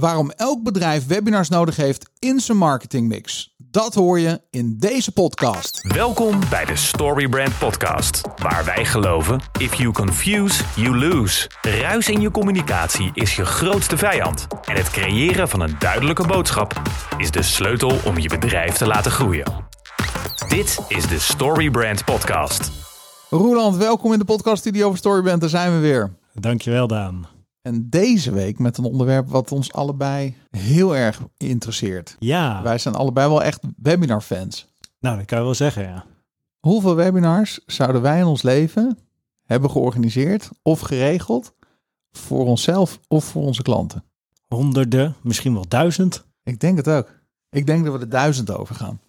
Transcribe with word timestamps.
Waarom 0.00 0.30
elk 0.30 0.62
bedrijf 0.62 1.06
webinars 1.06 1.48
nodig 1.48 1.76
heeft 1.76 2.10
in 2.18 2.40
zijn 2.40 2.58
marketingmix. 2.58 3.54
Dat 3.56 3.94
hoor 3.94 4.18
je 4.18 4.40
in 4.50 4.76
deze 4.78 5.12
podcast. 5.12 5.92
Welkom 5.94 6.38
bij 6.50 6.64
de 6.64 6.76
Storybrand 6.76 7.58
Podcast, 7.58 8.20
waar 8.36 8.64
wij 8.64 8.84
geloven: 8.84 9.40
if 9.58 9.74
you 9.74 9.92
confuse, 9.92 10.64
you 10.76 10.98
lose. 10.98 11.50
Ruis 11.62 12.08
in 12.08 12.20
je 12.20 12.30
communicatie 12.30 13.10
is 13.14 13.36
je 13.36 13.44
grootste 13.44 13.96
vijand. 13.96 14.46
En 14.64 14.76
het 14.76 14.90
creëren 14.90 15.48
van 15.48 15.60
een 15.60 15.76
duidelijke 15.78 16.26
boodschap 16.26 16.82
is 17.16 17.30
de 17.30 17.42
sleutel 17.42 17.98
om 18.04 18.18
je 18.18 18.28
bedrijf 18.28 18.74
te 18.74 18.86
laten 18.86 19.10
groeien. 19.10 19.52
Dit 20.48 20.78
is 20.88 21.08
de 21.08 21.18
Storybrand 21.18 22.04
Podcast. 22.04 22.70
Roeland, 23.30 23.76
welkom 23.76 24.12
in 24.12 24.18
de 24.18 24.24
podcaststudio 24.24 24.88
van 24.88 24.96
Storybrand. 24.96 25.40
Daar 25.40 25.50
zijn 25.50 25.72
we 25.72 25.78
weer. 25.78 26.12
Dankjewel, 26.34 26.86
Daan. 26.86 27.39
En 27.62 27.88
deze 27.90 28.32
week 28.32 28.58
met 28.58 28.78
een 28.78 28.84
onderwerp 28.84 29.28
wat 29.28 29.52
ons 29.52 29.72
allebei 29.72 30.36
heel 30.50 30.96
erg 30.96 31.20
interesseert. 31.36 32.16
Ja, 32.18 32.62
Wij 32.62 32.78
zijn 32.78 32.94
allebei 32.94 33.28
wel 33.28 33.42
echt 33.42 33.60
webinar-fans. 33.76 34.68
nou, 35.00 35.16
dat 35.16 35.26
kan 35.26 35.38
je 35.38 35.44
wel 35.44 35.54
zeggen, 35.54 35.82
ja. 35.82 36.04
Hoeveel 36.58 36.94
webinars 36.94 37.60
zouden 37.66 38.02
wij 38.02 38.18
in 38.18 38.24
ons 38.24 38.42
leven 38.42 38.98
hebben 39.44 39.70
georganiseerd 39.70 40.50
of 40.62 40.80
geregeld 40.80 41.54
voor 42.12 42.46
onszelf 42.46 43.00
of 43.08 43.24
voor 43.24 43.42
onze 43.42 43.62
klanten? 43.62 44.04
Honderden, 44.48 45.14
misschien 45.22 45.54
wel 45.54 45.68
duizend. 45.68 46.24
Ik 46.42 46.60
denk 46.60 46.76
het 46.76 46.88
ook. 46.88 47.08
Ik 47.50 47.66
denk 47.66 47.84
dat 47.84 47.92
we 47.92 47.98
de 47.98 48.08
duizend 48.08 48.50
over 48.50 48.74
gaan. 48.74 49.00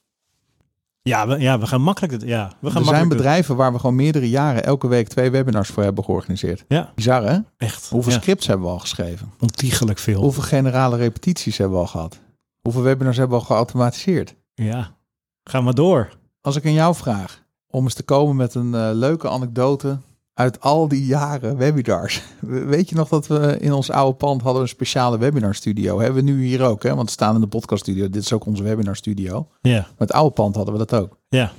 Ja, 1.04 1.28
we, 1.28 1.40
ja, 1.40 1.60
we 1.60 1.68
gaan 1.68 1.82
makkelijk... 1.82 2.24
Ja, 2.26 2.52
we 2.60 2.72
gaan 2.72 2.82
er 2.82 2.88
zijn 2.88 3.08
bedrijven 3.08 3.56
waar 3.56 3.72
we 3.74 3.80
gewoon 3.80 3.96
meerdere 3.96 4.30
jaren 4.30 4.64
elke 4.64 4.88
week 4.88 5.08
twee 5.08 5.32
webinars 5.32 5.70
voor 5.70 5.84
hebben 5.84 6.04
georganiseerd. 6.04 6.66
Ja, 6.68 6.92
Bizar 6.96 7.24
hè? 7.24 7.40
echt. 7.58 7.90
Hoeveel 7.90 8.12
ja, 8.12 8.20
scripts 8.20 8.48
hebben 8.48 8.66
we 8.66 8.72
al 8.72 8.80
geschreven? 8.80 9.32
ontiegelijk 9.40 10.00
veel. 10.00 10.22
Hoeveel 10.22 10.44
generale 10.44 10.98
repetities 10.98 11.58
hebben 11.58 11.78
we 11.78 11.84
al 11.84 11.90
gehad? 11.90 12.20
Hoeveel 12.62 12.82
webinars 12.82 13.18
hebben 13.18 13.38
we 13.38 13.44
al 13.44 13.50
geautomatiseerd? 13.50 14.36
Ja, 14.54 14.96
ga 15.44 15.62
maar 15.62 15.74
door. 15.74 16.10
Als 16.42 16.56
ik 16.56 16.66
aan 16.66 16.74
jou 16.74 16.96
vraag 16.96 17.44
om 17.68 17.84
eens 17.84 17.94
te 17.94 18.04
komen 18.04 18.36
met 18.36 18.56
een 18.56 18.76
eh, 18.76 18.90
leuke 18.94 19.30
anekdote 19.30 19.98
uit 20.34 20.60
al 20.62 20.88
die 20.88 21.06
jaren 21.06 21.58
webinars. 21.58 22.22
Weet 22.40 22.90
je 22.90 22.96
nog 22.96 23.10
dat 23.10 23.28
we 23.28 23.58
in 23.60 23.74
ons 23.74 23.90
oude 23.90 24.18
pand 24.18 24.42
hadden 24.42 24.62
een 24.62 24.68
speciale 24.68 25.18
webinarstudio? 25.18 26.00
Hebben 26.00 26.24
we 26.26 26.32
nu 26.32 26.44
hier 26.46 26.64
ook, 26.64 26.84
hè? 26.84 26.90
want 26.96 27.06
we 27.06 27.12
staan 27.12 27.36
in 27.36 27.42
de 27.42 27.48
podcaststudio. 27.48 28.10
Dit 28.10 28.24
is 28.24 28.34
ook 28.34 28.46
onze 28.46 28.64
webinarstudio. 28.64 29.48
Ja, 29.62 29.80
Maar 29.80 29.94
het 29.98 30.12
oude 30.12 30.34
pand 30.34 30.56
hadden 30.56 30.74
we 30.74 30.86
dat 30.86 31.02
ook. 31.02 31.18
ja. 31.30 31.52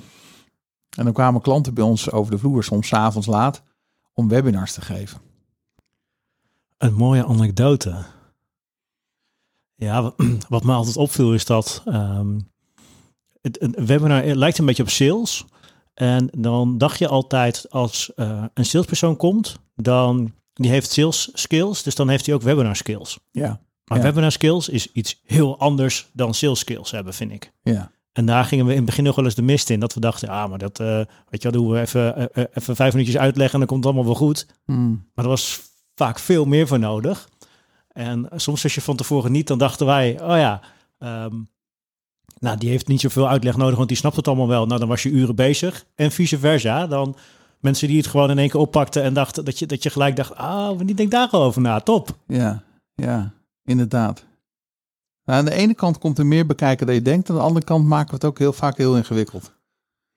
En 0.96 1.04
dan 1.04 1.12
kwamen 1.12 1.40
klanten 1.40 1.74
bij 1.74 1.84
ons 1.84 2.10
over 2.10 2.32
de 2.32 2.38
vloer, 2.38 2.64
soms 2.64 2.86
's 2.88 2.92
avonds 2.92 3.26
laat, 3.26 3.62
om 4.12 4.28
webinars 4.28 4.72
te 4.72 4.80
geven. 4.80 5.20
Een 6.78 6.94
mooie 6.94 7.24
anekdote. 7.26 8.04
Ja, 9.74 10.12
wat, 10.48 10.64
me 10.64 10.72
altijd 10.72 10.96
opviel 10.96 11.34
is 11.34 11.44
dat 11.44 11.82
ehm, 11.84 12.38
het, 13.40 13.62
een 13.62 13.86
webinar 13.86 14.24
lijkt 14.24 14.58
een 14.58 14.66
beetje 14.66 14.82
op 14.82 14.88
sales. 14.88 15.44
En 15.94 16.28
dan 16.36 16.78
dacht 16.78 16.98
je 16.98 17.08
altijd 17.08 17.70
als 17.70 18.14
eh, 18.14 18.44
een 18.54 18.64
salespersoon 18.64 19.16
komt, 19.16 19.56
dan 19.74 20.32
die 20.52 20.70
heeft 20.70 20.90
sales 20.92 21.30
skills, 21.32 21.82
dus 21.82 21.94
dan 21.94 22.08
heeft 22.08 22.26
hij 22.26 22.34
ook 22.34 22.42
webinar 22.42 22.76
skills. 22.76 23.18
Ja, 23.30 23.60
Maar 23.84 23.98
Ja. 23.98 24.04
webinar 24.04 24.32
skills 24.32 24.68
is 24.68 24.92
iets 24.92 25.20
heel 25.24 25.58
anders 25.58 26.08
dan 26.12 26.34
sales 26.34 26.58
skills 26.58 26.90
hebben, 26.90 27.14
vind 27.14 27.32
ik. 27.32 27.52
ja, 27.62 27.90
En 28.12 28.26
daar 28.26 28.44
gingen 28.44 28.64
we 28.64 28.70
in 28.70 28.76
het 28.76 28.86
begin 28.86 29.04
nog 29.04 29.14
wel 29.16 29.24
eens 29.24 29.34
de 29.34 29.42
mist 29.42 29.70
in. 29.70 29.80
Dat 29.80 29.94
we 29.94 30.00
dachten, 30.00 30.28
ah, 30.28 30.48
maar 30.48 30.58
dat, 30.58 30.80
eh, 30.80 30.86
weet 31.28 31.42
je 31.42 31.50
wel, 31.50 31.52
doen 31.52 31.70
we 31.70 31.80
even, 31.80 32.32
eh, 32.32 32.44
even 32.54 32.76
vijf 32.76 32.92
minuutjes 32.92 33.18
uitleggen 33.20 33.52
en 33.52 33.58
dan 33.58 33.68
komt 33.68 33.84
het 33.84 33.92
allemaal 33.94 34.12
wel 34.18 34.28
goed. 34.28 34.46
Hmm. 34.64 35.10
Maar 35.14 35.24
er 35.24 35.30
was 35.30 35.60
vaak 35.94 36.18
veel 36.18 36.44
meer 36.44 36.66
voor 36.66 36.78
nodig. 36.78 37.28
En 37.88 38.28
soms 38.34 38.62
als 38.62 38.74
je 38.74 38.80
van 38.80 38.96
tevoren 38.96 39.32
niet, 39.32 39.46
dan 39.46 39.58
dachten 39.58 39.86
wij, 39.86 40.20
oh 40.22 40.36
ja, 40.36 40.60
ehm, 40.98 41.34
nou 42.38 42.58
die 42.58 42.68
heeft 42.68 42.88
niet 42.88 43.00
zoveel 43.00 43.28
uitleg 43.28 43.56
nodig, 43.56 43.76
want 43.76 43.88
die 43.88 43.96
snapt 43.96 44.16
het 44.16 44.28
allemaal 44.28 44.48
wel. 44.48 44.66
Nou, 44.66 44.80
dan 44.80 44.88
was 44.88 45.02
je 45.02 45.10
uren 45.10 45.34
bezig. 45.34 45.84
En 45.94 46.10
vice 46.10 46.38
versa, 46.38 46.86
dan 46.86 47.16
mensen 47.60 47.88
die 47.88 47.96
het 47.96 48.06
gewoon 48.06 48.30
in 48.30 48.38
één 48.38 48.48
keer 48.48 48.60
oppakten 48.60 49.02
en 49.02 49.14
dachten 49.14 49.44
dat 49.44 49.58
je, 49.58 49.66
dat 49.66 49.82
je 49.82 49.90
gelijk 49.90 50.16
dacht, 50.16 50.34
ah, 50.34 50.78
die 50.78 50.94
denkt 50.94 51.12
daar 51.12 51.28
al 51.30 51.42
over 51.42 51.60
na, 51.60 51.80
top. 51.80 52.16
ja, 52.26 52.62
ja, 52.94 53.32
inderdaad. 53.64 54.24
Nou, 55.24 55.38
aan 55.38 55.44
de 55.44 55.54
ene 55.54 55.74
kant 55.74 55.98
komt 55.98 56.18
er 56.18 56.26
meer 56.26 56.46
bekijken 56.46 56.86
dan 56.86 56.94
je 56.94 57.02
denkt. 57.02 57.30
Aan 57.30 57.36
de 57.36 57.42
andere 57.42 57.64
kant 57.64 57.86
maken 57.86 58.08
we 58.08 58.14
het 58.14 58.24
ook 58.24 58.38
heel 58.38 58.52
vaak 58.52 58.76
heel 58.76 58.96
ingewikkeld. 58.96 59.52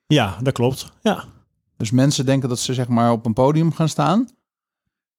Ja, 0.07 0.37
dat 0.41 0.53
klopt. 0.53 0.91
Ja, 1.01 1.23
Dus 1.77 1.91
mensen 1.91 2.25
denken 2.25 2.49
dat 2.49 2.59
ze 2.59 2.73
zeg 2.73 2.87
maar 2.87 3.11
op 3.11 3.25
een 3.25 3.33
podium 3.33 3.72
gaan 3.72 3.89
staan 3.89 4.27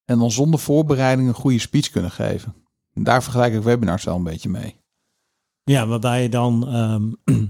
en 0.04 0.18
dan 0.18 0.30
zonder 0.30 0.60
voorbereiding 0.60 1.28
een 1.28 1.34
goede 1.34 1.58
speech 1.58 1.90
kunnen 1.90 2.10
geven. 2.10 2.54
En 2.92 3.02
daar 3.02 3.22
vergelijk 3.22 3.54
ik 3.54 3.62
webinars 3.62 4.04
wel 4.04 4.16
een 4.16 4.22
beetje 4.22 4.48
mee. 4.48 4.76
Ja, 5.70 5.86
waarbij 5.86 6.22
je 6.22 6.28
dan, 6.28 6.68
ehm, 6.68 7.02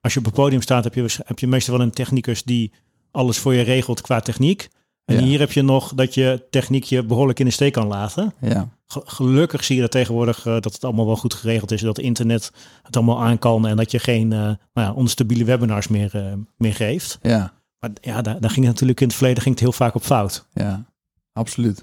als 0.00 0.12
je 0.12 0.18
op 0.18 0.24
het 0.24 0.34
podium 0.34 0.62
staat, 0.62 0.84
heb 0.84 0.94
je, 0.94 1.16
heb 1.24 1.38
je 1.38 1.46
meestal 1.46 1.76
wel 1.76 1.86
een 1.86 1.92
technicus 1.92 2.42
die 2.42 2.72
alles 3.10 3.38
voor 3.38 3.54
je 3.54 3.62
regelt 3.62 4.00
qua 4.00 4.20
techniek. 4.20 4.68
En 5.04 5.14
Ja. 5.16 5.22
hier 5.22 5.38
heb 5.38 5.52
je 5.52 5.62
nog 5.62 5.94
dat 5.94 6.14
je 6.14 6.46
techniek 6.50 6.84
je 6.84 7.02
behoorlijk 7.04 7.38
in 7.38 7.44
de 7.44 7.50
steek 7.50 7.72
kan 7.72 7.86
laten. 7.86 8.32
Ja, 8.40 8.68
Ge- 8.86 9.02
Gelukkig 9.04 9.64
zie 9.64 9.74
je 9.76 9.80
dat 9.82 9.90
tegenwoordig 9.90 10.38
eh, 10.46 10.52
dat 10.60 10.72
het 10.72 10.84
allemaal 10.84 11.06
wel 11.06 11.16
goed 11.16 11.34
geregeld 11.34 11.70
is. 11.70 11.80
Dat 11.80 11.98
internet 11.98 12.52
het 12.82 12.96
allemaal 12.96 13.22
aan 13.22 13.38
kan 13.38 13.66
en 13.66 13.76
dat 13.76 13.90
je 13.90 13.98
geen 13.98 14.32
eh, 14.32 14.38
nou 14.38 14.56
ja, 14.72 14.92
onstabiele 14.92 15.44
webinars 15.44 15.88
meer, 15.88 16.14
eh, 16.14 16.32
meer 16.56 16.74
geeft. 16.74 17.18
ja, 17.22 17.52
Maar 17.78 17.90
ja, 18.00 18.22
daar, 18.22 18.40
daar 18.40 18.50
ging 18.50 18.64
het 18.64 18.72
natuurlijk 18.74 19.00
in 19.00 19.06
het 19.06 19.16
verleden 19.16 19.42
ging 19.42 19.54
het 19.54 19.64
heel 19.64 19.72
vaak 19.72 19.94
op 19.94 20.02
fout. 20.02 20.46
ja, 20.52 20.84
absoluut. 21.32 21.82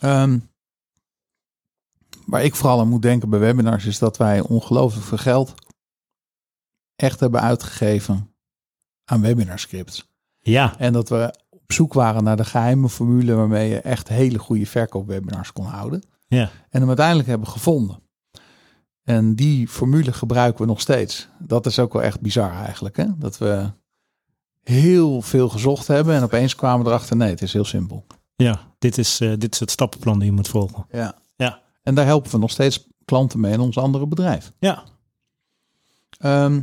Ehm, 0.00 0.38
waar 2.26 2.44
ik 2.44 2.54
vooral 2.54 2.80
aan 2.80 2.88
moet 2.88 3.02
denken 3.02 3.30
bij 3.30 3.38
webinars 3.38 3.84
is 3.84 3.98
dat 3.98 4.16
wij 4.16 4.40
ongelooflijk 4.40 5.06
veel 5.06 5.18
geld 5.18 5.54
echt 6.96 7.20
hebben 7.20 7.40
uitgegeven 7.40 8.34
aan 9.04 9.20
webinarscripts. 9.20 10.12
Ja, 10.40 10.78
En 10.78 10.92
dat 10.92 11.08
we 11.08 11.34
op 11.50 11.72
zoek 11.72 11.92
waren 11.92 12.24
naar 12.24 12.36
de 12.36 12.44
geheime 12.44 12.88
formule 12.88 13.34
waarmee 13.34 13.68
je 13.68 13.80
echt 13.80 14.08
hele 14.08 14.38
goede 14.38 14.66
verkoopwebinars 14.66 15.52
kon 15.52 15.64
houden. 15.66 16.02
ja, 16.26 16.50
En 16.70 16.78
hem 16.80 16.88
uiteindelijk 16.88 17.28
hebben 17.28 17.48
gevonden. 17.48 18.02
En 19.02 19.34
die 19.34 19.68
formule 19.68 20.12
gebruiken 20.12 20.60
we 20.60 20.66
nog 20.66 20.80
steeds. 20.80 21.28
Dat 21.38 21.66
is 21.66 21.78
ook 21.78 21.92
wel 21.92 22.02
echt 22.02 22.20
bizar 22.20 22.52
eigenlijk. 22.52 22.96
Hè? 22.96 23.06
Dat 23.18 23.38
we 23.38 23.70
heel 24.62 25.22
veel 25.22 25.48
gezocht 25.48 25.86
hebben 25.86 26.14
en 26.14 26.22
opeens 26.22 26.54
kwamen 26.54 26.84
we 26.84 26.90
erachter, 26.90 27.16
nee, 27.16 27.30
het 27.30 27.42
is 27.42 27.52
heel 27.52 27.64
simpel. 27.64 28.06
ja. 28.36 28.72
Dit, 28.78 28.98
is, 28.98 29.20
eh, 29.20 29.32
dit 29.38 29.54
is 29.54 29.60
het 29.60 29.70
stappenplan 29.70 30.18
die 30.18 30.28
je 30.28 30.34
moet 30.34 30.48
volgen. 30.48 30.86
Ja. 30.90 31.14
En 31.84 31.94
daar 31.94 32.04
helpen 32.06 32.30
we 32.30 32.38
nog 32.38 32.50
steeds 32.50 32.86
klanten 33.04 33.40
mee 33.40 33.52
in 33.52 33.60
ons 33.60 33.78
andere 33.78 34.06
bedrijf. 34.06 34.52
Ja, 34.58 34.84
Ehm, 36.18 36.62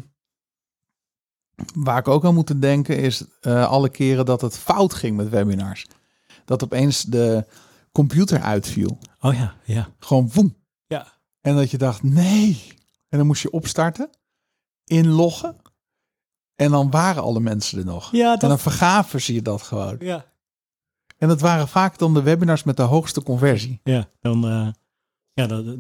waar 1.76 1.98
ik 1.98 2.08
ook 2.08 2.26
aan 2.26 2.34
moet 2.34 2.62
denken 2.62 2.98
is 2.98 3.24
eh, 3.42 3.68
alle 3.68 3.90
keren 3.90 4.26
dat 4.26 4.42
het 4.42 4.58
fout 4.58 4.94
ging 4.94 5.18
met 5.18 5.30
webinars. 5.30 5.86
Dat 6.46 6.64
opeens 6.64 7.02
de 7.04 7.46
computer 7.92 8.42
uitviel. 8.42 8.98
oh 9.20 9.34
ja, 9.34 9.56
ja. 9.64 9.90
Gewoon 10.00 10.30
woem. 10.34 10.56
Ja, 10.88 11.08
En 11.42 11.56
dat 11.56 11.72
je 11.72 11.78
dacht, 11.78 12.04
nee. 12.04 12.74
En 13.10 13.18
dan 13.18 13.28
moest 13.28 13.42
je 13.42 13.52
opstarten, 13.52 14.10
inloggen. 14.86 15.56
En 16.56 16.72
dan 16.72 16.90
waren 16.92 17.24
alle 17.24 17.40
mensen 17.40 17.80
er 17.80 17.86
nog. 17.86 18.12
ja 18.12 18.38
En 18.38 18.48
dan 18.50 18.60
vergaven 18.60 19.22
ze 19.22 19.34
je 19.34 19.42
dat 19.42 19.62
gewoon. 19.62 19.96
ja. 20.00 20.26
En 21.18 21.28
dat 21.28 21.42
waren 21.42 21.68
vaak 21.68 21.98
dan 21.98 22.14
de 22.14 22.22
webinars 22.22 22.64
met 22.64 22.78
de 22.78 22.84
hoogste 22.84 23.24
conversie. 23.24 23.80
Ja, 23.84 24.08
dan, 24.22 24.48
eh, 24.48 24.68
ja, 25.34 25.48
dan, 25.48 25.78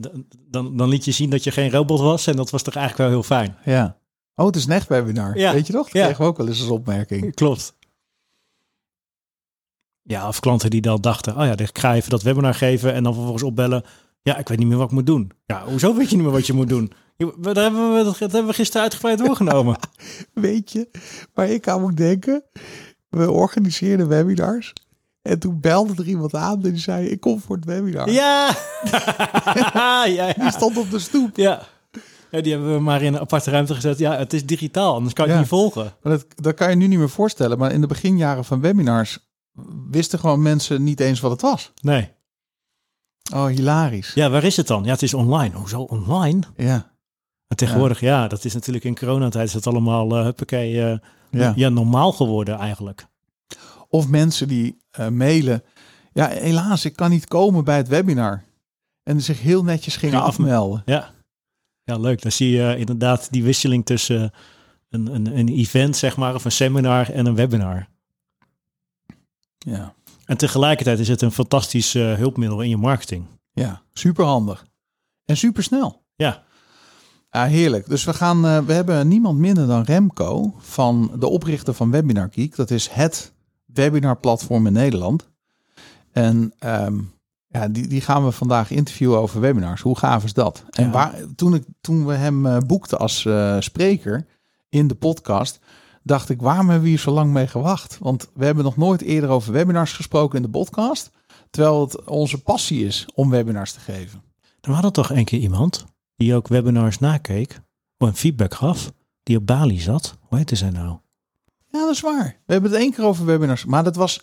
dan, 0.50 0.78
dan, 0.78 0.90
liet 0.90 1.06
je 1.06 1.12
zien 1.12 1.30
dat 1.30 1.44
je 1.44 1.52
geen 1.52 1.72
robot 1.72 2.00
was. 2.00 2.28
En 2.28 2.36
dat 2.36 2.50
was 2.50 2.62
toch 2.64 2.76
eigenlijk 2.76 3.10
wel 3.10 3.20
heel 3.20 3.28
fijn. 3.38 3.58
Ja. 3.66 3.98
Oh, 4.36 4.46
het 4.46 4.56
is 4.56 4.66
een 4.66 4.72
echt 4.72 4.88
webinar. 4.88 5.38
Ja. 5.38 5.54
Weet 5.54 5.68
je 5.68 5.74
toch? 5.74 5.84
Dat 5.84 5.94
Ja. 5.94 6.04
kregen 6.04 6.22
we 6.24 6.30
ook 6.30 6.38
wel 6.38 6.48
eens 6.48 6.60
als 6.60 6.70
opmerking. 6.70 7.36
Klopt. 7.36 7.76
Ja, 10.04 10.28
of 10.28 10.40
klanten 10.40 10.70
die 10.70 10.82
dan 10.82 11.02
dachten, 11.02 11.38
oh 11.38 11.46
ja, 11.46 11.58
ik 11.58 11.78
ga 11.78 11.96
even 11.96 12.10
dat 12.10 12.22
webinar 12.22 12.54
geven 12.54 12.94
en 12.94 13.04
dan 13.04 13.14
vervolgens 13.14 13.44
opbellen. 13.44 13.84
Ja, 14.22 14.38
ik 14.38 14.48
weet 14.48 14.58
niet 14.58 14.68
meer 14.68 14.78
wat 14.78 14.88
ik 14.88 14.94
moet 14.94 15.06
doen. 15.06 15.32
Ja, 15.46 15.66
hoezo 15.66 15.96
weet 15.96 16.10
je 16.10 16.16
niet 16.16 16.24
meer 16.26 16.34
wat 16.34 16.47
je 16.47 16.54
moet 16.54 16.70
doen? 16.70 16.92
Dat 17.38 17.56
hebben 17.56 17.94
we, 17.94 18.04
dat 18.04 18.20
hebben 18.20 18.46
we 18.47 18.54
gisteren 18.54 18.82
uitgebreid 18.82 19.18
doorgenomen. 19.26 19.76
Weet 20.34 20.72
je 20.72 20.90
waar 21.34 21.50
ik 21.50 21.68
aan 21.68 21.82
moet 21.82 21.97
denken? 21.97 22.44
We 23.09 23.32
organiseerden 23.32 24.08
webinars. 24.08 24.74
En 25.22 25.40
toen 25.40 25.59
belde 25.59 25.94
er 25.97 26.08
iemand 26.08 26.35
aan 26.35 26.53
en 26.64 26.72
die 26.72 26.78
zei, 26.79 27.08
ik 27.08 27.20
kom 27.20 27.40
voor 27.40 27.56
het 27.56 27.66
webinar. 27.66 28.09
ja! 28.12 28.56
ja, 29.84 30.06
ja. 30.06 30.34
Die 30.34 30.52
stond 30.52 30.78
op 30.78 30.90
de 30.91 31.00
stoep. 31.00 31.35
ja. 31.38 31.62
Ja, 32.32 32.41
die 32.41 32.52
hebben 32.53 32.73
we 32.73 32.79
maar 32.79 33.02
in 33.02 33.14
een 33.14 33.20
aparte 33.20 33.50
ruimte 33.52 33.76
gezet. 33.76 33.97
Ja, 33.97 34.18
het 34.18 34.34
is 34.34 34.46
digitaal, 34.46 34.94
anders 34.94 35.14
kan 35.14 35.26
je 35.28 35.32
Ja. 35.32 35.40
niet 35.40 35.47
volgen. 35.47 35.94
Maar 36.02 36.14
dat, 36.14 36.26
dat 36.35 36.56
kan 36.56 36.70
je 36.70 36.76
nu 36.76 36.88
niet 36.88 37.00
meer 37.00 37.09
voorstellen. 37.09 37.58
Maar 37.58 37.72
in 37.72 37.82
de 37.82 37.88
beginjaren 37.88 38.46
van 38.46 38.62
webinars 38.62 39.20
wisten 39.91 40.20
gewoon 40.20 40.41
mensen 40.41 40.84
niet 40.84 41.00
eens 41.00 41.20
wat 41.20 41.32
het 41.32 41.41
was. 41.41 41.72
Nee. 41.82 42.09
Oh, 43.34 43.46
hilarisch. 43.46 44.14
Ja, 44.14 44.29
waar 44.29 44.44
is 44.44 44.58
het 44.58 44.68
dan? 44.68 44.84
Ja, 44.84 44.91
het 44.91 45.02
is 45.02 45.14
online. 45.14 45.56
Hoezo 45.56 45.82
online? 45.82 46.41
Ja, 46.56 46.91
En 47.47 47.56
tegenwoordig, 47.58 48.00
ja, 48.00 48.28
dat 48.28 48.46
is 48.46 48.53
natuurlijk 48.53 48.85
in 48.85 48.96
coronatijd 48.97 49.47
is 49.47 49.53
het 49.53 49.68
allemaal, 49.68 50.18
eh 50.18 50.23
huppakee, 50.23 50.84
eh, 50.84 50.97
ja. 51.32 51.53
ja, 51.56 51.70
normaal 51.70 52.12
geworden 52.12 52.58
eigenlijk. 52.58 53.06
Of 53.91 54.08
mensen 54.08 54.47
die 54.47 54.78
eh, 54.91 55.08
mailen. 55.08 55.64
Ja, 56.14 56.28
helaas, 56.28 56.85
ik 56.85 56.96
kan 56.96 57.09
niet 57.09 57.28
komen 57.28 57.64
bij 57.64 57.78
het 57.78 57.88
webinar. 57.88 58.43
En 59.03 59.22
zich 59.22 59.41
heel 59.41 59.64
netjes 59.64 59.96
gingen 59.96 60.22
afmelden. 60.22 60.82
Ja. 60.85 61.14
ja, 61.84 61.97
leuk. 61.97 62.22
Dan 62.22 62.32
zie 62.32 62.52
je 62.52 62.78
inderdaad 62.78 63.32
die 63.32 63.43
wisseling 63.43 63.85
tussen 63.85 64.32
een, 64.90 65.16
een, 65.16 65.38
een 65.38 65.47
event, 65.47 65.97
zeg 65.97 66.17
maar, 66.17 66.35
of 66.35 66.46
een 66.46 66.52
seminar 66.52 67.09
en 67.09 67.26
een 67.26 67.35
webinar. 67.35 67.88
Ja, 69.58 69.94
En 70.26 70.37
tegelijkertijd 70.37 70.99
is 70.99 71.08
het 71.08 71.22
een 71.22 71.32
fantastisch 71.32 71.96
eh, 71.96 72.14
hulpmiddel 72.14 72.61
in 72.61 72.70
je 72.70 72.78
marketing. 72.78 73.26
ja. 73.53 73.82
super 73.94 74.26
handig. 74.26 74.66
En 75.26 75.37
super 75.37 75.64
snel. 75.64 76.03
Ja, 76.16 76.44
Ja, 77.32 77.46
heerlijk. 77.46 77.90
Dus 77.90 78.03
we 78.03 78.14
gaan, 78.14 78.46
eh, 78.46 78.59
we 78.59 78.73
hebben 78.73 79.08
niemand 79.08 79.37
minder 79.37 79.67
dan 79.67 79.84
Remco 79.84 80.53
van 80.58 81.11
de 81.20 81.28
oprichter 81.28 81.73
van 81.73 81.91
Webinar 81.91 82.29
Geek. 82.32 82.55
Dat 82.55 82.72
is 82.72 82.87
het 82.87 83.34
webinarplatform 83.73 84.68
in 84.68 84.73
Nederland. 84.73 85.29
En 86.12 86.53
ehm, 86.59 87.00
ja, 87.47 87.68
die, 87.68 87.88
die 87.88 88.02
gaan 88.02 88.26
we 88.26 88.32
vandaag 88.32 88.72
interviewen 88.72 89.20
over 89.20 89.41
webinars. 89.41 89.82
Hoe 89.82 89.97
gaaf 89.97 90.23
is 90.23 90.34
dat? 90.34 90.64
En 90.70 90.91
waar, 90.91 91.16
toen, 91.35 91.53
ik, 91.53 91.64
toen 91.82 92.06
we 92.06 92.14
hem 92.14 92.46
eh, 92.46 92.58
boekten 92.58 93.00
als 93.00 93.26
eh, 93.26 93.59
spreker 93.59 94.28
in 94.70 94.88
de 94.88 94.96
podcast, 94.96 95.59
dacht 96.03 96.29
ik, 96.29 96.41
waarom 96.41 96.66
hebben 96.66 96.84
we 96.84 96.90
hier 96.90 97.00
zo 97.00 97.12
lang 97.12 97.32
mee 97.32 97.47
gewacht? 97.47 97.97
Want 98.00 98.29
we 98.34 98.46
hebben 98.46 98.64
nog 98.64 98.78
nooit 98.78 99.02
eerder 99.02 99.29
over 99.29 99.53
webinars 99.53 99.94
gesproken 99.94 100.38
in 100.38 100.44
de 100.44 100.50
podcast. 100.50 101.12
Terwijl 101.50 101.82
het 101.82 102.03
onze 102.03 102.41
passie 102.41 102.85
is 102.85 103.06
om 103.16 103.29
webinars 103.29 103.73
te 103.73 103.79
geven. 103.79 104.23
er 104.62 104.72
had 104.72 104.84
er 104.84 104.91
toch 104.91 105.09
een 105.09 105.26
keer 105.26 105.40
iemand 105.40 105.85
die 106.16 106.35
ook 106.35 106.47
webinars 106.47 107.00
nakeek, 107.00 107.62
of 107.97 108.08
een 108.08 108.16
feedback 108.16 108.53
gaf, 108.53 108.91
die 109.23 109.38
op 109.38 109.46
Bali 109.46 109.79
zat. 109.79 110.18
Hoe 110.20 110.38
heette 110.38 110.56
zij 110.56 110.70
nou? 110.70 110.97
Ja, 111.72 111.79
dat 111.79 111.90
is 111.90 112.02
waar. 112.02 112.38
We 112.46 112.53
hebben 112.53 112.72
het 112.72 112.79
één 112.79 112.94
keer 112.94 113.06
over 113.06 113.26
webinars. 113.26 113.66
Maar 113.66 113.84
dat 113.84 113.96
was 113.96 114.22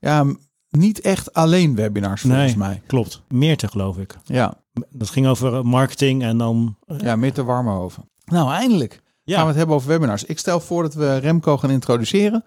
ja, 0.00 0.24
niet 0.68 1.00
echt 1.00 1.32
alleen 1.34 1.74
webinars 1.74 2.20
volgens 2.20 2.42
Nee. 2.46 2.56
mij. 2.56 2.82
Klopt, 2.86 3.22
Meerte 3.28 3.68
geloof 3.68 3.98
ik. 3.98 4.18
Ja, 4.24 4.54
Dat 4.90 5.10
ging 5.10 5.26
over 5.26 5.54
eh, 5.54 5.62
marketing 5.62 6.22
en 6.22 6.38
dan... 6.38 6.76
eh, 6.86 6.98
ja 6.98 7.16
meer 7.16 7.32
te 7.32 7.44
warmer 7.44 7.90
Nou, 8.24 8.50
eindelijk 8.52 9.02
gaan 9.24 9.40
we 9.42 9.48
het 9.48 9.56
hebben 9.56 9.76
over 9.76 9.88
webinars. 9.88 10.24
Ik 10.24 10.38
stel 10.38 10.60
voor 10.60 10.82
dat 10.82 10.94
we 10.94 11.16
Remco 11.16 11.56
gaan 11.56 11.70
introduceren. 11.70 12.44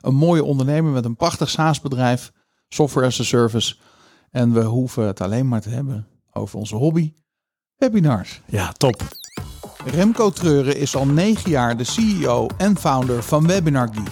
Een 0.00 0.14
mooie 0.14 0.44
ondernemer 0.44 0.92
met 0.92 1.04
een 1.04 1.16
prachtig 1.16 1.48
SaaS-bedrijf, 1.48 2.32
software 2.68 3.06
as 3.06 3.20
a 3.20 3.24
service. 3.24 3.76
En 4.30 4.52
we 4.52 4.62
hoeven 4.62 5.06
het 5.06 5.20
alleen 5.20 5.48
maar 5.48 5.60
te 5.60 5.68
hebben 5.68 6.06
over 6.32 6.58
onze 6.58 6.76
hobby, 6.76 7.12
webinars. 7.76 8.40
ja, 8.46 8.72
top. 8.72 9.02
Remco 9.90 10.30
Treuren 10.30 10.76
is 10.76 10.96
al 10.96 11.06
negen 11.06 11.50
jaar 11.50 11.76
de 11.76 11.84
CEO 11.84 12.46
en 12.56 12.78
founder 12.78 13.22
van 13.22 13.46
Webinar 13.46 13.88
Geek. 13.92 14.10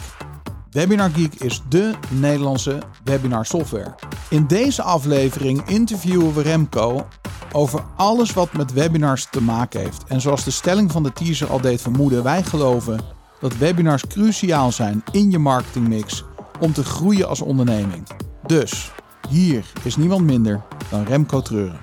Webinar 0.70 1.11
Geek 1.11 1.34
is 1.34 1.62
dé 1.69 1.90
Nederlandse 2.08 2.78
webinar 3.05 3.46
software. 3.46 3.94
In 4.28 4.46
deze 4.46 4.82
aflevering 4.82 5.69
interviewen 5.69 6.34
we 6.34 6.43
Remco 6.43 7.06
over 7.52 7.82
alles 7.96 8.32
wat 8.32 8.52
met 8.52 8.73
webinars 8.73 9.26
te 9.31 9.43
maken 9.43 9.81
heeft. 9.81 10.05
En 10.08 10.20
zoals 10.20 10.44
de 10.44 10.50
stelling 10.50 10.93
van 10.93 11.02
de 11.02 11.12
teaser 11.12 11.49
al 11.49 11.61
deed 11.61 11.82
vermoeden, 11.82 12.22
wij 12.22 12.43
geloven 12.43 13.00
dat 13.40 13.56
webinars 13.56 14.06
cruciaal 14.06 14.72
zijn 14.72 15.02
in 15.12 15.31
je 15.31 15.38
marketingmix 15.38 16.25
om 16.61 16.72
te 16.72 16.84
groeien 16.84 17.29
als 17.29 17.40
onderneming. 17.40 18.06
Dus 18.46 18.90
hier 19.29 19.64
is 19.82 19.96
niemand 19.96 20.25
minder 20.25 20.62
dan 20.90 21.05
Remco 21.05 21.43
Treuren. 21.43 21.81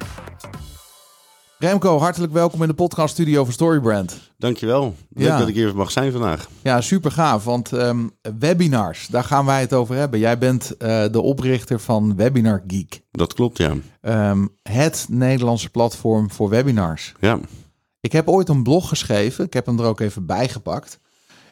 Remco, 1.63 1.99
hartelijk 1.99 2.33
welkom 2.33 2.61
in 2.61 2.67
de 2.67 2.73
podcaststudio 2.73 3.43
van 3.43 3.53
Storybrand. 3.53 4.31
Dankjewel. 4.37 4.95
Leuk 5.09 5.27
Ja. 5.27 5.37
dat 5.37 5.47
ik 5.47 5.53
hier 5.55 5.75
mag 5.75 5.91
zijn 5.91 6.11
vandaag. 6.11 6.47
Ja, 6.63 6.81
super 6.81 7.11
gaaf, 7.11 7.43
want 7.43 7.73
ehm, 7.73 8.07
webinars, 8.39 9.07
daar 9.07 9.23
gaan 9.23 9.45
wij 9.45 9.61
het 9.61 9.73
over 9.73 9.95
hebben. 9.95 10.19
Jij 10.19 10.37
bent 10.37 10.77
eh, 10.77 11.03
de 11.11 11.21
oprichter 11.21 11.79
van 11.79 12.15
Webinar 12.15 12.63
Geek, 12.67 13.01
Dat 13.11 13.33
klopt, 13.33 13.57
ja. 13.57 13.73
Ehm, 14.01 14.45
het 14.63 15.05
Nederlandse 15.09 15.69
platform 15.69 16.31
voor 16.31 16.49
webinars. 16.49 17.13
Ja, 17.19 17.39
Ik 18.01 18.11
heb 18.11 18.27
ooit 18.27 18.49
een 18.49 18.63
blog 18.63 18.87
geschreven, 18.87 19.45
ik 19.45 19.53
heb 19.53 19.65
hem 19.65 19.79
er 19.79 19.85
ook 19.85 19.99
even 19.99 20.25
bijgepakt. 20.25 20.99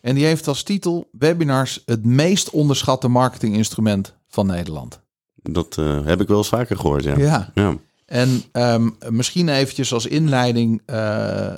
En 0.02 0.16
die 0.16 0.26
heeft 0.26 0.48
als 0.48 0.64
titel 0.64 1.10
Webinars 1.12 1.82
het 1.86 2.06
meest 2.06 2.50
onderschatte 2.50 3.08
marketinginstrument 3.08 4.16
van 4.28 4.46
Nederland. 4.46 5.00
dat 5.36 5.78
eh, 5.78 6.06
heb 6.06 6.22
ik 6.22 6.28
wel 6.28 6.38
eens 6.38 6.50
vaker 6.50 6.78
gehoord, 6.78 7.04
ja. 7.04 7.18
Ja. 7.18 7.52
Ja, 7.54 7.76
En 8.12 8.44
ehm, 8.52 8.90
misschien 9.10 9.50
eventjes 9.50 9.94
als 9.94 10.06
inleiding 10.06 10.82
eh, 10.86 11.48
eh, 11.52 11.56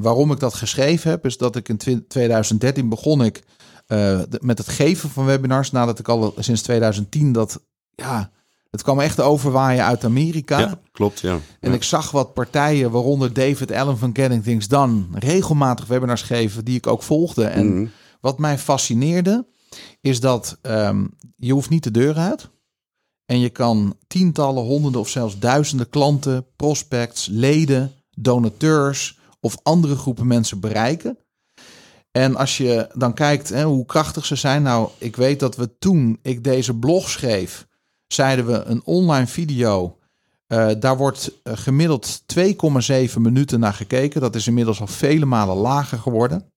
waarom 0.00 0.32
ik 0.32 0.38
dat 0.40 0.54
geschreven 0.54 1.10
heb, 1.10 1.24
is 1.26 1.36
dat 1.36 1.56
ik 1.56 1.68
in 1.68 1.76
twi- 1.76 2.04
2013 2.08 2.88
begon 2.88 3.24
ik 3.24 3.42
eh, 3.86 4.20
met 4.40 4.58
het 4.58 4.68
geven 4.68 5.10
van 5.10 5.24
webinars, 5.24 5.70
nadat 5.70 5.98
ik 5.98 6.08
al 6.08 6.34
sinds 6.38 6.62
2010 6.62 7.32
dat, 7.32 7.60
ja, 7.94 8.30
het 8.70 8.82
kwam 8.82 9.00
echt 9.00 9.20
overwaaien 9.20 9.84
uit 9.84 10.04
Amerika. 10.04 10.58
Ja, 10.58 10.80
klopt, 10.92 11.20
ja. 11.20 11.38
En 11.60 11.68
Ja. 11.70 11.74
ik 11.76 11.82
zag 11.82 12.10
wat 12.10 12.34
partijen, 12.34 12.90
waaronder 12.90 13.32
David 13.32 13.72
Allen 13.72 13.98
van 13.98 14.10
Getting 14.12 14.42
Things 14.42 14.68
Done, 14.68 15.02
regelmatig 15.12 15.86
webinars 15.86 16.22
geven 16.22 16.64
die 16.64 16.76
ik 16.76 16.86
ook 16.86 17.02
volgde. 17.02 17.44
En 17.44 17.74
Mhm. 17.74 17.86
wat 18.20 18.38
mij 18.38 18.58
fascineerde, 18.58 19.46
is 20.00 20.20
dat 20.20 20.58
ehm, 20.62 21.04
je 21.36 21.52
hoeft 21.52 21.70
niet 21.70 21.84
de 21.84 21.90
deur 21.90 22.16
uit. 22.16 22.50
En 23.26 23.38
je 23.38 23.50
kan 23.50 23.96
tientallen, 24.06 24.62
honderden 24.62 25.00
of 25.00 25.08
zelfs 25.08 25.38
duizenden 25.38 25.90
klanten, 25.90 26.46
prospects, 26.56 27.28
leden, 27.30 27.92
donateurs 28.10 29.18
of 29.40 29.56
andere 29.62 29.96
groepen 29.96 30.26
mensen 30.26 30.60
bereiken. 30.60 31.18
En 32.10 32.36
als 32.36 32.56
je 32.56 32.88
dan 32.94 33.14
kijkt 33.14 33.48
hè, 33.48 33.64
hoe 33.64 33.86
krachtig 33.86 34.26
ze 34.26 34.36
zijn. 34.36 34.62
Nou, 34.62 34.88
ik 34.98 35.16
weet 35.16 35.40
dat 35.40 35.56
we 35.56 35.78
toen 35.78 36.18
ik 36.22 36.44
deze 36.44 36.74
blog 36.74 37.10
schreef, 37.10 37.66
zeiden 38.06 38.46
we 38.46 38.62
een 38.64 38.82
online 38.84 39.26
video. 39.26 39.98
eh, 40.46 40.70
daar 40.78 40.96
wordt 40.96 41.40
eh, 41.42 41.52
gemiddeld 41.56 42.22
2,7 42.38 43.20
minuten 43.20 43.60
naar 43.60 43.72
gekeken. 43.72 44.20
Dat 44.20 44.34
is 44.34 44.46
inmiddels 44.46 44.80
al 44.80 44.86
vele 44.86 45.24
malen 45.24 45.56
lager 45.56 45.98
geworden. 45.98 46.52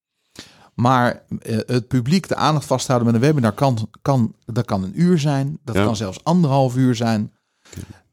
Maar 0.78 1.22
eh, 1.42 1.58
het 1.66 1.88
publiek 1.88 2.28
de 2.28 2.36
aandacht 2.36 2.66
vasthouden 2.66 3.08
met 3.12 3.16
een 3.16 3.28
webinar 3.28 3.52
kan, 3.52 3.90
kan, 4.02 4.36
dat 4.46 4.66
kan 4.66 4.84
een 4.84 5.02
uur 5.02 5.20
zijn. 5.20 5.60
Dat 5.64 5.76
Ja. 5.76 5.84
kan 5.84 5.96
zelfs 5.96 6.24
anderhalf 6.24 6.76
uur 6.76 6.96
zijn. 6.96 7.34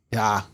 Ja, 0.08 0.44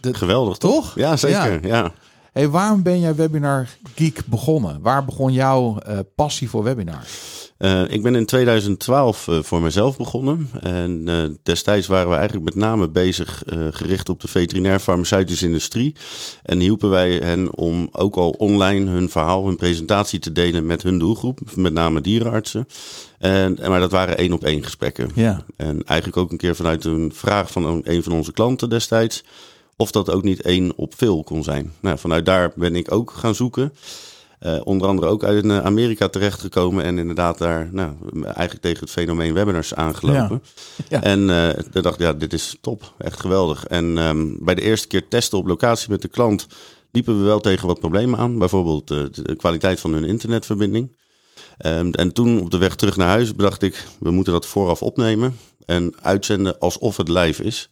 Geweldig, 0.00 0.56
toch? 0.56 0.84
toch? 0.84 0.94
Ja, 0.94 1.16
zeker. 1.16 1.66
Ja. 1.66 1.92
Hey, 2.32 2.48
waarom 2.48 2.82
ben 2.82 3.00
jij 3.00 3.14
Webinar 3.14 3.68
Geek 3.94 4.26
begonnen? 4.26 4.80
Waar 4.80 5.04
begon 5.04 5.32
jouw 5.32 5.78
eh, 5.78 5.98
passie 6.14 6.50
voor 6.50 6.62
webinars? 6.62 7.45
Eh, 7.58 7.82
ik 7.88 8.02
ben 8.02 8.14
in 8.14 8.26
2012 8.26 9.28
eh, 9.28 9.42
voor 9.42 9.62
mezelf 9.62 9.96
begonnen. 9.96 10.50
En 10.60 11.02
eh, 11.06 11.22
destijds 11.42 11.86
waren 11.86 12.08
we 12.08 12.14
eigenlijk 12.14 12.44
met 12.44 12.54
name 12.54 12.88
bezig 12.88 13.42
gericht 13.70 14.08
op 14.08 14.20
de 14.20 14.28
veterinair-farmaceutische 14.28 15.46
industrie. 15.46 15.94
En 16.42 16.60
hielpen 16.60 16.90
wij 16.90 17.12
hen 17.12 17.54
om 17.54 17.88
ook 17.92 18.16
al 18.16 18.30
online 18.30 18.90
hun 18.90 19.10
verhaal, 19.10 19.46
hun 19.46 19.56
presentatie 19.56 20.18
te 20.18 20.32
delen 20.32 20.66
met 20.66 20.82
hun 20.82 20.98
doelgroep. 20.98 21.40
Met 21.54 21.72
name 21.72 22.00
dierenartsen. 22.00 22.68
En, 23.18 23.58
maar 23.68 23.80
dat 23.80 23.90
waren 23.90 24.18
één 24.18 24.32
op 24.32 24.44
één 24.44 24.64
gesprekken. 24.64 25.10
Ja, 25.14 25.44
En 25.56 25.84
eigenlijk 25.84 26.18
ook 26.18 26.30
een 26.30 26.36
keer 26.36 26.56
vanuit 26.56 26.84
een 26.84 27.12
vraag 27.14 27.50
van 27.50 27.64
een, 27.64 27.80
een 27.84 28.02
van 28.02 28.12
onze 28.12 28.32
klanten 28.32 28.68
destijds. 28.68 29.24
Of 29.76 29.90
dat 29.90 30.10
ook 30.10 30.22
niet 30.22 30.42
één 30.42 30.72
op 30.76 30.94
veel 30.96 31.24
kon 31.24 31.42
zijn. 31.42 31.72
Nou, 31.80 31.98
vanuit 31.98 32.26
daar 32.26 32.52
ben 32.54 32.76
ik 32.76 32.92
ook 32.92 33.10
gaan 33.10 33.34
zoeken. 33.34 33.72
Eh, 34.38 34.60
onder 34.64 34.88
andere 34.88 35.08
ook 35.08 35.24
uit 35.24 35.44
eh, 35.44 35.64
Amerika 35.64 36.08
terechtgekomen. 36.08 36.84
En 36.84 36.98
inderdaad 36.98 37.38
daar 37.38 37.68
nou, 37.72 37.92
eigenlijk 38.22 38.60
tegen 38.60 38.80
het 38.80 38.90
fenomeen 38.90 39.34
webinars 39.34 39.74
aangelopen. 39.74 40.42
Ja. 40.88 41.02
En 41.02 41.30
eh 41.30 41.48
ik 41.48 41.82
dacht, 41.82 41.98
ja, 41.98 42.12
dit 42.12 42.32
is 42.32 42.56
top. 42.60 42.94
Echt 42.98 43.20
geweldig. 43.20 43.64
En 43.64 43.98
ehm, 43.98 44.26
bij 44.38 44.54
de 44.54 44.62
eerste 44.62 44.86
keer 44.86 45.08
testen 45.08 45.38
op 45.38 45.46
locatie 45.46 45.90
met 45.90 46.02
de 46.02 46.08
klant... 46.08 46.46
liepen 46.90 47.18
we 47.18 47.24
wel 47.24 47.40
tegen 47.40 47.66
wat 47.66 47.80
problemen 47.80 48.18
aan. 48.18 48.38
Bijvoorbeeld 48.38 48.88
de 48.88 49.34
kwaliteit 49.36 49.80
van 49.80 49.92
hun 49.92 50.04
internetverbinding. 50.04 50.96
Ehm, 51.58 51.90
en 51.90 52.12
toen 52.12 52.40
op 52.40 52.50
de 52.50 52.58
weg 52.58 52.74
terug 52.74 52.96
naar 52.96 53.08
huis 53.08 53.34
bedacht 53.34 53.62
ik, 53.62 53.86
we 53.98 54.10
moeten 54.10 54.32
dat 54.32 54.46
vooraf 54.46 54.82
opnemen 54.82 55.36
en 55.66 55.94
uitzenden 56.02 56.58
alsof 56.58 56.96
het 56.96 57.08
live 57.08 57.42
is. 57.42 57.70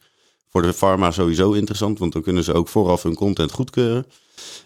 Voor 0.50 0.62
de 0.62 0.72
pharma 0.72 1.10
sowieso 1.10 1.52
interessant, 1.52 1.98
want 1.98 2.12
dan 2.12 2.22
kunnen 2.22 2.44
ze 2.44 2.52
ook 2.52 2.68
vooraf 2.68 3.02
hun 3.02 3.14
content 3.14 3.52
goedkeuren. 3.52 4.06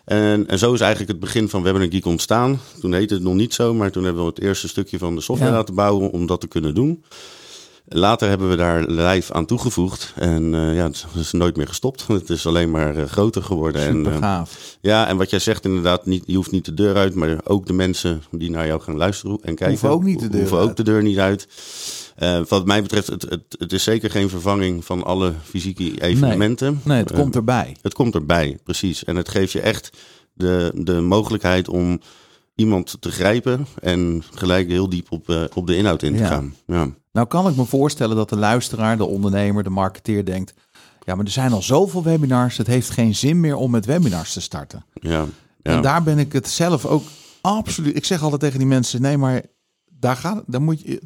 En, 0.05 0.47
en 0.47 0.59
zo 0.59 0.73
is 0.73 0.81
eigenlijk 0.81 1.11
het 1.11 1.21
begin 1.21 1.49
van 1.49 1.63
Webinar 1.63 1.89
Geek 1.91 2.07
ontstaan. 2.07 2.61
Toen 2.81 2.93
heette 2.93 3.15
het 3.15 3.23
nog 3.23 3.35
niet 3.35 3.55
zo, 3.55 3.75
maar 3.75 3.91
toen 3.91 4.05
hebben 4.05 4.23
we 4.23 4.29
het 4.29 4.41
eerste 4.41 4.69
stukje 4.69 4.99
van 4.99 5.15
de 5.15 5.21
software 5.21 5.51
Ja. 5.51 5.57
laten 5.57 5.75
bouwen 5.75 6.11
om 6.11 6.27
dat 6.27 6.41
te 6.41 6.49
kunnen 6.49 6.75
doen. 6.75 7.05
Later 7.91 8.29
hebben 8.29 8.49
we 8.49 8.57
daar 8.57 8.85
live 8.87 9.33
aan 9.33 9.47
toegevoegd. 9.47 10.13
En 10.15 10.55
eh, 10.55 10.75
ja, 10.77 10.85
het 10.85 11.05
is 11.15 11.33
nooit 11.33 11.57
meer 11.57 11.67
gestopt. 11.69 12.07
Het 12.09 12.31
is 12.31 12.47
alleen 12.47 12.71
maar 12.71 12.97
eh, 12.97 13.05
groter 13.05 13.43
geworden. 13.43 13.83
en, 13.83 13.95
super 13.97 14.13
eh, 14.13 14.19
gaaf. 14.19 14.77
ja, 14.81 15.07
en 15.09 15.17
wat 15.17 15.31
jij 15.31 15.39
zegt 15.39 15.65
inderdaad, 15.65 16.07
niet, 16.07 16.23
je 16.27 16.37
hoeft 16.37 16.51
niet 16.51 16.65
de 16.65 16.75
deur 16.75 16.97
uit, 16.97 17.15
maar 17.15 17.39
ook 17.45 17.67
de 17.67 17.73
mensen 17.73 18.23
die 18.31 18.51
naar 18.51 18.67
jou 18.67 18.81
gaan 18.81 18.97
luisteren 18.97 19.33
en 19.37 19.55
kijken. 19.55 19.69
Hoeven 19.69 19.91
ook 19.91 20.03
niet 20.03 20.21
de 20.21 20.29
deur 20.29 20.41
hoeven 20.41 20.59
uit. 20.59 20.69
ook 20.69 20.77
de 20.77 20.83
deur 20.83 21.03
niet 21.03 21.19
uit. 21.19 21.49
Eh, 22.19 22.41
wat 22.49 22.67
mij 22.67 22.83
betreft, 22.83 23.07
het, 23.07 23.23
het, 23.23 23.43
het 23.59 23.73
is 23.73 23.83
zeker 23.83 24.11
geen 24.11 24.29
vervanging 24.29 24.85
van 24.85 25.05
alle 25.05 25.33
fysieke 25.45 26.01
evenementen. 26.03 26.81
Nee, 26.85 26.99
het 26.99 27.11
Eh, 27.11 27.19
komt 27.19 27.35
erbij. 27.35 27.77
het 27.83 27.95
komt 27.95 28.15
erbij, 28.15 28.59
precies. 28.65 29.05
En 29.05 29.17
het 29.17 29.29
geeft 29.29 29.53
je 29.53 29.61
echt 29.61 29.91
de, 30.33 30.73
de 30.75 31.01
mogelijkheid 31.01 31.69
om 31.69 32.01
iemand 32.55 32.97
te 33.01 33.11
grijpen 33.11 33.67
en 33.81 34.23
gelijk 34.35 34.69
heel 34.69 34.89
diep 34.89 35.13
op, 35.13 35.29
eh, 35.31 35.43
op 35.55 35.67
de 35.67 35.77
inhoud 35.77 36.03
in 36.03 36.13
te 36.17 36.23
Ja. 36.23 36.29
gaan. 36.29 36.55
Ja. 36.67 36.89
Nou 37.13 37.27
kan 37.27 37.49
ik 37.49 37.57
me 37.57 37.65
voorstellen 37.65 38.17
dat 38.17 38.29
de 38.29 38.37
luisteraar, 38.37 38.97
de 38.97 39.05
ondernemer, 39.07 39.63
de 39.65 39.71
marketeer 39.71 40.25
denkt... 40.25 40.55
Ja, 41.05 41.15
maar 41.15 41.25
er 41.25 41.31
zijn 41.31 41.53
al 41.53 41.63
zoveel 41.63 42.03
webinars. 42.03 42.57
Het 42.57 42.67
heeft 42.67 42.91
geen 42.91 43.15
zin 43.15 43.41
meer 43.41 43.57
om 43.57 43.71
met 43.71 43.87
webinars 43.87 44.33
te 44.33 44.41
starten. 44.41 44.85
Ja, 45.01 45.11
ja. 45.11 45.27
En 45.63 45.83
daar 45.83 46.03
ben 46.03 46.19
ik 46.19 46.33
het 46.33 46.49
zelf 46.49 46.87
ook 46.87 47.03
absoluut. 47.41 47.97
Ik 47.97 48.05
zeg 48.05 48.23
altijd 48.23 48.41
tegen 48.41 48.59
die 48.59 48.69
mensen: 48.69 49.03
nee, 49.03 49.17
maar 49.19 49.43
daar 50.00 50.17
gaat. 50.17 50.43
Daar 50.47 50.62
moet 50.62 50.81
je. 50.81 50.97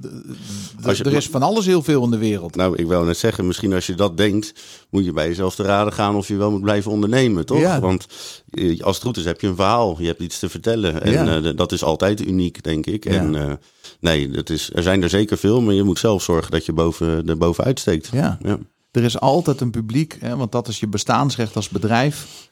d- 0.81 0.87
Als 0.87 0.99
je- 0.99 1.05
er 1.05 1.13
is 1.13 1.29
van 1.29 1.43
alles 1.43 1.67
heel 1.67 1.83
veel 1.83 2.05
in 2.05 2.11
de 2.11 2.17
wereld. 2.19 2.57
Nou, 2.57 2.77
ik 2.77 2.87
wil 2.87 3.05
net 3.05 3.17
zeggen, 3.17 3.47
misschien 3.47 3.73
als 3.73 3.87
je 3.87 3.95
dat 3.95 4.17
denkt, 4.17 4.53
moet 4.91 5.05
je 5.05 5.13
bij 5.13 5.27
jezelf 5.29 5.55
te 5.55 5.63
raden 5.63 5.93
gaan 5.93 6.15
of 6.17 6.29
je 6.29 6.37
wel 6.37 6.51
moet 6.51 6.61
blijven 6.63 6.91
ondernemen, 6.91 7.47
toch? 7.47 7.59
Ja. 7.59 7.81
Want 7.81 8.07
eh, 8.51 8.81
als 8.81 8.97
het 8.97 9.05
goed 9.05 9.17
is, 9.17 9.25
heb 9.25 9.41
je 9.41 9.47
een 9.47 9.57
verhaal, 9.57 9.97
je 10.01 10.07
hebt 10.07 10.21
iets 10.23 10.39
te 10.39 10.49
vertellen. 10.49 11.03
En 11.03 11.13
Ja. 11.13 11.41
eh, 11.43 11.57
dat 11.57 11.73
is 11.73 11.85
altijd 11.85 12.27
uniek, 12.27 12.63
denk 12.63 12.87
ik. 12.87 13.05
Ja. 13.05 13.11
En 13.11 13.35
eh, 13.35 13.53
nee, 14.01 14.29
dat 14.31 14.51
is, 14.51 14.71
er 14.73 14.83
zijn 14.83 15.03
er 15.03 15.09
zeker 15.11 15.39
veel, 15.39 15.61
maar 15.61 15.75
je 15.75 15.83
moet 15.83 15.99
zelf 15.99 16.23
zorgen 16.23 16.51
dat 16.51 16.67
je 16.67 16.73
boven, 16.73 17.29
er 17.29 17.39
bovenuit 17.39 17.81
steekt. 17.81 18.09
Ja. 18.13 18.39
Ja. 18.43 18.59
Er 18.91 19.03
is 19.05 19.21
altijd 19.21 19.61
een 19.61 19.71
publiek, 19.71 20.17
hè, 20.21 20.37
want 20.37 20.53
dat 20.53 20.69
is 20.69 20.81
je 20.81 20.87
bestaansrecht 20.87 21.57
als 21.57 21.69
bedrijf. 21.69 22.49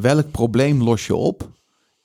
Welk 0.00 0.30
probleem 0.30 0.82
los 0.82 1.06
je 1.06 1.14
op? 1.14 1.48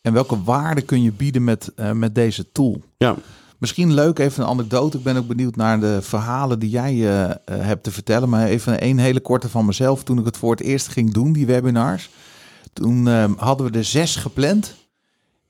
En 0.01 0.13
welke 0.13 0.43
waarde 0.43 0.81
kun 0.81 1.01
je 1.01 1.11
bieden 1.11 1.43
met, 1.43 1.71
met 1.93 2.15
deze 2.15 2.51
tool? 2.51 2.81
ja. 2.97 3.15
Misschien 3.59 3.93
leuk, 3.93 4.19
even 4.19 4.43
een 4.43 4.49
anekdote. 4.49 4.97
Ik 4.97 5.03
ben 5.03 5.17
ook 5.17 5.27
benieuwd 5.27 5.55
naar 5.55 5.79
de 5.79 6.01
verhalen 6.01 6.59
die 6.59 6.69
jij 6.69 6.93
eh, 6.93 7.35
hebt 7.51 7.83
te 7.83 7.91
vertellen. 7.91 8.29
Maar 8.29 8.47
even 8.47 8.83
een 8.83 8.99
hele 8.99 9.19
korte 9.19 9.49
van 9.49 9.65
mezelf. 9.65 10.03
Toen 10.03 10.19
ik 10.19 10.25
het 10.25 10.37
voor 10.37 10.51
het 10.51 10.61
eerst 10.61 10.87
ging 10.87 11.13
doen, 11.13 11.33
die 11.33 11.45
webinars. 11.45 12.09
Toen 12.73 13.07
eh, 13.07 13.31
hadden 13.37 13.71
we 13.71 13.77
er 13.77 13.83
zes 13.83 14.15
gepland. 14.15 14.75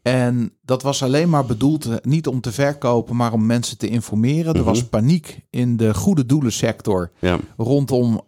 En 0.01 0.53
dat 0.61 0.81
was 0.81 1.03
alleen 1.03 1.29
maar 1.29 1.45
bedoeld 1.45 1.85
eh, 1.85 1.95
niet 2.01 2.27
om 2.27 2.41
te 2.41 2.51
verkopen, 2.51 3.15
maar 3.15 3.33
om 3.33 3.45
mensen 3.45 3.77
te 3.77 3.87
informeren. 3.87 4.53
Er 4.53 4.63
was 4.63 4.83
paniek 4.83 5.39
in 5.49 5.77
de 5.77 5.93
goede 5.93 6.25
doelensector 6.25 7.11
ja. 7.19 7.39
rondom 7.57 8.21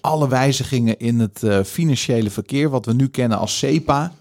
alle 0.00 0.28
wijzigingen 0.28 0.98
in 0.98 1.18
het 1.20 1.66
financiële 1.66 2.30
verkeer, 2.30 2.70
wat 2.70 2.86
we 2.86 2.92
nu 2.92 3.08
kennen 3.08 3.38
als 3.38 3.58
SEPA. 3.58 4.12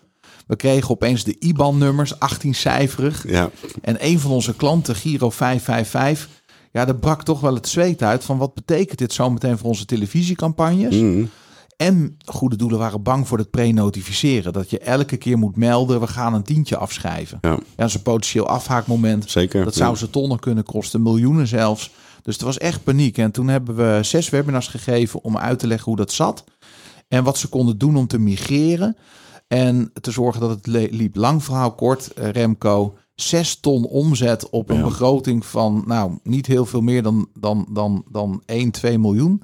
We 0.48 0.56
kregen 0.56 0.90
opeens 0.90 1.24
de 1.24 1.36
IBAN-nummers, 1.40 2.14
18-cijferig. 2.16 3.28
ja. 3.28 3.50
En 3.82 3.96
een 4.06 4.20
van 4.20 4.32
onze 4.32 4.56
klanten, 4.56 4.96
Giro 4.96 5.30
555, 5.30 6.30
ja, 6.72 6.86
daar 6.86 6.96
brak 6.96 7.24
toch 7.24 7.40
wel 7.40 7.54
het 7.54 7.68
zweet 7.68 8.04
uit 8.04 8.24
van 8.24 8.38
wat 8.38 8.54
betekent 8.54 8.98
dit 9.00 9.14
zometeen 9.14 9.58
voor 9.58 9.68
onze 9.70 9.86
televisiecampagnes? 9.86 10.96
Mhm. 10.96 11.26
En 11.78 12.18
goede 12.26 12.56
doelen 12.56 12.80
waren 12.80 13.02
bang 13.04 13.28
voor 13.28 13.38
het 13.38 13.50
pre-notificeren. 13.50 14.54
Dat 14.54 14.70
je 14.70 14.80
elke 14.80 15.18
keer 15.18 15.38
moet 15.38 15.56
melden, 15.58 16.00
we 16.00 16.08
gaan 16.08 16.34
een 16.34 16.44
tientje 16.44 16.78
afschrijven. 16.78 17.38
Ja. 17.42 17.50
Ja, 17.50 17.58
dat 17.76 17.88
is 17.88 17.94
een 17.94 18.02
potentieel 18.02 18.48
afhaakmoment. 18.48 19.30
Zeker. 19.32 19.64
Dat 19.64 19.76
zou 19.76 19.92
Ja. 19.92 19.98
ze 19.98 20.10
tonnen 20.10 20.40
kunnen 20.40 20.64
kosten, 20.64 21.02
miljoenen 21.02 21.48
zelfs. 21.48 21.92
Dus 22.22 22.34
het 22.34 22.44
was 22.44 22.58
echt 22.58 22.84
paniek. 22.84 23.18
En 23.18 23.32
toen 23.32 23.48
hebben 23.48 23.76
we 23.76 24.00
zes 24.04 24.30
webinars 24.30 24.68
gegeven 24.68 25.24
om 25.24 25.38
uit 25.38 25.60
te 25.60 25.68
leggen 25.68 25.86
hoe 25.86 25.96
dat 25.96 26.12
zat. 26.12 26.44
En 27.08 27.24
wat 27.24 27.38
ze 27.38 27.48
konden 27.48 27.78
doen 27.78 27.96
om 27.98 28.08
te 28.08 28.20
migreren. 28.20 28.98
En 29.48 29.92
te 30.02 30.12
zorgen 30.12 30.42
dat 30.42 30.50
het 30.50 30.68
liep. 30.92 31.16
Lang 31.16 31.44
verhaal 31.44 31.76
kort, 31.76 32.14
eh, 32.14 32.30
Remco. 32.30 32.98
Zes 33.16 33.60
ton 33.60 33.86
omzet 33.86 34.50
op 34.50 34.70
een 34.70 34.78
Ja. 34.78 34.84
begroting 34.84 35.46
van, 35.46 35.84
nou, 35.86 36.18
niet 36.24 36.46
heel 36.46 36.66
veel 36.66 36.82
meer 36.82 37.04
dan, 37.04 37.28
dan, 37.34 37.68
dan, 37.70 38.06
dan 38.12 38.42
1, 38.46 38.72
2 38.72 39.00
miljoen. 39.00 39.44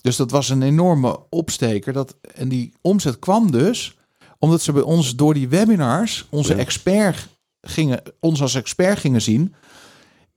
Dus 0.00 0.16
dat 0.16 0.30
was 0.30 0.48
een 0.48 0.62
enorme 0.62 1.18
opsteker. 1.30 1.92
Dat, 1.92 2.16
en 2.34 2.48
die 2.48 2.72
omzet 2.80 3.18
kwam 3.18 3.50
dus 3.50 3.98
omdat 4.38 4.62
ze 4.62 4.72
bij 4.72 4.82
ons 4.82 5.16
door 5.16 5.34
die 5.34 5.48
webinars 5.48 6.26
onze 6.30 6.52
Ja. 6.52 6.58
expert 6.58 7.28
gingen, 7.60 8.02
ons 8.20 8.42
als 8.42 8.54
expert 8.54 8.98
gingen 8.98 9.22
zien. 9.22 9.54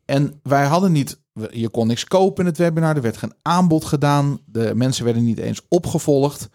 En 0.05 0.39
wij 0.43 0.65
hadden 0.65 0.91
niet, 0.91 1.19
je 1.51 1.69
kon 1.69 1.87
niks 1.87 2.03
kopen 2.03 2.43
in 2.43 2.49
het 2.49 2.57
webinar, 2.57 2.95
er 2.95 3.01
werd 3.01 3.17
geen 3.17 3.33
aanbod 3.41 3.85
gedaan, 3.85 4.39
de 4.45 4.71
mensen 4.75 5.05
werden 5.05 5.23
niet 5.23 5.37
eens 5.39 5.61
opgevolgd, 5.69 6.49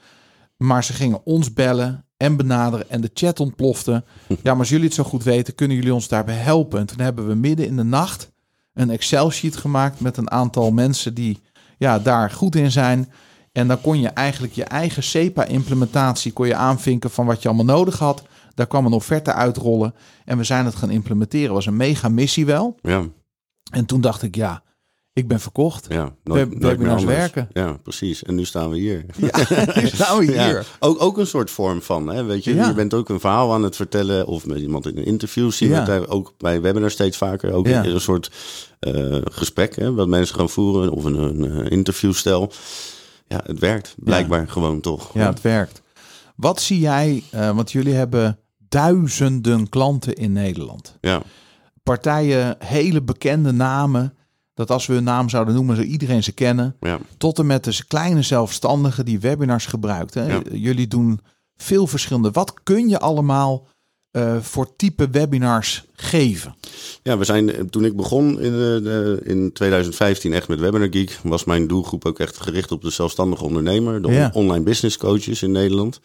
maar 0.57 0.85
ze 0.85 0.93
gingen 0.93 1.25
ons 1.27 1.53
bellen 1.53 2.07
en 2.23 2.37
benaderen 2.37 2.91
en 2.91 3.01
de 3.01 3.11
chat 3.15 3.41
ontplofte. 3.41 4.05
Ja, 4.29 4.51
maar 4.51 4.59
als 4.59 4.69
jullie 4.69 4.85
het 4.85 4.95
zo 4.95 5.05
goed 5.05 5.23
weten, 5.23 5.55
kunnen 5.55 5.77
jullie 5.77 5.95
ons 5.95 6.09
daarbij 6.09 6.35
helpen? 6.35 6.79
En 6.79 6.87
toen 6.87 7.01
hebben 7.01 7.27
we 7.27 7.35
midden 7.35 7.67
in 7.67 7.77
de 7.77 7.83
nacht 7.83 8.31
een 8.75 8.91
Excel-sheet 8.91 9.57
gemaakt 9.57 10.01
met 10.01 10.17
een 10.17 10.31
aantal 10.31 10.71
mensen 10.71 11.15
die 11.15 11.41
ja, 11.79 11.99
daar 11.99 12.31
goed 12.31 12.57
in 12.57 12.71
zijn. 12.71 13.13
En 13.53 13.69
dan 13.69 13.81
kon 13.81 14.01
je 14.01 14.09
eigenlijk 14.09 14.53
je 14.53 14.65
eigen 14.65 15.03
SEPA-implementatie 15.03 16.33
kon 16.33 16.47
je 16.47 16.55
aanvinken 16.55 17.11
van 17.11 17.27
wat 17.27 17.43
je 17.43 17.49
allemaal 17.49 17.77
nodig 17.77 17.99
had. 17.99 18.23
Daar 18.55 18.67
kwam 18.67 18.87
een 18.87 18.93
offerte 18.93 19.33
uitrollen 19.33 19.95
en 20.25 20.37
we 20.39 20.45
zijn 20.45 20.65
het 20.65 20.75
gaan 20.75 20.91
implementeren. 20.91 21.55
was 21.55 21.67
een 21.67 21.77
mega 21.77 22.09
missie 22.09 22.47
wel. 22.47 22.79
Ja, 22.83 23.03
En 23.71 23.85
toen 23.85 24.01
dacht 24.01 24.23
ik, 24.23 24.35
ja, 24.35 24.63
ik 25.13 25.29
ben 25.29 25.41
verkocht. 25.41 25.87
ja. 25.89 26.15
Web- 26.25 26.49
meer 26.51 26.59
webinars 26.59 27.01
anders. 27.01 27.19
werken. 27.19 27.49
Ja, 27.53 27.73
precies. 27.83 28.23
En 28.23 28.35
nu 28.35 28.45
staan 28.45 28.71
we 28.71 28.77
hier. 28.79 29.05
Ja, 29.17 29.81
nu 29.81 29.87
staan 29.87 30.19
we 30.19 30.25
Ja, 30.33 30.45
hier. 30.47 30.67
ook, 30.81 31.03
ook 31.03 31.19
een 31.19 31.27
soort 31.27 31.51
vorm 31.51 31.83
van, 31.83 32.07
hè? 32.09 32.25
weet 32.25 32.45
je, 32.45 32.55
Ja. 32.55 32.69
je 32.69 32.75
bent 32.75 32.95
ook 32.95 33.09
een 33.09 33.21
verhaal 33.21 33.53
aan 33.53 33.63
het 33.63 33.77
vertellen 33.77 34.27
of 34.27 34.47
met 34.47 34.59
iemand 34.59 34.87
in 34.87 34.97
een 34.97 35.05
interview 35.05 35.51
zien 35.51 35.69
we 35.69 35.75
Ja. 35.75 35.99
ook 35.99 36.35
bij 36.39 36.61
webinars 36.61 36.93
steeds 36.93 37.17
vaker 37.17 37.53
ook 37.53 37.67
Ja. 37.67 37.85
een 37.85 38.01
soort 38.01 38.31
eh, 38.79 39.19
gesprek, 39.25 39.77
hè, 39.77 39.95
wat 39.95 40.09
mensen 40.09 40.37
gaan 40.37 40.49
voeren 40.51 40.91
of 40.91 41.05
een, 41.05 41.15
een 41.19 41.65
eh, 41.65 41.71
interviewstel. 41.71 42.53
Ja, 43.29 43.41
het 43.47 43.59
werkt 43.59 43.95
blijkbaar 43.99 44.49
gewoon 44.49 44.81
toch. 44.81 45.11
Ja, 45.15 45.27
het 45.29 45.41
werkt. 45.41 45.83
Wat 46.37 46.61
zie 46.61 46.79
jij, 46.79 47.23
eh, 47.31 47.55
want 47.57 47.73
jullie 47.73 47.95
hebben 47.95 48.39
duizenden 48.69 49.69
klanten 49.69 50.15
in 50.15 50.33
Nederland. 50.33 50.97
ja, 51.01 51.23
Partijen, 51.83 52.57
hele 52.59 53.03
bekende 53.03 53.53
namen, 53.53 54.15
dat 54.55 54.71
als 54.71 54.87
we 54.87 54.95
hun 54.95 55.05
naam 55.05 55.29
zouden 55.29 55.55
noemen, 55.55 55.77
zou 55.77 55.89
iedereen 55.89 56.23
ze 56.23 56.33
kennen. 56.33 56.77
ja. 56.81 56.99
Tot 57.19 57.39
en 57.39 57.47
met 57.47 57.65
de 57.65 57.81
kleine 57.89 58.23
zelfstandigen 58.23 59.05
die 59.05 59.21
webinars 59.21 59.67
gebruikt. 59.67 60.15
Hè? 60.15 60.27
Ja. 60.27 60.43
Jullie 60.53 60.89
doen 60.89 61.21
veel 61.57 61.87
verschillende. 61.87 62.31
Wat 62.31 62.55
kun 62.63 62.89
je 62.89 62.99
allemaal 63.01 63.67
eh, 64.11 64.37
voor 64.41 64.77
type 64.77 65.09
webinars 65.11 65.85
geven? 65.95 66.55
Ja, 67.03 67.19
we 67.19 67.25
zijn, 67.25 67.53
eh, 67.55 67.61
toen 67.65 67.85
ik 67.85 67.97
begon 67.97 68.41
in, 68.41 68.53
de, 68.53 69.21
in 69.25 69.53
2015 69.53 70.33
echt 70.33 70.49
met 70.49 70.61
Webinar 70.61 70.89
Geek, 70.91 71.19
was 71.23 71.45
mijn 71.45 71.67
doelgroep 71.67 72.05
ook 72.05 72.19
echt 72.19 72.37
gericht 72.41 72.73
op 72.73 72.83
de 72.83 72.91
zelfstandige 72.91 73.45
ondernemer, 73.45 74.03
de 74.03 74.09
on- 74.09 74.33
online 74.33 74.65
business 74.65 74.97
coaches 74.97 75.43
in 75.43 75.51
Nederland. 75.53 76.01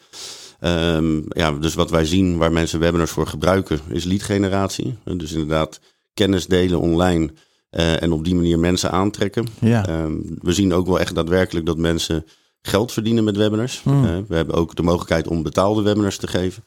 Ehm, 0.60 1.20
ja, 1.28 1.52
dus 1.52 1.74
wat 1.74 1.90
wij 1.90 2.04
zien 2.04 2.36
waar 2.36 2.52
mensen 2.52 2.80
webinars 2.80 3.10
voor 3.10 3.26
gebruiken 3.26 3.80
is 3.88 4.04
lead 4.04 4.22
generatie. 4.22 4.96
Dus 5.16 5.32
inderdaad 5.32 5.80
kennis 6.14 6.46
delen 6.46 6.80
online 6.80 7.30
eh, 7.70 8.02
en 8.02 8.12
op 8.12 8.24
die 8.24 8.34
manier 8.34 8.58
mensen 8.58 8.90
aantrekken. 8.90 9.46
Ja. 9.60 9.86
Ehm, 9.86 10.12
we 10.38 10.52
zien 10.52 10.72
ook 10.72 10.86
wel 10.86 11.00
echt 11.00 11.14
daadwerkelijk 11.14 11.66
dat 11.66 11.76
mensen 11.76 12.24
geld 12.62 12.92
verdienen 12.92 13.24
met 13.24 13.36
webinars. 13.36 13.80
Hmm. 13.82 14.04
Eh, 14.04 14.16
we 14.28 14.34
hebben 14.36 14.54
ook 14.54 14.76
de 14.76 14.82
mogelijkheid 14.82 15.28
om 15.28 15.42
betaalde 15.42 15.82
webinars 15.82 16.16
te 16.16 16.26
geven. 16.26 16.64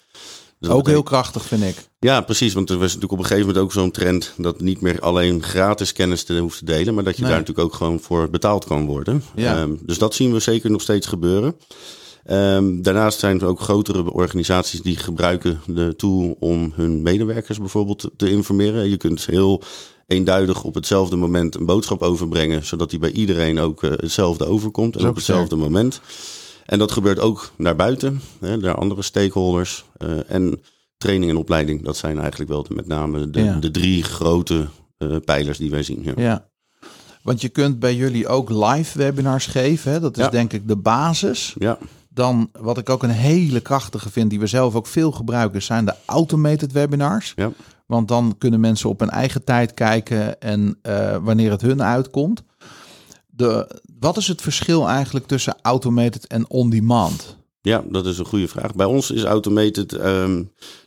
Dus 0.59 0.69
Ook 0.69 0.87
heel 0.87 1.03
krachtig, 1.03 1.45
vind 1.45 1.63
ik. 1.63 1.75
ja, 1.99 2.21
precies. 2.21 2.53
Want 2.53 2.69
er 2.69 2.75
was 2.75 2.85
natuurlijk 2.85 3.11
op 3.11 3.17
een 3.19 3.25
gegeven 3.25 3.47
moment 3.47 3.63
ook 3.65 3.71
zo'n 3.71 3.91
trend 3.91 4.33
dat 4.37 4.61
niet 4.61 4.81
meer 4.81 4.99
alleen 4.99 5.43
gratis 5.43 5.93
kennis 5.93 6.23
te 6.23 6.37
hoeft 6.37 6.57
te 6.57 6.65
delen, 6.65 6.93
maar 6.93 7.03
dat 7.03 7.15
je 7.15 7.21
Nee. 7.21 7.31
daar 7.31 7.39
natuurlijk 7.39 7.67
ook 7.67 7.73
gewoon 7.73 7.99
voor 7.99 8.29
betaald 8.29 8.65
kan 8.65 8.85
worden. 8.85 9.23
Ja. 9.35 9.55
Ehm, 9.57 9.71
dus 9.81 9.97
dat 9.97 10.13
zien 10.15 10.33
we 10.33 10.39
zeker 10.39 10.71
nog 10.71 10.81
steeds 10.81 11.07
gebeuren. 11.07 11.55
Ehm, 12.23 12.81
daarnaast 12.81 13.19
zijn 13.19 13.39
er 13.41 13.47
ook 13.47 13.59
grotere 13.59 14.11
organisaties 14.13 14.81
die 14.81 14.97
gebruiken 14.97 15.61
de 15.65 15.93
tool 15.97 16.35
om 16.39 16.73
hun 16.75 17.01
medewerkers 17.01 17.57
bijvoorbeeld 17.57 18.09
te 18.17 18.29
informeren. 18.31 18.89
Je 18.89 18.97
kunt 18.97 19.25
heel 19.25 19.61
eenduidig 20.11 20.63
op 20.63 20.73
hetzelfde 20.75 21.15
moment 21.15 21.55
een 21.55 21.65
boodschap 21.65 22.01
overbrengen, 22.01 22.65
zodat 22.65 22.89
die 22.89 22.99
bij 22.99 23.11
iedereen 23.11 23.59
ook 23.59 23.83
eh, 23.83 23.91
hetzelfde 23.91 24.45
overkomt 24.45 24.95
en 24.95 25.07
op 25.07 25.15
hetzelfde 25.15 25.55
moment. 25.55 26.01
En 26.65 26.79
dat 26.79 26.91
gebeurt 26.91 27.19
ook 27.19 27.51
naar 27.57 27.75
buiten, 27.75 28.21
hè, 28.39 28.57
naar 28.57 28.75
andere 28.75 29.01
stakeholders. 29.01 29.85
eh, 29.97 30.09
en 30.27 30.61
training 30.97 31.31
en 31.31 31.37
opleiding, 31.37 31.83
dat 31.83 31.97
zijn 31.97 32.19
eigenlijk 32.19 32.49
wel 32.49 32.63
de, 32.63 32.73
met 32.73 32.87
name 32.87 33.29
de, 33.29 33.43
Ja. 33.43 33.55
de 33.59 33.71
drie 33.71 34.03
grote 34.03 34.67
eh, 34.97 35.15
pijlers 35.25 35.57
die 35.57 35.69
wij 35.69 35.83
zien. 35.83 36.01
Ja. 36.03 36.13
Ja. 36.15 36.49
Want 37.23 37.41
je 37.41 37.49
kunt 37.49 37.79
bij 37.79 37.95
jullie 37.95 38.27
ook 38.27 38.49
live 38.49 38.97
webinars 38.97 39.45
geven. 39.45 39.91
Hè? 39.91 39.99
Dat 39.99 40.17
is 40.17 40.23
Ja. 40.23 40.29
denk 40.29 40.53
ik 40.53 40.67
de 40.67 40.75
basis. 40.75 41.55
ja. 41.59 41.77
Dan 42.13 42.49
wat 42.59 42.77
ik 42.77 42.89
ook 42.89 43.03
een 43.03 43.09
hele 43.09 43.59
krachtige 43.59 44.09
vind, 44.11 44.29
die 44.29 44.39
we 44.39 44.47
zelf 44.47 44.75
ook 44.75 44.87
veel 44.87 45.11
gebruiken, 45.11 45.61
zijn 45.61 45.85
de 45.85 45.93
automated 46.05 46.71
webinars. 46.71 47.33
Ja. 47.35 47.51
Want 47.91 48.07
dan 48.07 48.35
kunnen 48.37 48.59
mensen 48.59 48.89
op 48.89 48.99
hun 48.99 49.09
eigen 49.09 49.43
tijd 49.43 49.73
kijken 49.73 50.41
en 50.41 50.77
eh, 50.81 51.17
wanneer 51.21 51.51
het 51.51 51.61
hun 51.61 51.83
uitkomt. 51.83 52.43
De, 53.27 53.79
wat 53.99 54.17
is 54.17 54.27
het 54.27 54.41
verschil 54.41 54.87
eigenlijk 54.87 55.27
tussen 55.27 55.55
automated 55.61 56.27
en 56.27 56.49
on-demand? 56.49 57.37
Ja, 57.61 57.83
dat 57.89 58.05
is 58.05 58.17
een 58.17 58.25
goede 58.25 58.47
vraag. 58.47 58.75
Bij 58.75 58.85
ons 58.85 59.11
is 59.11 59.23
automated. 59.23 59.93
ehm, 59.93 60.43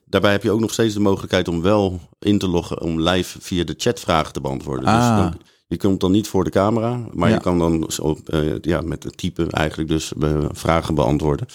daarbij 0.07 0.33
heb 0.33 0.43
je 0.43 0.51
ook 0.51 0.61
nog 0.61 0.73
steeds 0.73 0.95
de 0.95 1.01
mogelijkheid 1.01 1.49
om 1.49 1.63
wel 1.63 2.01
in 2.19 2.39
te 2.39 2.49
loggen 2.49 2.81
om 2.83 3.01
live 3.01 3.41
via 3.41 3.65
de 3.65 3.75
chat 3.77 4.01
vragen 4.01 4.33
te 4.33 4.41
beantwoorden. 4.41 4.85
Dus 4.85 4.95
Ah. 4.95 5.17
dan, 5.19 5.41
je 5.67 5.77
komt 5.77 6.01
dan 6.01 6.11
niet 6.13 6.29
voor 6.29 6.45
de 6.45 6.51
camera, 6.51 7.01
maar 7.13 7.29
Ja. 7.29 7.35
je 7.35 7.41
kan 7.41 7.59
dan 7.59 7.85
zo, 7.89 8.17
eh, 8.25 8.59
ja, 8.61 8.81
met 8.81 9.03
het 9.03 9.17
typen 9.17 9.51
eigenlijk 9.51 9.89
dus 9.89 10.13
eh, 10.21 10.45
vragen 10.51 10.95
beantwoorden. 10.95 11.47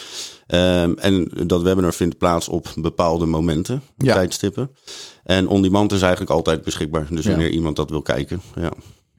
Ehm, 0.48 0.94
en 0.94 1.32
dat 1.48 1.62
webinar 1.62 1.94
vindt 1.94 2.18
plaats 2.18 2.48
op 2.50 2.68
bepaalde 2.76 3.26
momenten, 3.26 3.82
Ja. 3.98 4.14
tijdstippen. 4.14 4.72
En 5.24 5.48
on-demand 5.48 5.92
is 5.92 6.02
eigenlijk 6.02 6.32
altijd 6.32 6.64
beschikbaar. 6.64 7.08
Dus 7.10 7.24
Ja. 7.24 7.30
wanneer 7.30 7.50
iemand 7.50 7.76
dat 7.76 7.90
wil 7.90 8.02
kijken. 8.02 8.42
Ja. 8.56 8.72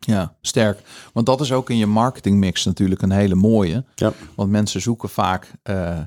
Ja, 0.06 0.36
sterk. 0.40 0.80
Want 1.12 1.26
dat 1.26 1.40
is 1.40 1.52
ook 1.52 1.70
in 1.70 1.76
je 1.76 1.86
marketingmix 1.86 2.64
natuurlijk 2.64 3.02
een 3.02 3.10
hele 3.10 3.34
mooie. 3.34 3.84
Ja. 3.94 4.12
Want 4.34 4.50
mensen 4.50 4.80
zoeken 4.80 5.08
vaak 5.08 5.52
eh, 5.62 5.98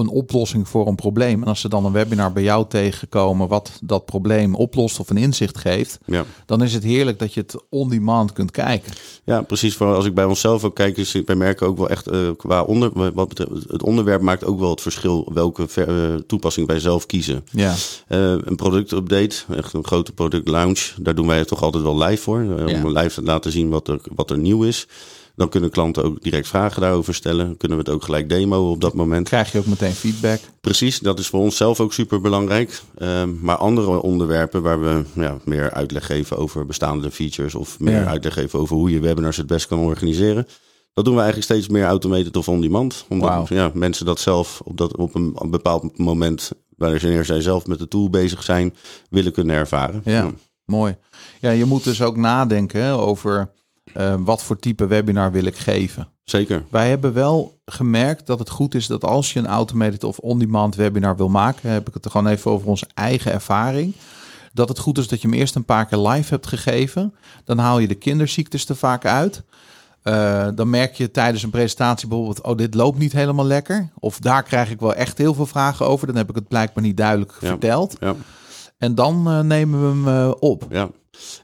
een 0.00 0.08
oplossing 0.08 0.68
voor 0.68 0.86
een 0.86 0.94
probleem. 0.94 1.42
En 1.42 1.48
als 1.48 1.60
ze 1.60 1.68
dan 1.68 1.84
een 1.84 1.92
webinar 1.92 2.32
bij 2.32 2.42
jou 2.42 2.66
tegenkomen 2.68 3.48
wat 3.48 3.70
dat 3.82 4.04
probleem 4.04 4.54
oplost 4.54 5.00
of 5.00 5.10
een 5.10 5.16
inzicht 5.16 5.58
geeft, 5.58 5.98
Ja. 6.04 6.24
dan 6.46 6.62
is 6.62 6.74
het 6.74 6.82
heerlijk 6.82 7.18
dat 7.18 7.34
je 7.34 7.40
het 7.40 7.56
on-demand 7.70 8.32
kunt 8.32 8.50
kijken. 8.50 8.92
Ja, 9.24 9.42
precies. 9.42 9.76
Voor 9.76 9.94
als 9.94 10.04
ik 10.04 10.14
bij 10.14 10.24
onszelf 10.24 10.64
ook 10.64 10.74
kijk, 10.74 10.96
is 10.96 11.12
wij 11.26 11.34
merken 11.36 11.66
ook 11.66 11.76
wel 11.78 11.88
echt 11.88 12.06
eh, 12.06 12.18
qua 12.36 12.62
onder, 12.62 13.12
wat 13.14 13.28
betreft 13.28 13.50
het 13.68 13.82
onderwerp 13.82 14.22
maakt 14.22 14.44
ook 14.44 14.58
wel 14.60 14.70
het 14.70 14.80
verschil 14.80 15.30
welke 15.34 15.68
ver- 15.68 16.12
eh, 16.12 16.14
toepassing 16.26 16.66
wij 16.66 16.80
zelf 16.80 17.06
kiezen. 17.06 17.44
Ja, 17.50 17.74
Eh, 18.06 18.18
een 18.30 18.56
productupdate, 18.56 19.36
echt 19.56 19.72
een 19.72 19.84
grote 19.86 20.12
product 20.12 20.48
launch, 20.48 20.92
daar 21.00 21.14
doen 21.14 21.26
wij 21.26 21.38
het 21.38 21.48
toch 21.48 21.62
altijd 21.62 21.82
wel 21.82 21.98
live 21.98 22.22
voor. 22.22 22.42
Ja. 22.42 22.82
Om 22.84 22.98
live 22.98 23.14
te 23.14 23.22
laten 23.22 23.52
zien 23.52 23.68
wat 23.68 23.88
er, 23.88 24.00
wat 24.14 24.30
er 24.30 24.38
nieuw 24.38 24.62
is. 24.62 24.86
Dan 25.38 25.48
kunnen 25.48 25.70
klanten 25.70 26.04
ook 26.04 26.22
direct 26.22 26.48
vragen 26.48 26.80
daarover 26.80 27.14
stellen. 27.14 27.56
Kunnen 27.56 27.78
we 27.78 27.84
het 27.84 27.92
ook 27.92 28.04
gelijk 28.04 28.28
demo 28.28 28.70
op 28.70 28.80
dat 28.80 28.94
moment. 28.94 29.28
krijg 29.28 29.52
je 29.52 29.58
ook 29.58 29.66
meteen 29.66 29.92
feedback. 29.92 30.40
Precies, 30.60 30.98
dat 30.98 31.18
is 31.18 31.26
voor 31.26 31.40
ons 31.40 31.56
zelf 31.56 31.80
ook 31.80 31.92
super 31.92 32.20
belangrijk. 32.20 32.82
maar 33.40 33.56
andere 33.56 34.02
onderwerpen 34.02 34.62
waar 34.62 34.80
we 34.82 35.02
ja, 35.14 35.36
meer 35.44 35.70
uitleg 35.72 36.06
geven 36.06 36.36
over 36.38 36.66
bestaande 36.66 37.10
features 37.10 37.54
of 37.54 37.78
meer 37.80 37.92
Ja. 38.00 38.04
uitleg 38.04 38.32
geven 38.32 38.58
over 38.58 38.76
hoe 38.76 38.90
je 38.90 39.00
webinars 39.00 39.36
het 39.36 39.46
best 39.46 39.66
kan 39.66 39.78
organiseren. 39.78 40.46
Dat 40.94 41.04
doen 41.04 41.14
we 41.14 41.20
eigenlijk 41.22 41.50
steeds 41.52 41.68
meer 41.68 41.84
automated 41.84 42.36
of 42.36 42.48
on-demand. 42.48 43.04
Omdat 43.08 43.48
ja, 43.48 43.70
mensen 43.74 44.06
dat 44.06 44.20
zelf 44.20 44.60
op, 44.64 44.76
dat, 44.76 44.96
op 44.96 45.14
een 45.14 45.36
bepaald 45.50 45.98
moment, 45.98 46.50
wanneer 46.76 47.24
zij 47.24 47.40
zelf 47.40 47.66
met 47.66 47.78
de 47.78 47.88
tool 47.88 48.10
bezig 48.10 48.42
zijn, 48.42 48.74
willen 49.10 49.32
kunnen 49.32 49.56
ervaren. 49.56 50.00
Ja, 50.04 50.30
mooi. 50.64 50.96
Ja, 51.40 51.50
je 51.50 51.64
moet 51.64 51.84
dus 51.84 52.02
ook 52.02 52.16
nadenken 52.16 52.90
over 52.98 53.50
eh, 53.98 54.14
wat 54.18 54.42
voor 54.42 54.58
type 54.58 54.86
webinar 54.86 55.32
wil 55.32 55.44
ik 55.44 55.56
geven. 55.56 56.08
Zeker. 56.24 56.64
Wij 56.70 56.88
hebben 56.88 57.12
wel 57.12 57.58
gemerkt 57.64 58.26
dat 58.26 58.38
het 58.38 58.50
goed 58.50 58.74
is 58.74 58.86
dat 58.86 59.04
als 59.04 59.32
je 59.32 59.38
een 59.38 59.46
automated 59.46 60.04
of 60.04 60.18
on-demand 60.18 60.74
webinar 60.74 61.16
wil 61.16 61.28
maken, 61.28 61.70
heb 61.70 61.88
ik 61.88 61.94
het 61.94 62.04
er 62.04 62.10
gewoon 62.10 62.26
even 62.26 62.50
over 62.50 62.68
onze 62.68 62.86
eigen 62.94 63.32
ervaring. 63.32 63.94
Dat 64.52 64.68
het 64.68 64.78
goed 64.78 64.98
is 64.98 65.08
dat 65.08 65.22
je 65.22 65.28
hem 65.28 65.36
eerst 65.38 65.54
een 65.54 65.64
paar 65.64 65.86
keer 65.86 65.98
live 65.98 66.28
hebt 66.34 66.46
gegeven. 66.46 67.14
Dan 67.44 67.58
haal 67.58 67.78
je 67.78 67.88
de 67.88 67.94
kinderziektes 67.94 68.68
er 68.68 68.76
vaak 68.76 69.04
uit. 69.04 69.42
Eh, 70.02 70.48
dan 70.54 70.70
merk 70.70 70.94
je 70.94 71.10
tijdens 71.10 71.42
een 71.42 71.50
presentatie 71.50 72.08
bijvoorbeeld, 72.08 72.42
oh, 72.42 72.56
dit 72.56 72.74
loopt 72.74 72.98
niet 72.98 73.12
helemaal 73.12 73.44
lekker. 73.46 73.88
Of 73.98 74.18
daar 74.18 74.42
krijg 74.42 74.70
ik 74.70 74.80
wel 74.80 74.94
echt 74.94 75.18
heel 75.18 75.34
veel 75.34 75.46
vragen 75.46 75.86
over. 75.86 76.06
Dan 76.06 76.16
heb 76.16 76.28
ik 76.28 76.34
het 76.34 76.48
blijkbaar 76.48 76.82
niet 76.82 76.96
duidelijk 76.96 77.32
Ja. 77.40 77.48
verteld. 77.48 77.96
Ja. 78.00 78.14
En 78.78 78.94
dan 78.94 79.26
eh, 79.28 79.40
nemen 79.40 79.80
we 79.80 79.86
hem 80.08 80.08
eh, 80.28 80.32
op. 80.38 80.66
Ja, 80.70 80.88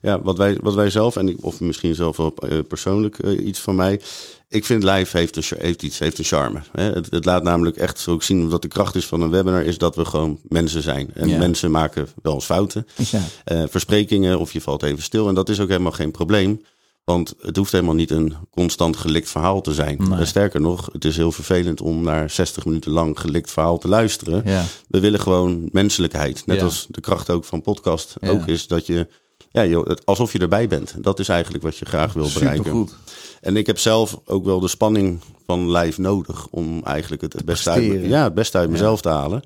ja 0.03 0.23
wat, 0.23 0.39
wij, 0.39 0.59
wat 0.63 0.75
wij 0.75 0.91
zelf, 0.91 1.17
en 1.17 1.29
ik, 1.29 1.37
of 1.45 1.61
misschien 1.61 1.95
zelf 1.95 2.17
wel 2.17 2.35
eh, 2.37 2.59
persoonlijk 2.69 3.19
eh, 3.19 3.47
iets 3.47 3.59
van 3.61 3.75
mij. 3.75 4.01
Ik 4.49 4.65
vind 4.65 4.83
live 4.83 5.17
heeft, 5.19 5.37
een, 5.37 5.59
heeft 5.59 5.83
iets, 5.83 5.99
heeft 5.99 6.19
een 6.19 6.25
charme. 6.25 6.61
Hè? 6.73 6.83
Het, 6.93 7.11
het 7.11 7.25
laat 7.25 7.43
namelijk 7.43 7.77
echt 7.77 7.99
zo 7.99 8.21
zien 8.21 8.49
dat 8.49 8.63
de 8.63 8.69
kracht 8.69 8.95
is 8.95 9.07
van 9.07 9.21
een 9.21 9.31
webinar, 9.31 9.63
is 9.65 9.79
dat 9.79 9.97
we 9.97 10.05
gewoon 10.05 10.39
mensen 10.49 10.83
zijn. 10.83 11.11
En 11.15 11.29
Ja. 11.29 11.39
mensen 11.39 11.71
maken 11.71 12.09
wel 12.23 12.35
eens 12.35 12.45
fouten. 12.45 12.87
Ja. 13.11 13.21
Eh, 13.45 13.63
versprekingen 13.69 14.39
of 14.39 14.53
je 14.53 14.61
valt 14.61 14.83
even 14.83 15.03
stil. 15.03 15.29
En 15.29 15.35
dat 15.35 15.49
is 15.49 15.61
ook 15.61 15.69
helemaal 15.69 15.93
geen 15.93 16.11
probleem. 16.11 16.61
Want 17.05 17.35
het 17.41 17.57
hoeft 17.57 17.73
helemaal 17.73 17.95
niet 17.95 18.11
een 18.11 18.35
constant 18.51 18.97
gelikt 18.97 19.29
verhaal 19.31 19.61
te 19.61 19.75
zijn. 19.75 19.97
Nee. 20.09 20.25
Sterker 20.25 20.61
nog, 20.61 20.89
het 20.93 21.05
is 21.05 21.17
heel 21.17 21.33
vervelend 21.33 21.81
om 21.81 22.03
naar 22.03 22.31
60 22.31 22.65
minuten 22.65 22.91
lang 22.91 23.21
gelikt 23.21 23.51
verhaal 23.51 23.79
te 23.79 23.89
luisteren. 23.89 24.43
Ja. 24.45 24.65
We 24.89 25.01
willen 25.01 25.21
gewoon 25.21 25.69
menselijkheid. 25.73 26.43
Net 26.47 26.57
Ja. 26.57 26.65
als 26.65 26.87
de 26.91 27.01
kracht 27.01 27.31
ook 27.31 27.45
van 27.45 27.63
podcast 27.63 28.15
Ja. 28.21 28.29
ook 28.31 28.47
is 28.47 28.67
dat 28.67 28.87
je, 28.87 29.07
ja, 29.55 29.65
joh, 29.65 29.87
alsof 30.05 30.33
je 30.33 30.39
erbij 30.39 30.69
bent. 30.69 30.95
Dat 30.99 31.19
is 31.19 31.29
eigenlijk 31.29 31.65
wat 31.65 31.77
je 31.79 31.85
graag 31.85 32.13
wil 32.13 32.29
bereiken. 32.35 32.57
Supergoed. 32.65 32.95
En 33.41 33.57
ik 33.57 33.67
heb 33.67 33.79
zelf 33.79 34.21
ook 34.25 34.45
wel 34.45 34.61
de 34.61 34.69
spanning 34.69 35.21
van 35.47 35.71
live 35.77 36.01
nodig 36.01 36.47
om 36.51 36.81
eigenlijk 36.85 37.23
het, 37.23 37.33
het 37.33 37.45
beste 37.45 37.71
uit, 37.71 37.85
ja, 38.07 38.25
het 38.25 38.35
beste 38.35 38.59
uit 38.59 38.71
mezelf 38.71 39.01
te 39.01 39.09
halen. 39.09 39.43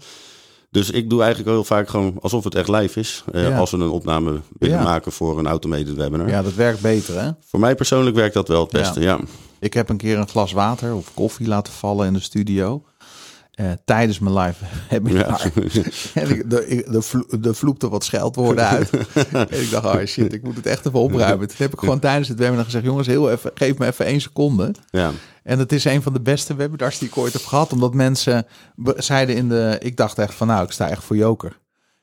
Dus 0.71 0.91
ik 0.91 1.11
doe 1.11 1.21
eigenlijk 1.23 1.51
heel 1.51 1.65
vaak 1.65 1.89
gewoon 1.89 2.15
alsof 2.21 2.45
het 2.45 2.55
echt 2.55 2.69
live 2.69 3.01
is. 3.01 3.25
eh, 3.33 3.49
Ja. 3.49 3.59
Als 3.59 3.71
we 3.71 3.77
een 3.77 3.89
opname 3.89 4.41
willen 4.59 4.77
Ja. 4.77 4.83
maken 4.83 5.13
voor 5.13 5.39
een 5.39 5.47
automated 5.47 5.95
webinar. 5.95 6.29
Ja, 6.29 6.43
dat 6.43 6.55
werkt 6.55 6.81
beter 6.81 7.21
hè. 7.23 7.31
Voor 7.47 7.61
mij 7.61 7.75
persoonlijk 7.75 8.17
werkt 8.17 8.35
dat 8.35 8.49
wel 8.49 8.61
het 8.63 8.71
beste, 8.73 9.01
ja. 9.01 9.19
Ik 9.61 9.75
heb 9.75 9.89
een 9.89 9.97
keer 9.97 10.19
een 10.19 10.29
glas 10.29 10.53
water 10.53 10.95
of 10.95 11.11
koffie 11.15 11.47
laten 11.49 11.73
vallen 11.73 12.07
in 12.07 12.13
de 12.13 12.21
studio. 12.21 12.83
Eh, 13.59 13.67
tijdens 13.85 14.19
mijn 14.19 14.35
live 14.39 14.65
en 16.15 16.29
ik, 16.31 16.51
de, 16.51 16.67
ik- 16.69 16.93
de, 16.93 17.03
vlo, 17.03 17.23
de 17.41 17.55
vloepte 17.55 17.89
wat 17.89 18.05
scheldwoorden 18.05 18.67
uit. 18.67 18.91
en 19.33 19.61
ik 19.63 19.71
dacht, 19.71 19.85
oh 19.87 20.05
shit, 20.07 20.33
ik 20.33 20.43
moet 20.43 20.57
het 20.57 20.67
echt 20.67 20.87
even 20.87 20.99
opruimen. 20.99 21.49
Toen 21.49 21.57
heb 21.59 21.73
ik 21.73 21.79
gewoon 21.79 21.99
tijdens 21.99 22.29
het 22.29 22.39
webinar 22.39 22.65
gezegd, 22.65 22.85
jongens, 22.85 23.07
heel 23.07 23.31
even, 23.31 23.51
geef 23.55 23.79
me 23.79 23.87
even 23.87 24.05
één 24.07 24.21
seconde. 24.21 24.75
ja. 24.91 25.11
En 25.43 25.59
het 25.59 25.73
is 25.73 25.85
een 25.85 26.03
van 26.03 26.13
de 26.13 26.21
beste 26.21 26.55
webinars 26.55 26.99
die 26.99 27.09
ik 27.09 27.17
ooit 27.17 27.33
heb 27.33 27.45
gehad. 27.45 27.73
Omdat 27.73 27.95
mensen 27.95 28.47
zeiden 28.97 29.37
in 29.37 29.49
de... 29.49 29.77
Ik 29.83 29.97
dacht 29.97 30.19
echt 30.19 30.35
van, 30.35 30.47
nou, 30.47 30.65
ik 30.65 30.71
sta 30.73 30.89
echt 30.89 31.05
voor 31.05 31.17
joker. 31.17 31.59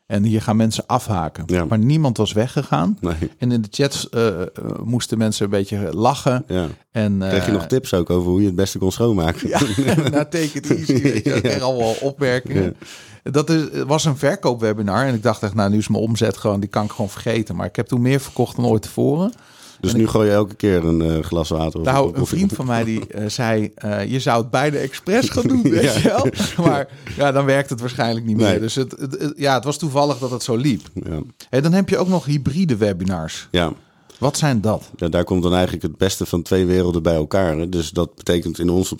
En 0.05 0.23
hier 0.23 0.41
gaan 0.41 0.55
mensen 0.55 0.83
afhaken. 0.87 1.43
Ja. 1.47 1.65
Maar 1.65 1.77
niemand 1.77 2.17
was 2.17 2.33
weggegaan. 2.33 2.97
Nee. 3.01 3.15
En 3.37 3.51
in 3.51 3.61
de 3.61 3.67
chats 3.71 4.09
eh, 4.09 4.41
eh, 4.41 4.47
moesten 4.83 5.17
mensen 5.17 5.45
een 5.45 5.51
beetje 5.51 5.93
lachen. 5.93 6.43
Ja. 6.47 6.67
En, 6.91 7.21
eh, 7.21 7.27
Krijg 7.29 7.45
je 7.45 7.51
nog 7.51 7.65
tips 7.65 7.93
ook 7.93 8.09
over 8.09 8.29
hoe 8.29 8.39
je 8.39 8.45
het 8.45 8.55
beste 8.55 8.77
kon 8.77 8.91
schoonmaken? 8.91 9.47
Ja, 9.47 9.59
nou, 10.09 10.25
take 10.29 10.49
it 10.53 10.69
easy. 10.69 11.29
Echt 11.29 11.61
allemaal 11.61 11.95
opmerkingen. 12.01 12.75
Dat 13.23 13.49
is, 13.49 13.61
het 13.61 13.87
was 13.87 14.05
een 14.05 14.17
verkoopwebinar. 14.17 15.05
En 15.05 15.13
ik 15.13 15.23
dacht 15.23 15.43
echt, 15.43 15.53
nou, 15.53 15.69
nu 15.69 15.77
is 15.77 15.87
mijn 15.87 16.03
omzet 16.03 16.37
gewoon, 16.37 16.59
die 16.59 16.69
kan 16.69 16.83
ik 16.83 16.91
gewoon 16.91 17.09
vergeten. 17.09 17.55
Maar 17.55 17.65
ik 17.65 17.75
heb 17.75 17.87
toen 17.87 18.01
meer 18.01 18.19
verkocht 18.19 18.55
dan 18.55 18.65
ooit 18.65 18.81
tevoren. 18.81 19.31
Dus 19.79 19.93
nu 19.93 20.07
gooi 20.07 20.27
je 20.27 20.33
elke 20.33 20.55
keer 20.55 20.85
een 20.85 21.01
eh, 21.01 21.23
glas 21.23 21.49
water 21.49 21.79
of 21.79 21.85
Nou, 21.85 22.09
of- 22.09 22.17
een 22.17 22.25
vriend 22.25 22.53
van 22.53 22.65
mij 22.65 22.83
die 22.83 23.07
eh, 23.07 23.29
zei, 23.29 23.71
eh, 23.75 24.11
je 24.11 24.19
zou 24.19 24.41
het 24.41 24.51
beide 24.51 24.77
expres 24.77 25.29
gaan 25.29 25.47
doen, 25.47 25.61
weet 25.69 25.93
je 25.93 26.01
wel. 26.01 26.27
Maar 26.65 26.87
ja, 27.17 27.31
dan 27.31 27.45
werkt 27.45 27.69
het 27.69 27.79
waarschijnlijk 27.79 28.25
niet 28.25 28.35
meer. 28.37 28.45
Nee. 28.49 28.59
Dus 28.59 28.75
het, 28.75 28.91
het, 28.99 29.19
het- 29.19 29.33
ja, 29.37 29.53
het 29.53 29.63
was 29.63 29.77
toevallig 29.77 30.17
dat 30.17 30.31
het 30.31 30.43
zo 30.43 30.55
liep. 30.55 30.81
Ja. 30.93 31.19
Hey, 31.49 31.61
dan 31.61 31.73
heb 31.73 31.89
je 31.89 31.97
ook 31.97 32.07
nog 32.07 32.25
hybride 32.25 32.77
webinars. 32.77 33.47
ja. 33.51 33.73
Wat 34.19 34.37
zijn 34.37 34.61
dat? 34.61 34.91
Ja, 34.95 35.07
daar 35.09 35.23
komt 35.23 35.43
dan 35.43 35.53
eigenlijk 35.53 35.83
het 35.83 35.97
beste 35.97 36.25
van 36.25 36.41
twee 36.41 36.65
werelden 36.65 37.03
bij 37.03 37.15
elkaar. 37.15 37.57
hè. 37.57 37.69
Dus 37.69 37.89
dat 37.89 38.15
betekent 38.15 38.59
in, 38.59 38.69
ons, 38.69 38.95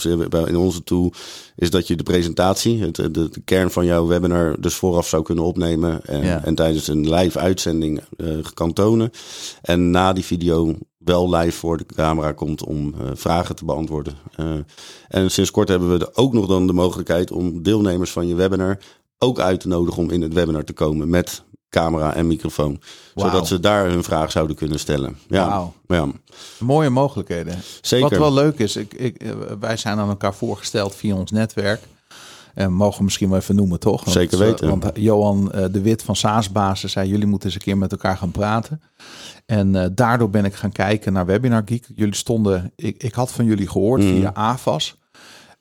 in 0.47 0.57
onze 0.57 0.83
tool 0.83 1.13
is 1.55 1.69
dat 1.69 1.87
je 1.87 1.95
de 1.95 2.03
presentatie, 2.03 2.81
het, 2.81 2.95
de, 2.95 3.11
de 3.11 3.41
kern 3.45 3.71
van 3.71 3.85
jouw 3.85 4.07
webinar, 4.07 4.61
dus 4.61 4.75
vooraf 4.75 5.07
zou 5.07 5.23
kunnen 5.23 5.43
opnemen. 5.43 6.05
En, 6.05 6.23
Ja. 6.23 6.43
en 6.43 6.55
tijdens 6.55 6.87
een 6.87 7.13
live 7.13 7.39
uitzending 7.39 8.01
eh, 8.17 8.27
kan 8.53 8.73
tonen. 8.73 9.11
En 9.61 9.91
na 9.91 10.13
die 10.13 10.25
video 10.25 10.75
wel 10.97 11.35
live 11.35 11.57
voor 11.57 11.77
de 11.77 11.85
camera 11.85 12.31
komt 12.31 12.63
om 12.63 12.93
eh, 12.93 13.07
vragen 13.13 13.55
te 13.55 13.65
beantwoorden. 13.65 14.13
Eh, 14.35 14.53
en 15.07 15.31
sinds 15.31 15.51
kort 15.51 15.67
hebben 15.69 15.97
we 15.99 16.15
ook 16.15 16.33
nog 16.33 16.47
dan 16.47 16.67
de 16.67 16.73
mogelijkheid 16.73 17.31
om 17.31 17.63
deelnemers 17.63 18.11
van 18.11 18.27
je 18.27 18.35
webinar 18.35 18.79
ook 19.17 19.39
uit 19.39 19.59
te 19.59 19.67
nodigen 19.67 20.03
om 20.03 20.09
in 20.09 20.21
het 20.21 20.33
webinar 20.33 20.63
te 20.63 20.73
komen 20.73 21.09
met 21.09 21.43
camera 21.79 22.13
en 22.15 22.27
microfoon. 22.27 22.79
Zodat 23.15 23.47
ze 23.47 23.59
daar 23.59 23.85
hun 23.85 24.03
vraag 24.03 24.31
zouden 24.31 24.55
kunnen 24.55 24.79
stellen. 24.79 25.17
Ja, 25.27 25.71
ja. 25.87 26.07
Mooie 26.59 26.89
mogelijkheden. 26.89 27.59
Zeker. 27.81 28.09
Wat 28.09 28.19
wel 28.19 28.33
leuk 28.33 28.59
is, 28.59 28.75
ik, 28.75 28.93
ik, 28.93 29.23
eh, 29.23 29.31
wij 29.59 29.77
zijn 29.77 29.99
aan 29.99 30.09
elkaar 30.09 30.33
voorgesteld 30.33 30.95
via 30.95 31.15
ons 31.15 31.31
netwerk. 31.31 31.81
En 32.53 32.73
mogen 32.73 32.97
we 32.97 33.03
misschien 33.03 33.29
wel 33.29 33.37
even 33.39 33.55
noemen, 33.55 33.79
toch? 33.79 34.03
Want, 34.03 34.17
Zeker 34.17 34.41
eh, 34.41 34.47
weten. 34.47 34.69
Want 34.69 34.85
Johan 34.93 35.51
eh, 35.51 35.65
de 35.71 35.81
Wit 35.81 36.03
van 36.03 36.15
Saasbazen 36.15 36.89
zei, 36.89 37.09
jullie 37.09 37.27
moeten 37.27 37.47
eens 37.47 37.57
een 37.57 37.63
keer 37.63 37.77
met 37.77 37.91
elkaar 37.91 38.17
gaan 38.17 38.31
praten. 38.31 38.81
En 39.45 39.91
daardoor 39.95 40.29
ben 40.29 40.45
ik 40.45 40.55
gaan 40.55 40.71
kijken 40.71 41.13
naar 41.13 41.25
Webinar 41.25 41.61
Geek. 41.65 41.85
Jullie 41.95 42.15
stonden, 42.15 42.71
ik, 42.75 43.03
ik 43.03 43.13
had 43.13 43.31
van 43.31 43.45
jullie 43.45 43.67
gehoord 43.67 44.01
Mhm. 44.01 44.13
via 44.15 44.33
AVAS. 44.33 44.95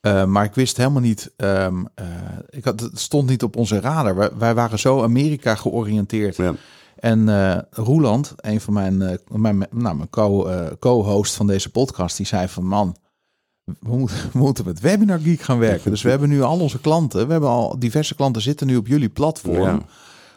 Eh, 0.04 0.24
maar 0.24 0.44
ik 0.44 0.54
wist 0.54 0.76
helemaal 0.76 1.00
niet, 1.00 1.32
ehm, 1.36 1.84
eh, 1.94 2.06
ik 2.48 2.64
had, 2.64 2.80
het 2.80 3.00
stond 3.00 3.28
niet 3.28 3.42
op 3.42 3.56
onze 3.56 3.80
radar. 3.80 4.16
Wij, 4.16 4.30
wij 4.38 4.54
waren 4.54 4.78
zo 4.78 5.02
Amerika 5.02 5.54
georiënteerd. 5.54 6.36
Ja. 6.36 6.54
En 6.96 7.28
eh 7.28 7.58
Roeland, 7.70 8.34
een 8.36 8.60
van 8.60 8.72
mijn, 8.72 9.18
mijn, 9.28 9.66
nou, 9.70 9.96
mijn 9.96 10.10
co, 10.10 10.48
co-host 10.78 11.34
van 11.34 11.46
deze 11.46 11.70
podcast, 11.70 12.16
die 12.16 12.26
zei 12.26 12.48
van 12.48 12.66
man, 12.66 12.96
we 13.64 13.96
moeten, 13.96 14.16
we 14.32 14.38
moeten 14.38 14.64
met 14.64 14.80
Webinar 14.80 15.18
Geek 15.18 15.40
gaan 15.40 15.58
werken. 15.58 15.90
Dus 15.90 16.02
we 16.02 16.10
hebben 16.10 16.28
nu 16.28 16.42
al 16.42 16.60
onze 16.60 16.80
klanten, 16.80 17.26
we 17.26 17.32
hebben 17.32 17.50
al 17.50 17.78
diverse 17.78 18.14
klanten 18.14 18.42
zitten 18.42 18.66
nu 18.66 18.76
op 18.76 18.86
jullie 18.86 19.08
platform. 19.08 19.62
Ja. 19.62 19.80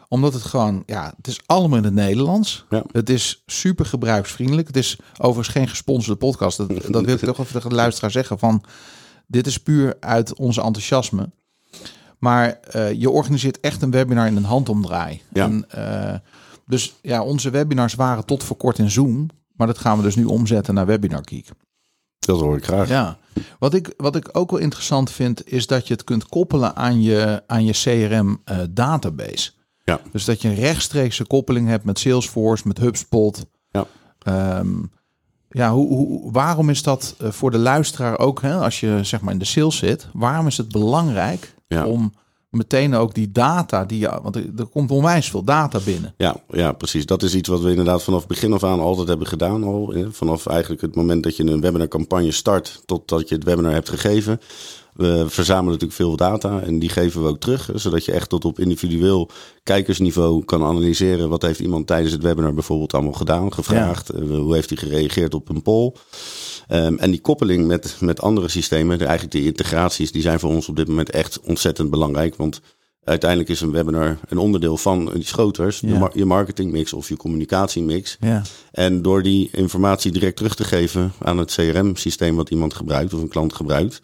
Omdat 0.08 0.32
het 0.32 0.42
gewoon, 0.42 0.82
ja, 0.86 1.12
het 1.16 1.26
is 1.26 1.40
allemaal 1.46 1.78
in 1.78 1.84
het 1.84 1.94
Nederlands. 1.94 2.64
Ja. 2.70 2.82
Het 2.92 3.10
is 3.10 3.42
super 3.46 3.86
gebruiksvriendelijk. 3.86 4.66
Het 4.66 4.76
is 4.76 4.98
overigens 5.18 5.56
geen 5.56 5.68
gesponsorde 5.68 6.18
podcast. 6.18 6.56
Dat, 6.56 6.68
dat 6.68 7.04
wil 7.04 7.14
ik 7.14 7.20
toch 7.20 7.38
even 7.38 7.68
de 7.68 7.74
luisteraar 7.74 8.10
zeggen 8.10 8.38
van, 8.38 8.64
dit 9.28 9.46
is 9.46 9.58
puur 9.58 9.96
uit 10.00 10.34
onze 10.34 10.62
enthousiasme. 10.62 11.30
Maar 12.18 12.48
eh, 12.48 12.92
je 12.92 13.10
organiseert 13.10 13.60
echt 13.60 13.82
een 13.82 13.90
webinar 13.90 14.26
in 14.26 14.36
een 14.36 14.44
handomdraai. 14.44 15.22
Ja. 15.32 15.44
En, 15.44 15.70
eh, 15.70 16.18
dus 16.66 16.94
ja, 17.02 17.22
onze 17.22 17.50
webinars 17.50 17.94
waren 17.94 18.24
tot 18.24 18.42
voor 18.42 18.56
kort 18.56 18.78
in 18.78 18.90
Zoom. 18.90 19.28
Maar 19.56 19.66
dat 19.66 19.78
gaan 19.78 19.96
we 19.96 20.02
dus 20.02 20.16
nu 20.16 20.24
omzetten 20.24 20.74
naar 20.74 20.86
Webinar 20.86 21.22
Geek. 21.24 21.48
Dat 22.18 22.40
hoor 22.40 22.56
ik 22.56 22.64
graag. 22.64 22.88
Ja. 22.88 23.18
Wat 23.58 23.74
ik, 23.74 23.94
wat 23.96 24.16
ik 24.16 24.28
ook 24.32 24.50
wel 24.50 24.60
interessant 24.60 25.10
vind, 25.10 25.50
is 25.50 25.66
dat 25.66 25.86
je 25.86 25.94
het 25.94 26.04
kunt 26.04 26.26
koppelen 26.26 26.76
aan 26.76 27.02
je, 27.02 27.42
aan 27.46 27.64
je 27.64 27.72
CRM 27.72 28.40
eh, 28.44 28.58
database. 28.70 29.50
Ja. 29.84 30.00
Dus 30.12 30.24
dat 30.24 30.42
je 30.42 30.48
een 30.48 30.54
rechtstreekse 30.54 31.26
koppeling 31.26 31.68
hebt 31.68 31.84
met 31.84 31.98
Salesforce, 31.98 32.68
met 32.68 32.78
HubSpot. 32.78 33.46
Ja. 33.70 33.86
Ehm, 34.18 34.82
ja, 35.50 35.72
hoe, 35.72 35.88
hoe, 35.88 36.32
waarom 36.32 36.70
is 36.70 36.82
dat 36.82 37.14
eh, 37.18 37.30
voor 37.30 37.50
de 37.50 37.58
luisteraar 37.58 38.18
ook, 38.18 38.42
hè, 38.42 38.54
als 38.54 38.80
je 38.80 38.98
zeg 39.02 39.20
maar 39.20 39.32
in 39.32 39.38
de 39.38 39.44
sales 39.44 39.76
zit, 39.76 40.08
waarom 40.12 40.46
is 40.46 40.56
het 40.56 40.72
belangrijk 40.72 41.54
Ja. 41.68 41.86
om 41.86 42.12
meteen 42.50 42.94
ook 42.94 43.14
die 43.14 43.32
data, 43.32 43.84
die, 43.84 44.08
want 44.22 44.36
er 44.36 44.66
komt 44.70 44.90
onwijs 44.90 45.30
veel 45.30 45.44
data 45.44 45.78
binnen. 45.84 46.14
Ja, 46.16 46.36
ja, 46.50 46.72
precies. 46.72 47.06
Dat 47.06 47.22
is 47.22 47.34
iets 47.34 47.48
wat 47.48 47.60
we 47.60 47.70
inderdaad 47.70 48.02
vanaf 48.02 48.26
begin 48.26 48.52
af 48.52 48.64
aan 48.64 48.80
altijd 48.80 49.08
hebben 49.08 49.26
gedaan. 49.26 49.64
Al. 49.64 49.92
eh, 49.92 50.06
Vanaf 50.10 50.46
eigenlijk 50.46 50.80
het 50.82 50.94
moment 50.94 51.22
dat 51.22 51.36
je 51.36 51.44
een 51.50 51.60
webinarcampagne 51.60 52.30
start 52.32 52.82
totdat 52.86 53.28
je 53.28 53.34
het 53.34 53.44
webinar 53.44 53.72
hebt 53.72 53.88
gegeven. 53.88 54.40
We 54.98 55.24
verzamelen 55.28 55.72
natuurlijk 55.72 55.98
veel 56.00 56.16
data 56.16 56.60
en 56.60 56.78
die 56.78 56.88
geven 56.88 57.22
we 57.22 57.28
ook 57.28 57.40
terug. 57.40 57.70
Zodat 57.74 58.04
je 58.04 58.12
echt 58.12 58.28
tot 58.28 58.44
op 58.44 58.58
individueel 58.58 59.30
kijkersniveau 59.62 60.44
kan 60.44 60.62
analyseren. 60.64 61.28
Wat 61.28 61.42
heeft 61.42 61.60
iemand 61.60 61.86
tijdens 61.86 62.12
het 62.12 62.22
webinar 62.22 62.54
bijvoorbeeld 62.54 62.94
allemaal 62.94 63.12
gedaan, 63.12 63.52
gevraagd. 63.52 64.10
eh, 64.10 64.20
Hoe 64.28 64.54
heeft 64.54 64.68
hij 64.68 64.78
gereageerd 64.78 65.34
op 65.34 65.48
een 65.48 65.62
poll. 65.62 65.92
Ehm, 66.68 66.94
en 66.96 67.10
die 67.10 67.20
koppeling 67.20 67.66
met, 67.66 67.96
met 68.00 68.20
andere 68.20 68.48
systemen, 68.48 68.98
de, 68.98 69.04
eigenlijk 69.04 69.32
die 69.34 69.44
integraties, 69.46 70.12
die 70.12 70.22
zijn 70.22 70.38
voor 70.40 70.50
ons 70.50 70.68
op 70.68 70.76
dit 70.76 70.88
moment 70.88 71.10
echt 71.10 71.40
ontzettend 71.40 71.90
belangrijk. 71.90 72.36
Want 72.36 72.60
uiteindelijk 73.04 73.50
is 73.50 73.60
een 73.60 73.70
webinar 73.72 74.18
een 74.28 74.38
onderdeel 74.38 74.76
van 74.76 75.10
iets 75.16 75.32
groters. 75.32 75.80
de 75.80 75.88
Ja. 75.88 75.98
mar- 75.98 76.12
je 76.18 76.24
marketingmix 76.24 76.92
of 76.92 77.08
je 77.08 77.16
communicatiemix. 77.16 78.16
Ja, 78.20 78.42
En 78.70 79.02
door 79.02 79.22
die 79.22 79.48
informatie 79.52 80.12
direct 80.12 80.36
terug 80.36 80.54
te 80.54 80.64
geven 80.64 81.12
aan 81.18 81.38
het 81.38 81.54
CRM-systeem 81.54 82.36
wat 82.36 82.50
iemand 82.50 82.74
gebruikt 82.74 83.14
of 83.14 83.20
een 83.20 83.28
klant 83.28 83.54
gebruikt, 83.54 84.00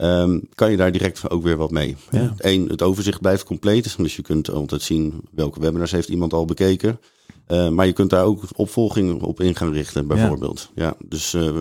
ehm, 0.00 0.38
kan 0.54 0.70
je 0.70 0.76
daar 0.76 0.92
direct 0.92 1.30
ook 1.30 1.42
weer 1.42 1.56
wat 1.56 1.70
mee. 1.70 1.96
Ja. 2.10 2.34
Eén, 2.36 2.68
het 2.68 2.82
overzicht 2.82 3.20
blijft 3.20 3.44
compleet. 3.44 3.96
Dus 3.96 4.16
je 4.16 4.22
kunt 4.22 4.50
altijd 4.50 4.82
zien 4.82 5.20
welke 5.30 5.60
webinars 5.60 5.90
heeft 5.90 6.08
iemand 6.08 6.32
al 6.32 6.44
bekeken. 6.44 7.00
Eh, 7.46 7.68
maar 7.68 7.86
je 7.86 7.92
kunt 7.92 8.10
daar 8.10 8.24
ook 8.24 8.42
opvolging 8.56 9.22
op 9.22 9.40
in 9.40 9.54
gaan 9.54 9.72
richten, 9.72 10.06
bijvoorbeeld. 10.06 10.70
Ja. 10.74 10.94
dus 11.04 11.34
eh, 11.34 11.56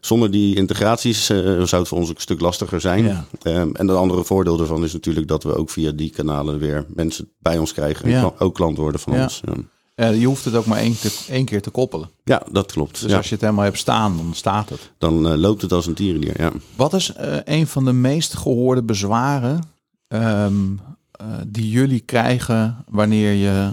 zonder 0.00 0.30
die 0.30 0.56
integraties 0.56 1.30
eh, 1.30 1.38
zou 1.38 1.80
het 1.80 1.88
voor 1.88 1.98
ons 1.98 2.08
ook 2.08 2.14
een 2.14 2.20
stuk 2.20 2.40
lastiger 2.40 2.80
zijn. 2.80 3.04
Ja. 3.04 3.26
Ehm, 3.42 3.70
en 3.72 3.88
het 3.88 3.96
andere 3.96 4.24
voordeel 4.24 4.56
daarvan 4.56 4.84
is 4.84 4.92
natuurlijk 4.92 5.28
dat 5.28 5.42
we 5.42 5.54
ook 5.54 5.70
via 5.70 5.90
die 5.90 6.10
kanalen 6.10 6.58
weer 6.58 6.86
mensen 6.88 7.28
bij 7.38 7.58
ons 7.58 7.72
krijgen. 7.72 8.12
En 8.12 8.38
ook 8.38 8.54
klant 8.54 8.76
worden 8.76 9.00
van 9.00 9.12
Ja. 9.12 9.22
ons. 9.22 9.40
Eh, 9.98 10.20
je 10.20 10.26
hoeft 10.26 10.44
het 10.44 10.54
ook 10.54 10.66
maar 10.66 10.78
één, 10.78 10.98
te, 11.00 11.12
één 11.28 11.44
keer 11.44 11.62
te 11.62 11.70
koppelen. 11.70 12.10
ja, 12.24 12.42
dat 12.52 12.72
klopt. 12.72 13.00
Dus 13.02 13.10
ja. 13.10 13.16
als 13.16 13.26
je 13.28 13.32
het 13.32 13.40
helemaal 13.40 13.64
hebt 13.64 13.78
staan, 13.78 14.16
dan 14.16 14.30
staat 14.34 14.68
het. 14.68 14.90
Dan 14.98 15.28
eh, 15.28 15.36
loopt 15.38 15.62
het 15.62 15.72
als 15.72 15.86
een 15.86 15.94
tierenlier, 15.94 16.40
ja. 16.40 16.52
Wat 16.76 16.92
is 16.94 17.12
eh, 17.12 17.36
een 17.44 17.66
van 17.66 17.84
de 17.84 17.92
meest 17.92 18.34
gehoorde 18.36 18.82
bezwaren 18.82 19.60
ehm, 20.08 20.54
eh, 21.10 21.26
die 21.46 21.70
jullie 21.70 22.00
krijgen 22.00 22.76
wanneer, 22.88 23.32
je, 23.32 23.70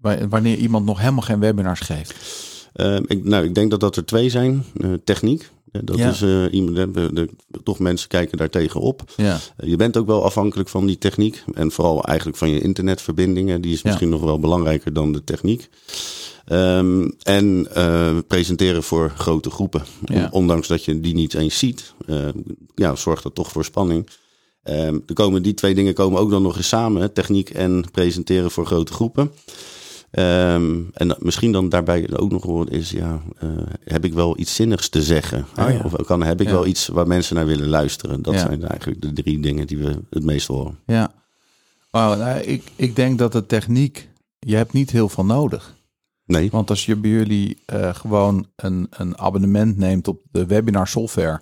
wa- 0.00 0.28
wanneer 0.28 0.56
iemand 0.56 0.84
nog 0.86 0.98
helemaal 0.98 1.22
geen 1.22 1.40
webinars 1.40 1.80
geeft? 1.80 2.14
Ehm, 2.72 3.02
ik, 3.06 3.24
nou, 3.24 3.44
ik 3.44 3.54
denk 3.54 3.70
dat 3.70 3.80
dat 3.80 3.96
er 3.96 4.04
twee 4.04 4.30
zijn. 4.30 4.64
Techniek. 5.04 5.50
Eh, 5.72 5.80
Dat 5.84 5.96
Ja. 5.98 6.08
is 6.10 6.22
eh, 6.22 6.44
iemand, 6.52 6.76
de, 6.94 7.10
de- 7.12 7.28
toch 7.62 7.78
mensen 7.78 8.08
kijken 8.08 8.38
daar 8.38 8.50
tegenop. 8.50 9.02
Ja, 9.16 9.38
Eh, 9.56 9.68
je 9.68 9.76
bent 9.76 9.96
ook 9.96 10.06
wel 10.06 10.24
afhankelijk 10.24 10.68
van 10.68 10.86
die 10.86 10.98
techniek. 10.98 11.44
En 11.54 11.70
vooral 11.70 12.04
eigenlijk 12.04 12.38
van 12.38 12.50
je 12.50 12.60
internetverbindingen. 12.60 13.60
Die 13.60 13.72
is 13.72 13.76
Ja. 13.80 13.82
misschien 13.88 14.08
nog 14.08 14.20
wel 14.22 14.38
belangrijker 14.38 14.92
dan 14.92 15.12
de 15.12 15.24
techniek. 15.24 15.68
Ehm, 16.44 17.10
en 17.22 17.68
presenteren 18.26 18.82
voor 18.82 19.12
grote 19.16 19.50
groepen. 19.50 19.82
Ja. 20.04 20.24
On- 20.24 20.30
Ondanks 20.32 20.68
dat 20.68 20.84
je 20.84 21.00
die 21.00 21.14
niet 21.14 21.34
eens 21.34 21.58
ziet. 21.58 21.94
ja, 22.74 22.96
zorgt 22.96 23.22
dat 23.22 23.34
toch 23.34 23.50
voor 23.52 23.64
spanning. 23.64 24.08
Ehm, 24.62 24.98
er 25.06 25.14
komen, 25.14 25.42
die 25.42 25.54
twee 25.54 25.74
dingen 25.74 25.94
komen 25.94 26.20
ook 26.20 26.30
dan 26.30 26.42
nog 26.42 26.56
eens 26.56 26.68
samen. 26.68 27.12
Techniek 27.12 27.50
en 27.50 27.84
presenteren 27.92 28.50
voor 28.50 28.66
grote 28.66 28.92
groepen. 28.92 29.30
Ehm, 30.10 30.80
en 30.92 31.16
misschien 31.18 31.52
dan 31.52 31.68
daarbij 31.68 32.16
ook 32.16 32.30
nog 32.30 32.44
wel 32.44 32.68
is, 32.68 32.90
ja, 32.90 33.22
eh, 33.38 33.48
heb 33.84 34.04
ik 34.04 34.12
wel 34.12 34.38
iets 34.38 34.54
zinnigs 34.54 34.88
te 34.88 35.02
zeggen? 35.02 35.46
Oh 35.58 35.70
ja. 35.70 35.80
Of 35.84 35.92
kan, 36.06 36.22
heb 36.22 36.40
ik 36.40 36.46
Ja. 36.46 36.52
wel 36.52 36.66
iets 36.66 36.86
waar 36.88 37.06
mensen 37.06 37.34
naar 37.36 37.46
willen 37.46 37.68
luisteren? 37.68 38.22
Dat 38.22 38.34
Ja. 38.34 38.40
zijn 38.40 38.64
eigenlijk 38.64 39.00
de 39.00 39.12
drie 39.12 39.40
dingen 39.40 39.66
die 39.66 39.78
we 39.78 39.98
het 40.10 40.24
meest 40.24 40.46
horen. 40.46 40.78
ja. 40.86 41.12
Wauw, 41.90 42.16
nou, 42.16 42.40
ik, 42.40 42.62
ik 42.76 42.96
denk 42.96 43.18
dat 43.18 43.32
de 43.32 43.46
techniek, 43.46 44.08
je 44.38 44.56
hebt 44.56 44.72
niet 44.72 44.90
heel 44.90 45.08
veel 45.08 45.24
nodig. 45.24 45.76
Nee, 46.24 46.50
Want 46.50 46.70
als 46.70 46.86
je 46.86 46.96
bij 46.96 47.10
jullie 47.10 47.58
eh, 47.66 47.94
gewoon 47.94 48.46
een, 48.56 48.86
een 48.90 49.18
abonnement 49.18 49.76
neemt 49.76 50.08
op 50.08 50.20
de 50.30 50.46
webinar 50.46 50.88
software, 50.88 51.40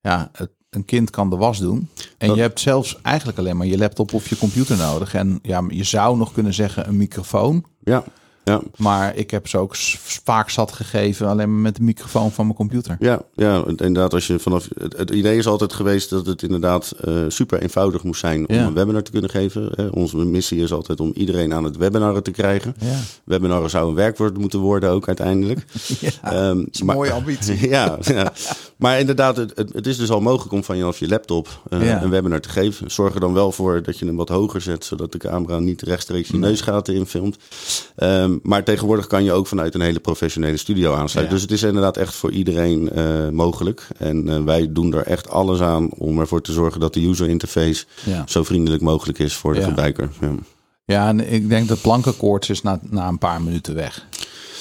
ja, 0.00 0.28
het, 0.32 0.50
een 0.70 0.84
kind 0.84 1.10
kan 1.10 1.30
de 1.30 1.36
was 1.36 1.58
doen. 1.58 1.88
En 2.18 2.26
Dat- 2.26 2.36
je 2.36 2.42
hebt 2.42 2.60
zelfs 2.60 2.98
eigenlijk 3.02 3.38
alleen 3.38 3.56
maar 3.56 3.66
je 3.66 3.78
laptop 3.78 4.12
of 4.14 4.28
je 4.28 4.38
computer 4.38 4.76
nodig. 4.76 5.14
En 5.14 5.38
ja, 5.42 5.64
je 5.68 5.84
zou 5.84 6.16
nog 6.16 6.32
kunnen 6.32 6.54
zeggen 6.54 6.88
een 6.88 6.96
microfoon. 6.96 7.64
Ja, 7.90 8.04
ja, 8.50 8.60
Maar 8.76 9.16
ik 9.16 9.30
heb 9.30 9.48
ze 9.48 9.58
ook 9.58 9.76
vaak 10.24 10.50
zat 10.50 10.72
gegeven 10.72 11.26
alleen 11.28 11.52
maar 11.52 11.60
met 11.62 11.76
de 11.76 11.82
microfoon 11.82 12.32
van 12.32 12.44
mijn 12.44 12.56
computer. 12.56 12.96
ja, 13.00 13.22
ja. 13.34 13.64
Inderdaad, 13.66 14.14
als 14.14 14.26
je 14.26 14.38
vanaf 14.38 14.68
het, 14.78 14.96
het 14.96 15.10
idee 15.10 15.36
is 15.36 15.46
altijd 15.46 15.72
geweest 15.72 16.10
dat 16.10 16.26
het 16.26 16.42
inderdaad 16.42 16.90
eh, 17.04 17.14
super 17.28 17.62
eenvoudig 17.62 18.02
moest 18.02 18.20
zijn 18.20 18.48
om 18.48 18.54
Ja. 18.54 18.64
een 18.66 18.74
webinar 18.74 19.02
te 19.02 19.10
kunnen 19.10 19.30
geven. 19.30 19.70
hè. 19.74 19.86
Onze 19.88 20.16
missie 20.16 20.62
is 20.62 20.72
altijd 20.72 21.00
om 21.00 21.12
iedereen 21.14 21.54
aan 21.54 21.64
het 21.64 21.76
webinaren 21.76 22.22
te 22.22 22.30
krijgen. 22.30 22.74
Ja, 22.80 22.98
Webinaren 23.24 23.70
zou 23.70 23.88
een 23.88 23.94
werkwoord 23.94 24.38
moeten 24.38 24.58
worden 24.58 24.90
ook 24.90 25.06
uiteindelijk. 25.06 25.64
ja 26.00 26.10
Ehm, 26.22 26.56
dat 26.58 26.66
is 26.70 26.80
een 26.80 26.86
maar- 26.86 26.94
mooie 26.96 27.12
ambitie. 27.20 27.68
ja, 27.68 27.98
ja, 28.00 28.32
maar 28.76 28.98
inderdaad, 29.00 29.36
het, 29.36 29.52
het, 29.56 29.86
is 29.86 29.96
dus 29.96 30.10
al 30.10 30.20
mogelijk 30.20 30.52
om 30.52 30.64
vanaf 30.64 30.98
je 30.98 31.08
laptop 31.08 31.48
eh, 31.70 31.86
Ja. 31.86 32.02
een 32.02 32.10
webinar 32.10 32.40
te 32.40 32.48
geven. 32.48 32.90
Zorg 32.90 33.14
er 33.14 33.20
dan 33.20 33.32
wel 33.32 33.52
voor 33.52 33.82
dat 33.82 33.98
je 33.98 34.06
hem 34.06 34.16
wat 34.16 34.28
hoger 34.28 34.60
zet, 34.60 34.84
zodat 34.84 35.12
de 35.12 35.18
camera 35.18 35.58
niet 35.58 35.82
rechtstreeks 35.82 36.28
je 36.28 36.36
neusgaten 36.38 36.94
infilmt. 36.94 37.36
Ehm, 37.96 38.38
maar 38.42 38.64
tegenwoordig 38.64 39.06
kan 39.06 39.24
je 39.24 39.32
ook 39.32 39.46
vanuit 39.46 39.74
een 39.74 39.80
hele 39.80 40.00
professionele 40.00 40.56
studio 40.56 40.94
aansluiten. 40.94 41.22
Ja. 41.22 41.30
Dus 41.30 41.42
het 41.42 41.50
is 41.50 41.62
inderdaad 41.62 41.96
echt 41.96 42.14
voor 42.14 42.30
iedereen 42.30 42.90
eh, 42.90 43.28
mogelijk. 43.28 43.86
En 43.98 44.28
eh, 44.28 44.42
wij 44.42 44.72
doen 44.72 44.94
er 44.94 45.02
echt 45.06 45.28
alles 45.30 45.60
aan 45.60 45.90
om 45.90 46.20
ervoor 46.20 46.42
te 46.42 46.52
zorgen 46.52 46.80
dat 46.80 46.94
de 46.94 47.06
user 47.08 47.28
interface 47.28 47.84
Ja. 48.04 48.22
zo 48.26 48.42
vriendelijk 48.44 48.82
mogelijk 48.82 49.18
is 49.18 49.34
voor 49.34 49.54
de 49.54 49.60
Ja. 49.60 49.66
gebruiker. 49.66 50.08
Ja. 50.20 50.30
ja, 50.84 51.08
en 51.08 51.32
ik 51.32 51.48
denk 51.48 51.68
dat 51.68 51.80
plankenkoorts 51.80 52.50
is 52.50 52.62
na, 52.62 52.80
na 52.82 53.08
een 53.08 53.18
paar 53.18 53.42
minuten 53.42 53.74
weg. 53.74 54.06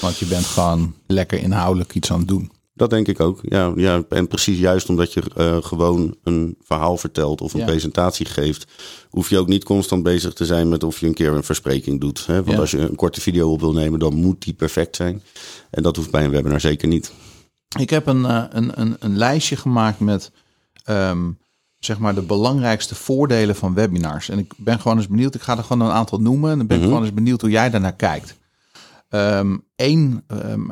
Want 0.01 0.17
je 0.17 0.25
bent 0.25 0.45
gewoon 0.45 0.93
lekker 1.07 1.39
inhoudelijk 1.39 1.93
iets 1.95 2.11
aan 2.11 2.19
het 2.19 2.27
doen. 2.27 2.51
Dat 2.79 2.89
denk 2.89 3.07
ik 3.07 3.19
ook. 3.19 3.39
Ja, 3.41 3.71
ja, 3.75 4.03
en 4.09 4.27
precies 4.27 4.59
juist 4.59 4.89
omdat 4.89 5.13
je 5.13 5.21
eh, 5.35 5.57
gewoon 5.61 6.15
een 6.23 6.57
verhaal 6.63 6.97
vertelt 6.97 7.41
of 7.41 7.53
een 7.53 7.59
Ja. 7.59 7.65
presentatie 7.65 8.25
geeft, 8.25 8.71
hoef 9.09 9.29
je 9.29 9.37
ook 9.37 9.47
niet 9.47 9.63
constant 9.63 10.03
bezig 10.03 10.33
te 10.33 10.45
zijn 10.45 10.69
met 10.69 10.83
of 10.83 10.99
je 10.99 11.07
een 11.07 11.13
keer 11.13 11.31
een 11.33 11.43
verspreking 11.43 11.99
doet. 12.01 12.25
Hè? 12.25 12.35
Want 12.35 12.51
Ja. 12.51 12.57
als 12.57 12.71
je 12.71 12.77
een 12.77 12.95
korte 12.95 13.21
video 13.21 13.51
op 13.51 13.59
wil 13.59 13.73
nemen, 13.73 13.99
dan 13.99 14.13
moet 14.15 14.41
die 14.43 14.53
perfect 14.53 14.95
zijn. 14.95 15.21
En 15.69 15.83
dat 15.83 15.95
hoeft 15.95 16.11
bij 16.11 16.23
een 16.25 16.31
webinar 16.31 16.59
zeker 16.59 16.87
niet. 16.87 17.11
Ik 17.79 17.89
heb 17.89 18.07
een, 18.07 18.25
eh, 18.25 18.43
een, 18.49 18.81
een, 18.81 18.95
een 18.99 19.17
lijstje 19.17 19.55
gemaakt 19.55 19.99
met 19.99 20.31
ehm, 20.83 21.29
zeg 21.79 21.99
maar 21.99 22.15
de 22.15 22.21
belangrijkste 22.21 22.95
voordelen 22.95 23.55
van 23.55 23.73
webinars. 23.73 24.29
En 24.29 24.39
ik 24.39 24.53
ben 24.57 24.79
gewoon 24.79 24.97
eens 24.97 25.07
benieuwd. 25.07 25.35
Ik 25.35 25.41
ga 25.41 25.57
er 25.57 25.63
gewoon 25.63 25.87
een 25.87 25.93
aantal 25.93 26.19
noemen. 26.19 26.51
En 26.51 26.57
dan 26.57 26.67
ben 26.67 26.75
ik 26.75 26.81
Mhm. 26.81 26.91
gewoon 26.91 27.05
eens 27.07 27.15
benieuwd 27.15 27.41
hoe 27.41 27.49
jij 27.49 27.69
daarnaar 27.69 27.95
kijkt. 27.95 28.35
Eén, 29.75 30.23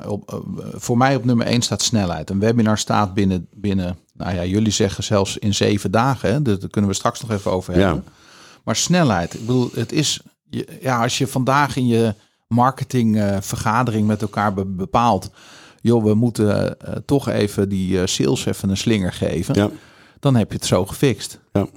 op, 0.08 0.32
eh, 0.32 0.39
voor 0.73 0.97
mij 0.97 1.15
op 1.15 1.26
nummer 1.26 1.45
één 1.45 1.62
staat 1.62 1.82
snelheid. 1.82 2.30
Een 2.30 2.39
webinar 2.39 2.78
staat 2.78 3.13
binnen, 3.13 3.47
binnen 3.56 3.97
nou 4.13 4.36
ja, 4.36 4.45
jullie 4.45 4.71
zeggen 4.71 5.04
zelfs 5.04 5.38
in 5.38 5.54
zeven 5.54 5.91
dagen. 5.91 6.32
Hè? 6.32 6.41
Daar 6.41 6.58
kunnen 6.69 6.89
we 6.89 6.95
straks 6.95 7.21
nog 7.21 7.32
even 7.32 7.52
over 7.52 7.73
hebben. 7.73 8.04
Ja. 8.06 8.12
Maar 8.63 8.76
snelheid, 8.76 9.34
ik 9.34 9.39
bedoel, 9.39 9.69
het 9.73 9.91
is, 9.91 10.21
ja, 10.82 11.02
als 11.02 11.17
je 11.17 11.28
vandaag 11.28 11.76
in 11.76 11.88
je 11.88 12.13
marketingvergadering 12.47 14.08
met 14.08 14.21
elkaar 14.21 14.54
be- 14.54 14.65
bepaalt, 14.65 15.32
joh, 15.82 16.04
we 16.04 16.13
moeten 16.13 16.80
eh, 16.80 16.95
toch 17.06 17.30
even 17.30 17.69
die 17.69 18.02
eh, 18.02 18.06
sales 18.08 18.45
even 18.45 18.69
een 18.69 18.78
slinger 18.78 19.13
geven, 19.13 19.56
Ja, 19.56 19.69
dan 20.19 20.36
heb 20.36 20.52
je 20.52 20.58
het 20.58 20.65
zo 20.65 20.86
gefixt. 20.86 21.39
ja. 21.54 21.67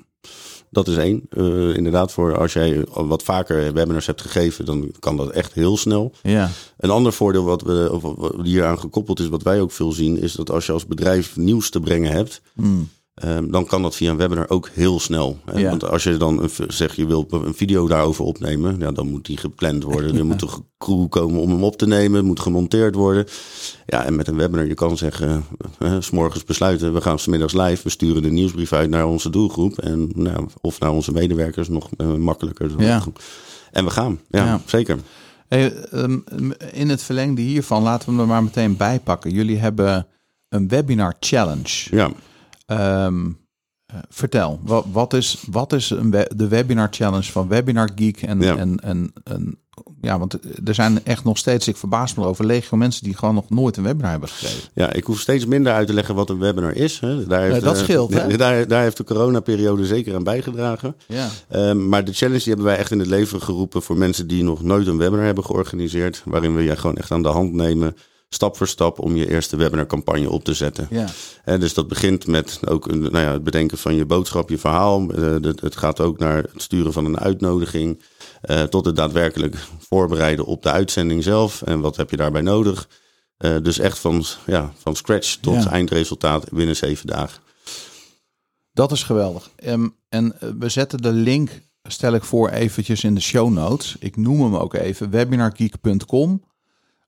Dat 0.71 0.89
is 0.89 0.97
één. 0.97 1.23
Eh, 1.31 1.77
inderdaad, 1.77 2.13
voor 2.13 2.39
als 2.39 2.53
jij 2.53 2.85
wat 2.93 3.23
vaker 3.23 3.73
webinars 3.73 4.07
hebt 4.07 4.21
gegeven, 4.21 4.65
dan 4.65 4.91
kan 4.99 5.17
dat 5.17 5.31
echt 5.31 5.53
heel 5.53 5.77
snel. 5.77 6.13
Ja, 6.23 6.51
Een 6.79 6.91
ander 6.91 7.13
voordeel 7.13 7.45
wat 7.45 7.63
we 7.63 7.89
of 7.93 8.03
wat 8.03 8.35
hier 8.43 8.65
aan 8.65 8.79
gekoppeld 8.79 9.21
is, 9.21 9.29
wat 9.29 9.43
wij 9.43 9.61
ook 9.61 9.73
veel 9.73 9.93
zien, 9.93 10.19
is 10.19 10.33
dat 10.33 10.51
als 10.51 10.67
je 10.67 10.73
als 10.73 10.87
bedrijf 10.87 11.37
nieuws 11.37 11.71
te 11.71 11.81
brengen 11.81 12.13
hebt, 12.13 12.43
Hmm. 12.55 12.89
Ehm, 13.21 13.51
dan 13.51 13.67
kan 13.67 13.83
dat 13.83 13.97
via 13.97 14.11
een 14.11 14.17
webinar 14.17 14.49
ook 14.49 14.69
heel 14.69 15.01
snel. 15.01 15.39
Ja. 15.55 15.71
Want 15.71 15.85
als 15.89 16.03
je 16.03 16.17
dan 16.17 16.43
een, 16.43 16.51
zeg 16.69 16.97
je 16.97 17.07
wilt 17.07 17.33
een 17.33 17.55
video 17.55 17.89
daarover 17.89 18.25
opnemen, 18.25 18.79
ja, 18.79 18.93
dan 18.93 19.09
moet 19.09 19.27
die 19.27 19.37
gepland 19.37 19.83
worden. 19.83 20.17
Er 20.17 20.27
moet 20.27 20.43
een 20.43 20.49
crew 20.79 21.09
komen 21.09 21.41
om 21.41 21.51
hem 21.51 21.65
op 21.65 21.77
te 21.77 21.87
nemen, 21.87 22.17
het 22.17 22.27
moet 22.27 22.41
gemonteerd 22.41 22.95
worden. 22.95 23.27
Ja, 23.87 24.05
en 24.05 24.17
met 24.17 24.29
een 24.29 24.37
webinar, 24.37 24.67
je 24.67 24.75
kan 24.75 24.97
zeggen, 24.97 25.45
eh, 25.79 25.97
s 25.99 26.07
s'morgens 26.07 26.45
besluiten, 26.45 26.95
we 26.95 27.01
gaan 27.01 27.19
smiddags 27.19 27.53
live, 27.53 27.83
we 27.83 27.91
sturen 27.91 28.23
de 28.23 28.31
nieuwsbrief 28.31 28.73
uit 28.73 28.91
naar 28.91 29.07
onze 29.07 29.31
doelgroep 29.31 29.79
en 29.79 30.11
nou, 30.15 30.47
of 30.61 30.81
naar 30.81 30.93
onze 30.93 31.13
medewerkers 31.13 31.69
nog 31.69 31.89
eh, 31.97 32.15
makkelijker. 32.15 32.71
Ja. 32.79 33.03
En 33.71 33.85
we 33.85 33.91
gaan, 33.91 34.21
ja, 34.29 34.61
zeker. 34.67 34.99
Hey, 35.49 35.73
ehm, 35.73 36.19
in 36.73 36.89
het 36.89 37.03
verlengde 37.03 37.43
hiervan, 37.43 37.83
laten 37.83 38.09
we 38.09 38.11
hem 38.11 38.21
er 38.21 38.27
maar 38.27 38.43
meteen 38.43 38.77
bij 38.77 39.01
pakken. 39.01 39.31
Jullie 39.31 39.59
hebben 39.59 40.07
een 40.49 40.69
webinar 40.69 41.15
challenge. 41.21 41.87
Ja. 41.91 42.11
Ehm, 42.71 43.27
eh, 43.87 43.97
vertel, 44.09 44.61
wat, 44.63 44.85
wat 44.93 45.15
is, 45.15 45.45
wat 45.51 45.73
is 45.73 45.91
een 45.91 46.11
we- 46.11 46.31
de 46.37 46.49
webinar 46.49 46.89
challenge 46.91 47.33
van 47.33 47.49
Webinar 47.49 47.89
Geek 47.95 48.23
en, 48.23 48.41
Ja. 48.41 48.57
en, 48.57 48.81
en, 48.81 49.13
en 49.25 49.59
ja, 50.01 50.19
want 50.19 50.39
er 50.65 50.75
zijn 50.75 51.05
echt 51.05 51.25
nog 51.25 51.39
steeds, 51.39 51.69
ik 51.69 51.77
verbaas 51.77 52.15
me 52.15 52.23
erover, 52.23 52.45
legio 52.47 52.77
mensen 52.77 53.05
die 53.05 53.17
gewoon 53.17 53.35
nog 53.35 53.51
nooit 53.51 53.77
een 53.77 53.83
webinar 53.83 54.11
hebben 54.11 54.29
gegeven. 54.29 54.69
Ja, 54.75 54.93
ik 54.93 55.05
hoef 55.05 55.21
steeds 55.21 55.47
minder 55.47 55.73
uit 55.73 55.87
te 55.87 55.93
leggen 55.93 56.15
wat 56.15 56.31
een 56.31 56.39
webinar 56.39 56.75
is. 56.77 57.01
Hè. 57.01 57.27
Daar 57.27 57.43
heeft, 57.43 57.61
dat 57.65 57.77
eh, 57.77 57.83
scheelt? 57.83 58.13
Daar, 58.39 58.67
daar 58.69 58.83
heeft 58.83 58.97
de 58.97 59.05
coronaperiode 59.05 59.87
zeker 59.87 60.15
aan 60.15 60.23
bijgedragen. 60.25 60.97
Ja. 61.07 61.29
Ehm, 61.49 61.89
maar 61.89 62.05
de 62.05 62.13
challenge 62.13 62.39
die 62.39 62.49
hebben 62.49 62.67
wij 62.67 62.77
echt 62.79 62.91
in 62.91 62.99
het 62.99 63.09
leven 63.09 63.43
geroepen 63.43 63.83
voor 63.83 63.97
mensen 63.97 64.27
die 64.27 64.45
nog 64.45 64.63
nooit 64.63 64.87
een 64.87 64.99
webinar 64.99 65.25
hebben 65.25 65.45
georganiseerd. 65.45 66.23
Waarin 66.25 66.55
we 66.57 66.63
je 66.63 66.77
gewoon 66.77 66.97
echt 66.97 67.11
aan 67.11 67.23
de 67.23 67.29
hand 67.29 67.53
nemen, 67.53 67.97
stap 68.35 68.57
voor 68.57 68.69
stap, 68.69 68.99
om 68.99 69.17
je 69.17 69.31
eerste 69.31 69.57
webinarcampagne 69.57 70.31
op 70.31 70.45
te 70.45 70.55
zetten. 70.55 70.87
Ja. 70.91 71.07
Hè, 71.43 71.59
dus 71.59 71.75
dat 71.75 71.89
begint 71.89 72.27
met 72.27 72.61
ook 72.69 72.89
een, 72.89 73.01
nou 73.01 73.19
ja, 73.19 73.33
het 73.33 73.45
bedenken 73.45 73.79
van 73.79 73.95
je 73.95 74.05
boodschap, 74.07 74.49
je 74.51 74.59
verhaal. 74.59 75.11
Eh, 75.11 75.35
het, 75.41 75.77
gaat 75.77 76.01
ook 76.01 76.19
naar 76.19 76.37
het 76.53 76.63
sturen 76.63 76.93
van 76.93 77.05
een 77.05 77.19
uitnodiging. 77.19 78.03
eh, 78.41 78.63
tot 78.63 78.85
het 78.85 78.97
daadwerkelijk 78.97 79.57
voorbereiden 79.79 80.45
op 80.45 80.63
de 80.63 80.71
uitzending 80.71 81.23
zelf. 81.23 81.63
En 81.63 81.81
wat 81.81 81.97
heb 81.97 82.11
je 82.11 82.17
daarbij 82.17 82.41
nodig? 82.41 82.89
Eh, 83.37 83.57
dus 83.63 83.79
echt 83.79 83.99
van, 83.99 84.25
ja, 84.47 84.73
van 84.79 84.97
scratch 84.97 85.37
tot 85.37 85.63
Ja. 85.63 85.71
eindresultaat 85.71 86.51
binnen 86.53 86.77
zeven 86.77 87.07
dagen. 87.07 87.43
Dat 88.73 88.93
is 88.93 89.03
geweldig. 89.03 89.51
Ehm, 89.57 89.89
en 90.09 90.41
eh, 90.41 90.49
we 90.59 90.69
zetten 90.69 91.03
de 91.03 91.13
link, 91.13 91.51
stel 91.83 92.15
ik 92.15 92.25
voor, 92.25 92.49
eventjes 92.49 93.05
in 93.05 93.15
de 93.15 93.21
show 93.21 93.51
notes. 93.51 93.97
Ik 93.99 94.17
noem 94.17 94.41
hem 94.43 94.57
ook 94.57 94.75
even, 94.75 95.11
webinargeek.com 95.11 96.43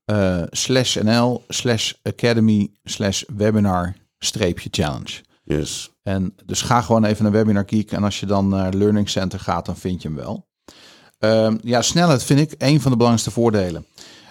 eh, 0.04 0.42
slash 0.50 0.96
nl 0.96 1.44
slash 1.48 1.92
academy 2.02 2.70
slash 2.84 3.22
webinar 3.36 3.94
streepje 4.18 4.68
challenge. 4.70 5.20
Yes. 5.44 5.90
En 6.02 6.34
dus 6.44 6.62
ga 6.62 6.80
gewoon 6.80 7.04
even 7.04 7.22
naar 7.22 7.32
Webinar 7.32 7.64
Geek. 7.66 7.92
En 7.92 8.04
als 8.04 8.20
je 8.20 8.26
dan 8.26 8.48
naar 8.48 8.72
Learning 8.72 9.08
Center 9.08 9.40
gaat, 9.40 9.66
dan 9.66 9.76
vind 9.76 10.02
je 10.02 10.08
hem 10.08 10.16
wel. 10.16 10.46
Ehm, 11.18 11.56
ja, 11.62 11.82
snelheid 11.82 12.22
vind 12.22 12.40
ik 12.40 12.54
een 12.58 12.80
van 12.80 12.90
de 12.90 12.96
belangrijkste 12.96 13.30
voordelen. 13.30 13.86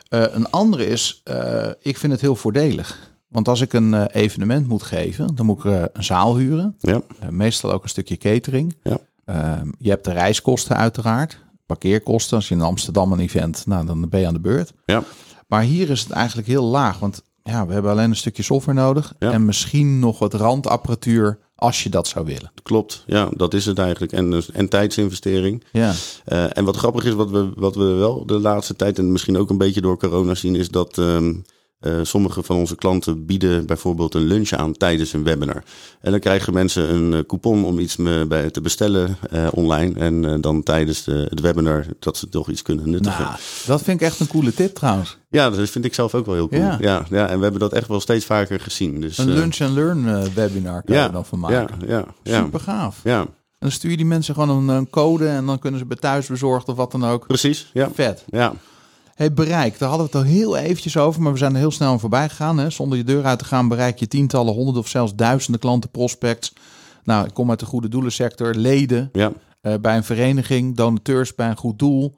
Eh, 0.08 0.24
een 0.32 0.50
andere 0.50 0.86
is, 0.86 1.22
eh, 1.24 1.70
ik 1.82 1.98
vind 1.98 2.12
het 2.12 2.22
heel 2.22 2.36
voordelig. 2.36 3.10
Want 3.28 3.48
als 3.48 3.62
ik 3.62 3.74
een 3.74 4.06
evenement 4.06 4.68
moet 4.68 4.84
geven, 4.84 5.36
dan 5.36 5.46
moet 5.46 5.66
ik 5.66 5.90
een 5.94 6.04
zaal 6.04 6.38
huren. 6.38 6.76
Ja, 6.80 7.02
meestal 7.30 7.72
ook 7.72 7.84
een 7.84 7.90
stukje 7.90 8.18
catering. 8.18 8.76
Ja. 8.84 9.00
Ehm, 9.26 9.70
je 9.78 9.90
hebt 9.90 10.06
de 10.06 10.12
reiskosten 10.12 10.78
uiteraard. 10.78 11.40
Parkeerkosten. 11.66 12.38
Als 12.38 12.48
je 12.48 12.56
in 12.56 12.62
Amsterdam 12.62 13.12
een 13.12 13.20
event, 13.20 13.64
nou, 13.66 13.86
dan 13.86 14.10
ben 14.10 14.20
je 14.20 14.28
aan 14.28 14.34
de 14.34 14.40
beurt. 14.40 14.74
ja, 14.86 15.04
Maar 15.52 15.62
hier 15.64 15.90
is 15.90 16.02
het 16.02 16.12
eigenlijk 16.12 16.48
heel 16.48 16.64
laag. 16.64 17.00
Want 17.00 17.22
ja, 17.44 17.68
we 17.68 17.74
hebben 17.74 17.92
alleen 17.92 18.10
een 18.10 18.16
stukje 18.16 18.44
software 18.44 18.80
nodig. 18.80 19.14
Ja. 19.20 19.32
En 19.32 19.46
misschien 19.46 20.00
nog 20.00 20.20
wat 20.20 20.34
randapparatuur 20.34 21.40
als 21.56 21.84
je 21.84 21.90
dat 21.90 22.08
zou 22.08 22.26
willen. 22.26 22.52
klopt. 22.64 23.04
Ja, 23.08 23.30
dat 23.36 23.54
is 23.54 23.66
het 23.66 23.80
eigenlijk. 23.80 24.12
En, 24.12 24.30
dus- 24.30 24.52
en 24.52 24.70
tijdsinvestering. 24.70 25.64
Ja, 25.72 25.94
Eh, 26.26 26.58
en 26.58 26.66
wat 26.66 26.78
grappig 26.78 27.04
is, 27.04 27.14
wat 27.14 27.30
we, 27.30 27.50
wat 27.56 27.76
we 27.76 27.84
wel 27.84 28.26
de 28.26 28.40
laatste 28.40 28.76
tijd, 28.76 28.98
en 29.00 29.12
misschien 29.12 29.38
ook 29.38 29.50
een 29.50 29.58
beetje 29.58 29.82
door 29.82 29.98
corona 29.98 30.36
zien, 30.36 30.56
is 30.56 30.70
dat 30.70 30.98
ehm, 30.98 31.34
eh, 31.82 32.00
sommige 32.04 32.44
van 32.44 32.56
onze 32.56 32.76
klanten 32.76 33.26
bieden 33.26 33.66
bijvoorbeeld 33.66 34.16
een 34.16 34.22
lunch 34.22 34.52
aan 34.52 34.74
tijdens 34.74 35.14
een 35.14 35.24
webinar. 35.24 35.64
En 36.02 36.12
dan 36.12 36.20
krijgen 36.20 36.54
mensen 36.54 36.94
een 36.94 37.14
eh, 37.14 37.20
coupon 37.28 37.66
om 37.66 37.80
iets 37.80 37.96
bij, 38.28 38.50
te 38.50 38.62
bestellen 38.62 39.18
eh, 39.30 39.48
online. 39.52 40.00
En 40.00 40.42
dan 40.42 40.64
tijdens 40.64 41.04
de, 41.04 41.28
het 41.30 41.40
webinar 41.40 41.86
dat 42.00 42.18
ze 42.18 42.30
toch 42.30 42.50
iets 42.50 42.62
kunnen 42.62 42.90
nuttigen. 42.90 43.24
nou, 43.24 43.36
dat 43.66 43.82
vind 43.82 44.02
ik 44.02 44.08
echt 44.08 44.20
een 44.20 44.28
coole 44.28 44.54
tip 44.54 44.76
trouwens. 44.76 45.18
Ja, 45.30 45.50
dat 45.50 45.70
vind 45.70 45.86
ik 45.86 45.94
zelf 45.94 46.16
ook 46.16 46.26
wel 46.26 46.36
heel 46.36 46.48
cool. 46.50 46.62
Ja. 46.62 46.78
Ja. 46.80 47.06
Ja, 47.10 47.28
en 47.28 47.38
we 47.38 47.44
hebben 47.44 47.62
dat 47.62 47.74
echt 47.74 47.88
wel 47.88 48.00
steeds 48.00 48.26
vaker 48.26 48.60
gezien. 48.60 49.02
Dus, 49.02 49.18
Een 49.18 49.32
lunch 49.32 49.62
and 49.62 49.74
learn 49.74 50.34
webinar 50.34 50.84
kan 50.84 50.96
je 50.96 51.02
ja, 51.02 51.08
er 51.08 51.12
dan 51.12 51.26
van 51.26 51.40
maken. 51.40 51.80
ja, 51.88 52.06
ja, 52.24 52.44
Super 52.44 52.60
gaaf. 52.60 53.00
ja, 53.04 53.20
En 53.20 53.28
dan 53.60 53.72
stuur 53.72 53.92
je 53.92 53.98
die 53.98 54.06
mensen 54.06 54.34
gewoon 54.34 54.50
een, 54.50 54.76
een 54.76 54.90
code 54.90 55.28
en 55.28 55.46
dan 55.46 55.60
kunnen 55.60 55.80
ze 55.80 55.86
bij 55.86 55.98
thuis 55.98 56.28
bezorgd 56.28 56.68
of 56.70 56.76
wat 56.76 56.92
dan 56.92 57.06
ook. 57.06 57.28
precies. 57.28 57.70
Ja, 57.74 57.90
Vet. 57.94 58.24
ja, 58.30 58.54
Hey, 59.16 59.34
bereik, 59.34 59.80
daar 59.80 59.90
hadden 59.90 60.08
we 60.12 60.18
het 60.18 60.28
al 60.28 60.32
heel 60.34 60.58
eventjes 60.58 60.98
over, 60.98 61.22
maar 61.22 61.32
we 61.32 61.38
zijn 61.38 61.54
er 61.54 61.60
heel 61.60 61.72
snel 61.72 61.92
aan 61.92 62.00
voorbij 62.00 62.30
gegaan. 62.30 62.58
Hè? 62.58 62.70
Zonder 62.70 62.98
je 62.98 63.04
deur 63.04 63.24
uit 63.26 63.40
te 63.40 63.46
gaan 63.46 63.68
bereik 63.68 64.00
je 64.00 64.08
tientallen, 64.08 64.54
honderden 64.54 64.82
of 64.82 64.88
zelfs 64.88 65.16
duizenden 65.16 65.62
klanten, 65.62 65.90
prospects. 65.90 66.54
Nou, 67.04 67.26
ik 67.28 67.34
kom 67.34 67.50
uit 67.50 67.60
de 67.60 67.66
goede 67.66 67.88
doelensector, 67.88 68.54
leden 68.54 69.10
ja, 69.14 69.32
eh, 69.62 69.74
bij 69.82 69.96
een 69.98 70.04
vereniging, 70.04 70.76
donateurs 70.76 71.36
bij 71.36 71.50
een 71.50 71.58
goed 71.58 71.80
doel. 71.80 72.16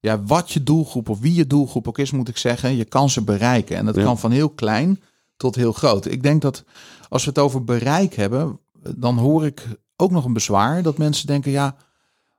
Ja, 0.00 0.22
wat 0.22 0.50
je 0.50 0.62
doelgroep 0.62 1.08
of 1.08 1.20
wie 1.20 1.34
je 1.34 1.46
doelgroep 1.46 1.88
ook 1.88 1.98
is, 1.98 2.10
moet 2.10 2.28
ik 2.28 2.36
zeggen, 2.36 2.76
je 2.76 2.84
kan 2.84 3.10
ze 3.10 3.22
bereiken. 3.22 3.76
En 3.76 3.84
dat 3.84 3.94
Ja. 3.96 4.02
kan 4.02 4.18
van 4.18 4.30
heel 4.30 4.50
klein 4.50 5.00
tot 5.36 5.54
heel 5.54 5.72
groot. 5.72 6.06
Ik 6.06 6.22
denk 6.22 6.42
dat 6.42 6.64
als 7.08 7.22
we 7.24 7.28
het 7.28 7.38
over 7.38 7.64
bereik 7.64 8.14
hebben, 8.14 8.58
dan 8.96 9.18
hoor 9.18 9.46
ik 9.46 9.66
ook 9.96 10.10
nog 10.10 10.24
een 10.24 10.32
bezwaar 10.32 10.82
dat 10.82 10.98
mensen 10.98 11.26
denken, 11.26 11.50
ja, 11.50 11.76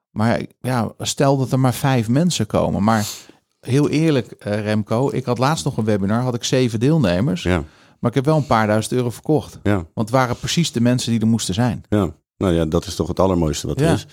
maar 0.09 0.41
ja, 0.61 0.91
stel 0.99 1.37
dat 1.37 1.51
er 1.51 1.59
maar 1.59 1.73
vijf 1.73 2.07
mensen 2.09 2.45
komen. 2.47 2.83
Maar 2.83 3.07
heel 3.65 3.89
eerlijk, 3.89 4.31
eh, 4.31 4.61
Remco, 4.61 5.09
ik 5.11 5.25
had 5.25 5.37
laatst 5.37 5.65
nog 5.65 5.77
een 5.77 5.85
webinar, 5.85 6.21
had 6.21 6.35
ik 6.35 6.43
zeven 6.43 6.79
deelnemers, 6.79 7.43
ja, 7.43 7.63
maar 7.99 8.09
ik 8.09 8.15
heb 8.15 8.25
wel 8.25 8.37
een 8.37 8.45
paar 8.47 8.67
duizend 8.67 8.93
euro 8.93 9.09
verkocht. 9.09 9.59
ja. 9.63 9.73
Want 9.75 9.89
het 9.93 10.09
waren 10.09 10.35
precies 10.35 10.71
de 10.71 10.81
mensen 10.81 11.11
die 11.11 11.21
er 11.21 11.27
moesten 11.27 11.53
zijn. 11.53 11.83
Ja, 11.89 12.13
nou 12.37 12.53
ja, 12.53 12.65
dat 12.65 12.85
is 12.85 12.95
toch 12.95 13.07
het 13.07 13.19
allermooiste 13.19 13.67
wat 13.67 13.79
er 13.79 13.85
Ja. 13.85 13.93
is. 13.93 14.05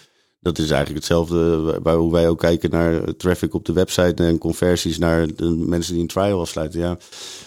Dat 0.42 0.58
is 0.58 0.64
eigenlijk 0.70 0.94
hetzelfde 0.94 1.78
waar 1.82 1.96
hoe 1.96 2.12
wij 2.12 2.28
ook 2.28 2.38
kijken 2.38 2.70
naar 2.70 3.16
traffic 3.16 3.54
op 3.54 3.64
de 3.64 3.72
website 3.72 4.24
en 4.24 4.38
conversies 4.38 4.98
naar 4.98 5.26
de 5.36 5.44
mensen 5.66 5.92
die 5.92 6.02
een 6.02 6.08
trial 6.08 6.40
afsluiten. 6.40 6.80
Ja, 6.80 6.96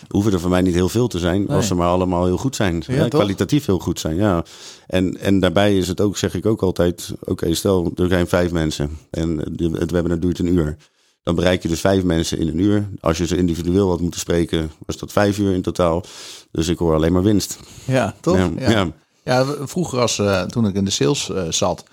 hoeven 0.07 0.33
er 0.33 0.39
voor 0.39 0.49
mij 0.49 0.61
niet 0.61 0.73
heel 0.73 0.89
veel 0.89 1.07
te 1.07 1.19
zijn 1.19 1.39
Nee. 1.39 1.55
als 1.55 1.67
ze 1.67 1.75
maar 1.75 1.87
allemaal 1.87 2.25
heel 2.25 2.37
goed 2.37 2.55
zijn. 2.55 2.83
Ja, 2.87 3.07
kwalitatief 3.07 3.65
heel 3.65 3.79
goed 3.79 3.99
zijn, 3.99 4.15
ja. 4.15 4.43
En, 4.87 5.17
en 5.19 5.39
daarbij 5.39 5.77
is 5.77 5.87
het 5.87 6.01
ook, 6.01 6.17
zeg 6.17 6.33
ik 6.35 6.45
ook 6.45 6.61
altijd, 6.61 7.13
oké, 7.23 7.53
stel 7.53 7.91
er 7.95 8.07
zijn 8.07 8.27
vijf 8.27 8.51
mensen 8.51 8.97
en 9.09 9.37
het 9.73 9.91
webinar 9.91 10.19
duurt 10.19 10.39
een 10.39 10.53
uur. 10.53 10.77
Dan 11.23 11.35
bereik 11.35 11.61
je 11.61 11.67
dus 11.67 11.79
vijf 11.79 12.03
mensen 12.03 12.37
in 12.39 12.47
een 12.47 12.59
uur. 12.59 12.89
Als 12.99 13.17
je 13.17 13.27
ze 13.27 13.37
individueel 13.37 13.89
had 13.89 13.99
moeten 14.01 14.19
spreken, 14.19 14.71
was 14.85 14.97
dat 14.97 15.11
vijf 15.11 15.37
uur 15.37 15.53
in 15.53 15.61
totaal. 15.61 16.03
Dus 16.51 16.67
ik 16.67 16.77
hoor 16.77 16.95
alleen 16.95 17.13
maar 17.13 17.23
winst. 17.23 17.59
Ja, 17.85 18.15
toch? 18.21 18.37
Ja, 18.37 18.49
ja. 18.69 18.87
Ja, 19.23 19.45
vroeger 19.61 19.99
als, 19.99 20.19
eh, 20.19 20.41
toen 20.41 20.67
ik 20.67 20.75
in 20.75 20.85
de 20.85 20.91
sales 20.91 21.29
eh, 21.29 21.43
zat, 21.49 21.83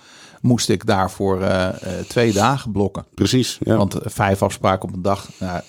moest 0.41 0.69
ik 0.69 0.87
daarvoor 0.87 1.41
eh, 1.43 1.69
twee 2.09 2.33
dagen 2.33 2.73
blokken. 2.73 3.05
precies. 3.15 3.59
Ja. 3.61 3.77
Want 3.77 3.97
vijf 4.03 4.43
afspraken 4.43 4.89
op 4.89 4.95
een 4.95 5.03
dag, 5.03 5.29
nou, 5.39 5.61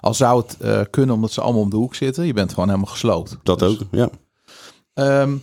al 0.00 0.14
zou 0.14 0.42
het 0.46 0.90
kunnen 0.90 1.14
omdat 1.14 1.32
ze 1.32 1.40
allemaal 1.40 1.62
om 1.62 1.70
de 1.70 1.76
hoek 1.76 1.94
zitten, 1.94 2.26
je 2.26 2.32
bent 2.32 2.50
gewoon 2.52 2.68
helemaal 2.68 2.90
gesloopt. 2.90 3.36
dat 3.42 3.58
Dus, 3.58 3.68
ook, 3.68 3.80
ja. 3.90 4.08
ehm, 4.94 5.36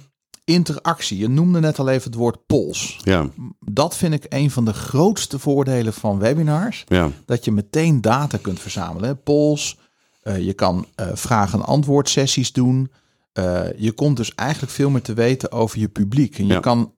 interactie, 0.44 1.18
je 1.18 1.28
noemde 1.30 1.60
net 1.60 1.80
al 1.80 1.90
even 1.90 2.04
het 2.04 2.16
woord 2.20 2.46
pols. 2.46 3.00
Ja, 3.04 3.30
Dat 3.60 3.98
vind 3.98 4.14
ik 4.14 4.26
een 4.30 4.52
van 4.52 4.66
de 4.66 4.74
grootste 4.74 5.40
voordelen 5.40 5.94
van 5.94 6.20
webinars. 6.20 6.84
ja. 6.88 7.10
Dat 7.26 7.46
je 7.46 7.52
meteen 7.52 8.02
data 8.02 8.38
kunt 8.38 8.60
verzamelen. 8.60 9.10
hè. 9.10 9.16
Polls, 9.16 9.78
eh, 10.22 10.40
je 10.46 10.54
kan 10.54 10.86
eh 10.96 11.08
vraag- 11.14 11.54
en 11.54 11.62
antwoord 11.66 12.10
sessies 12.10 12.52
doen. 12.52 12.92
Eh, 13.34 13.62
je 13.78 13.92
komt 13.92 14.18
dus 14.18 14.36
eigenlijk 14.36 14.72
veel 14.72 14.90
meer 14.90 15.02
te 15.02 15.14
weten 15.14 15.52
over 15.52 15.80
je 15.80 15.88
publiek. 15.90 16.38
En 16.38 16.48
je, 16.48 16.54
Ja. 16.54 16.60
kan, 16.60 16.94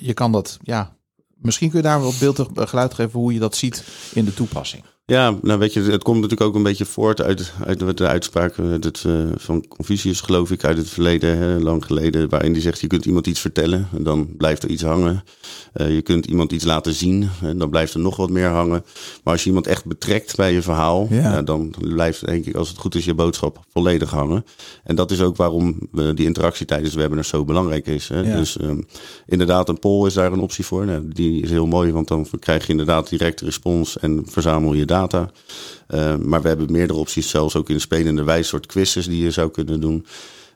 je 0.00 0.12
kan 0.14 0.32
dat, 0.32 0.58
ja, 0.62 0.96
misschien 1.34 1.68
kun 1.70 1.78
je 1.78 1.84
daar 1.84 2.00
wat 2.02 2.18
beeldig 2.18 2.48
geluid 2.54 2.94
geven 2.94 3.20
hoe 3.20 3.32
je 3.32 3.38
dat 3.38 3.56
ziet 3.56 3.84
in 4.14 4.24
de 4.24 4.34
toepassing. 4.34 4.84
Ja, 5.06 5.38
nou 5.42 5.58
weet 5.58 5.72
je, 5.72 5.80
het 5.80 6.02
komt 6.02 6.20
natuurlijk 6.20 6.48
ook 6.48 6.54
een 6.54 6.62
beetje 6.62 6.84
voort 6.84 7.22
uit, 7.22 7.52
uit 7.64 7.96
de 7.98 8.06
uitspraak 8.06 8.58
uit 8.58 8.84
het, 8.84 9.02
eh, 9.06 9.12
van 9.36 9.68
Confucius, 9.68 10.20
geloof 10.20 10.50
ik, 10.50 10.64
uit 10.64 10.76
het 10.76 10.88
verleden, 10.88 11.38
hè, 11.38 11.58
lang 11.58 11.84
geleden, 11.84 12.28
waarin 12.28 12.52
die 12.52 12.62
zegt, 12.62 12.80
je 12.80 12.86
kunt 12.86 13.04
iemand 13.04 13.26
iets 13.26 13.40
vertellen 13.40 13.88
en 13.96 14.02
dan 14.02 14.36
blijft 14.36 14.62
er 14.62 14.68
iets 14.68 14.82
hangen. 14.82 15.24
Eh, 15.72 15.94
je 15.94 16.02
kunt 16.02 16.26
iemand 16.26 16.52
iets 16.52 16.64
laten 16.64 16.94
zien 16.94 17.28
en 17.42 17.58
dan 17.58 17.70
blijft 17.70 17.94
er 17.94 18.00
nog 18.00 18.16
wat 18.16 18.30
meer 18.30 18.48
hangen. 18.48 18.84
Maar 19.24 19.32
als 19.32 19.42
je 19.42 19.48
iemand 19.48 19.66
echt 19.66 19.84
betrekt 19.84 20.36
bij 20.36 20.52
je 20.52 20.62
verhaal, 20.62 21.06
Ja. 21.10 21.42
dan 21.42 21.74
blijft, 21.80 22.26
denk 22.26 22.46
ik, 22.46 22.54
als 22.54 22.68
het 22.68 22.78
goed 22.78 22.94
is, 22.94 23.04
je 23.04 23.14
boodschap 23.14 23.58
volledig 23.72 24.10
hangen. 24.10 24.44
En 24.84 24.96
dat 24.96 25.10
is 25.10 25.20
ook 25.20 25.36
waarom 25.36 25.78
eh, 25.94 26.08
die 26.14 26.26
interactie 26.26 26.66
tijdens 26.66 26.92
de 26.94 27.00
webinar 27.00 27.24
zo 27.24 27.44
belangrijk 27.44 27.86
is. 27.86 28.08
Hè. 28.08 28.20
Ja. 28.20 28.36
Dus 28.36 28.56
ehm, 28.56 28.80
inderdaad, 29.26 29.68
een 29.68 29.78
poll 29.78 30.06
is 30.06 30.14
daar 30.14 30.32
een 30.32 30.40
optie 30.40 30.64
voor. 30.64 30.84
Nou, 30.86 31.08
die 31.08 31.42
is 31.42 31.50
heel 31.50 31.66
mooi, 31.66 31.92
want 31.92 32.08
dan 32.08 32.26
krijg 32.38 32.64
je 32.64 32.70
inderdaad 32.70 33.08
direct 33.08 33.40
respons 33.40 33.98
en 33.98 34.22
verzamel 34.26 34.72
je 34.74 34.84
data. 34.84 34.92
Uh, 35.02 36.16
maar 36.16 36.42
we 36.42 36.48
hebben 36.48 36.72
meerdere 36.72 36.98
opties, 36.98 37.28
zelfs 37.30 37.56
ook 37.56 37.70
in 37.70 37.80
spelende 37.80 38.22
wijze 38.24 38.48
soort 38.48 38.66
quizzes 38.66 39.06
die 39.06 39.22
je 39.22 39.30
zou 39.30 39.50
kunnen 39.50 39.80
doen. 39.80 40.06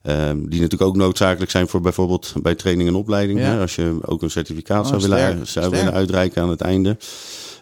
Um, 0.03 0.49
die 0.49 0.61
natuurlijk 0.61 0.91
ook 0.91 0.97
noodzakelijk 0.97 1.51
zijn 1.51 1.69
voor 1.69 1.81
bijvoorbeeld 1.81 2.33
bij 2.43 2.55
training 2.55 2.89
en 2.89 2.95
opleiding. 2.95 3.39
Ja. 3.39 3.45
Hè, 3.45 3.61
als 3.61 3.75
je 3.75 3.99
ook 4.03 4.23
een 4.23 4.31
certificaat 4.31 4.83
Oh, 4.85 4.89
zou, 4.89 5.01
sterk, 5.01 5.29
willen, 5.31 5.47
zou 5.47 5.67
sterk. 5.67 5.71
willen 5.83 5.99
uitreiken 5.99 6.43
aan 6.43 6.51
het 6.51 6.61
einde. 6.61 6.97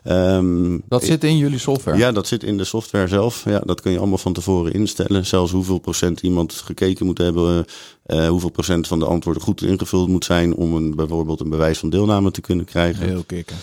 Um, 0.05 0.83
Dat 0.89 1.05
zit 1.05 1.25
in 1.25 1.37
jullie 1.37 1.59
software. 1.59 1.99
ja, 1.99 2.13
dat 2.13 2.27
zit 2.27 2.43
in 2.43 2.57
de 2.57 2.65
software 2.65 3.09
zelf. 3.09 3.45
Ja, 3.45 3.59
dat 3.65 3.81
kun 3.81 3.93
je 3.93 3.99
allemaal 3.99 4.19
van 4.19 4.33
tevoren 4.33 4.73
instellen. 4.73 5.27
Zelfs 5.27 5.53
hoeveel 5.53 5.79
procent 5.79 6.21
iemand 6.21 6.53
gekeken 6.53 7.07
moet 7.07 7.19
hebben. 7.19 7.65
Uh, 8.07 8.29
hoeveel 8.29 8.51
procent 8.51 8.87
van 8.87 8.99
de 8.99 9.05
antwoorden 9.05 9.43
goed 9.43 9.63
ingevuld 9.63 10.09
moet 10.09 10.25
zijn. 10.25 10.55
om 10.55 10.75
een, 10.75 10.95
bijvoorbeeld 10.95 11.41
een 11.41 11.51
bewijs 11.51 11.79
van 11.79 11.91
deelname 11.91 12.31
te 12.31 12.41
kunnen 12.41 12.65
krijgen. 12.65 13.07
Heel 13.07 13.25
kicken. 13.27 13.57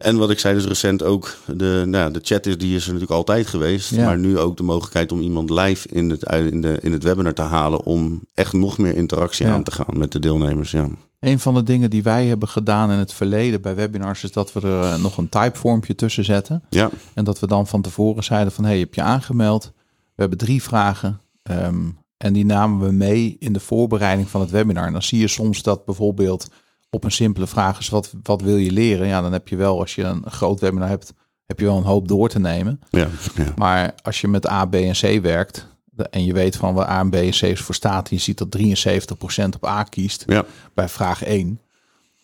En 0.00 0.16
wat 0.16 0.30
ik 0.30 0.38
zei 0.38 0.54
dus 0.54 0.64
recent 0.64 1.02
ook, 1.02 1.36
de, 1.46 1.82
nou, 1.86 2.12
de 2.12 2.20
chat 2.22 2.46
is, 2.46 2.58
die 2.58 2.74
is 2.76 2.82
er 2.82 2.86
natuurlijk 2.92 3.18
altijd 3.18 3.46
geweest. 3.46 3.90
Ja. 3.94 4.04
Maar 4.04 4.18
nu 4.18 4.38
ook 4.38 4.56
de 4.56 4.62
mogelijkheid 4.62 5.12
om 5.12 5.20
iemand 5.20 5.50
live 5.50 5.88
in 5.88 6.10
het, 6.10 6.22
in, 6.22 6.60
de, 6.60 6.78
in 6.80 6.92
het 6.92 7.02
webinar 7.02 7.34
te 7.34 7.42
halen. 7.42 7.84
Om 7.84 8.20
echt 8.34 8.52
nog 8.52 8.78
meer 8.78 8.96
interactie 8.96 9.46
Ja. 9.46 9.52
aan 9.52 9.62
te 9.62 9.70
gaan 9.70 9.98
met 9.98 10.12
de 10.12 10.18
deelnemers. 10.18 10.70
Ja. 10.70 10.88
Een 11.20 11.38
van 11.40 11.54
de 11.54 11.62
dingen 11.62 11.90
die 11.90 12.02
wij 12.02 12.26
hebben 12.26 12.48
gedaan 12.48 12.90
in 12.90 12.98
het 12.98 13.12
verleden 13.12 13.60
bij 13.60 13.74
webinars 13.74 14.24
is 14.24 14.32
dat 14.32 14.52
we 14.52 14.60
er 14.60 14.82
eh, 14.82 15.02
nog 15.02 15.16
een 15.16 15.28
typevormpje 15.28 15.94
tussen 15.94 16.24
zetten. 16.24 16.62
Ja, 16.70 16.90
En 17.14 17.24
dat 17.24 17.40
we 17.40 17.46
dan 17.46 17.66
van 17.66 17.82
tevoren 17.82 18.24
zeiden 18.24 18.52
van, 18.52 18.64
hey, 18.64 18.74
je 18.74 18.82
hebt 18.82 18.94
je 18.94 19.02
aangemeld. 19.02 19.72
We 20.14 20.20
hebben 20.26 20.38
drie 20.38 20.62
vragen. 20.62 21.20
ehm, 21.42 21.76
en 22.16 22.32
die 22.32 22.44
namen 22.44 22.86
we 22.86 22.92
mee 22.92 23.36
in 23.38 23.52
de 23.52 23.60
voorbereiding 23.60 24.28
van 24.28 24.40
het 24.40 24.50
webinar. 24.50 24.86
En 24.86 24.92
dan 24.92 25.02
zie 25.02 25.20
je 25.20 25.28
soms 25.28 25.62
dat 25.62 25.84
bijvoorbeeld 25.84 26.48
op 26.90 27.04
een 27.04 27.12
simpele 27.12 27.46
vraag 27.46 27.78
is, 27.78 27.88
wat, 27.88 28.14
wat 28.22 28.42
wil 28.42 28.56
je 28.56 28.70
leren? 28.70 29.06
Ja, 29.06 29.20
dan 29.20 29.32
heb 29.32 29.48
je 29.48 29.56
wel, 29.56 29.80
als 29.80 29.94
je 29.94 30.02
een 30.02 30.30
groot 30.30 30.60
webinar 30.60 30.88
hebt, 30.88 31.12
heb 31.46 31.58
je 31.58 31.64
wel 31.64 31.76
een 31.76 31.82
hoop 31.82 32.08
door 32.08 32.28
te 32.28 32.38
nemen. 32.38 32.80
ja, 32.90 33.08
ja. 33.34 33.52
Maar 33.56 33.94
als 34.02 34.20
je 34.20 34.28
met 34.28 34.48
A, 34.48 34.64
B 34.66 34.74
en 34.74 34.92
C 34.92 35.22
werkt 35.22 35.68
en 36.10 36.24
je 36.24 36.32
weet 36.32 36.56
van 36.56 36.74
waar 36.74 36.88
A, 36.88 37.04
B 37.04 37.14
en 37.14 37.30
C 37.30 37.58
voor 37.58 37.74
staat, 37.74 38.08
en 38.08 38.16
je 38.16 38.22
ziet 38.22 38.38
dat 38.38 38.58
73% 38.58 39.44
op 39.54 39.66
A 39.66 39.82
kiest 39.82 40.24
ja. 40.26 40.44
bij 40.74 40.88
vraag 40.88 41.24
1. 41.24 41.60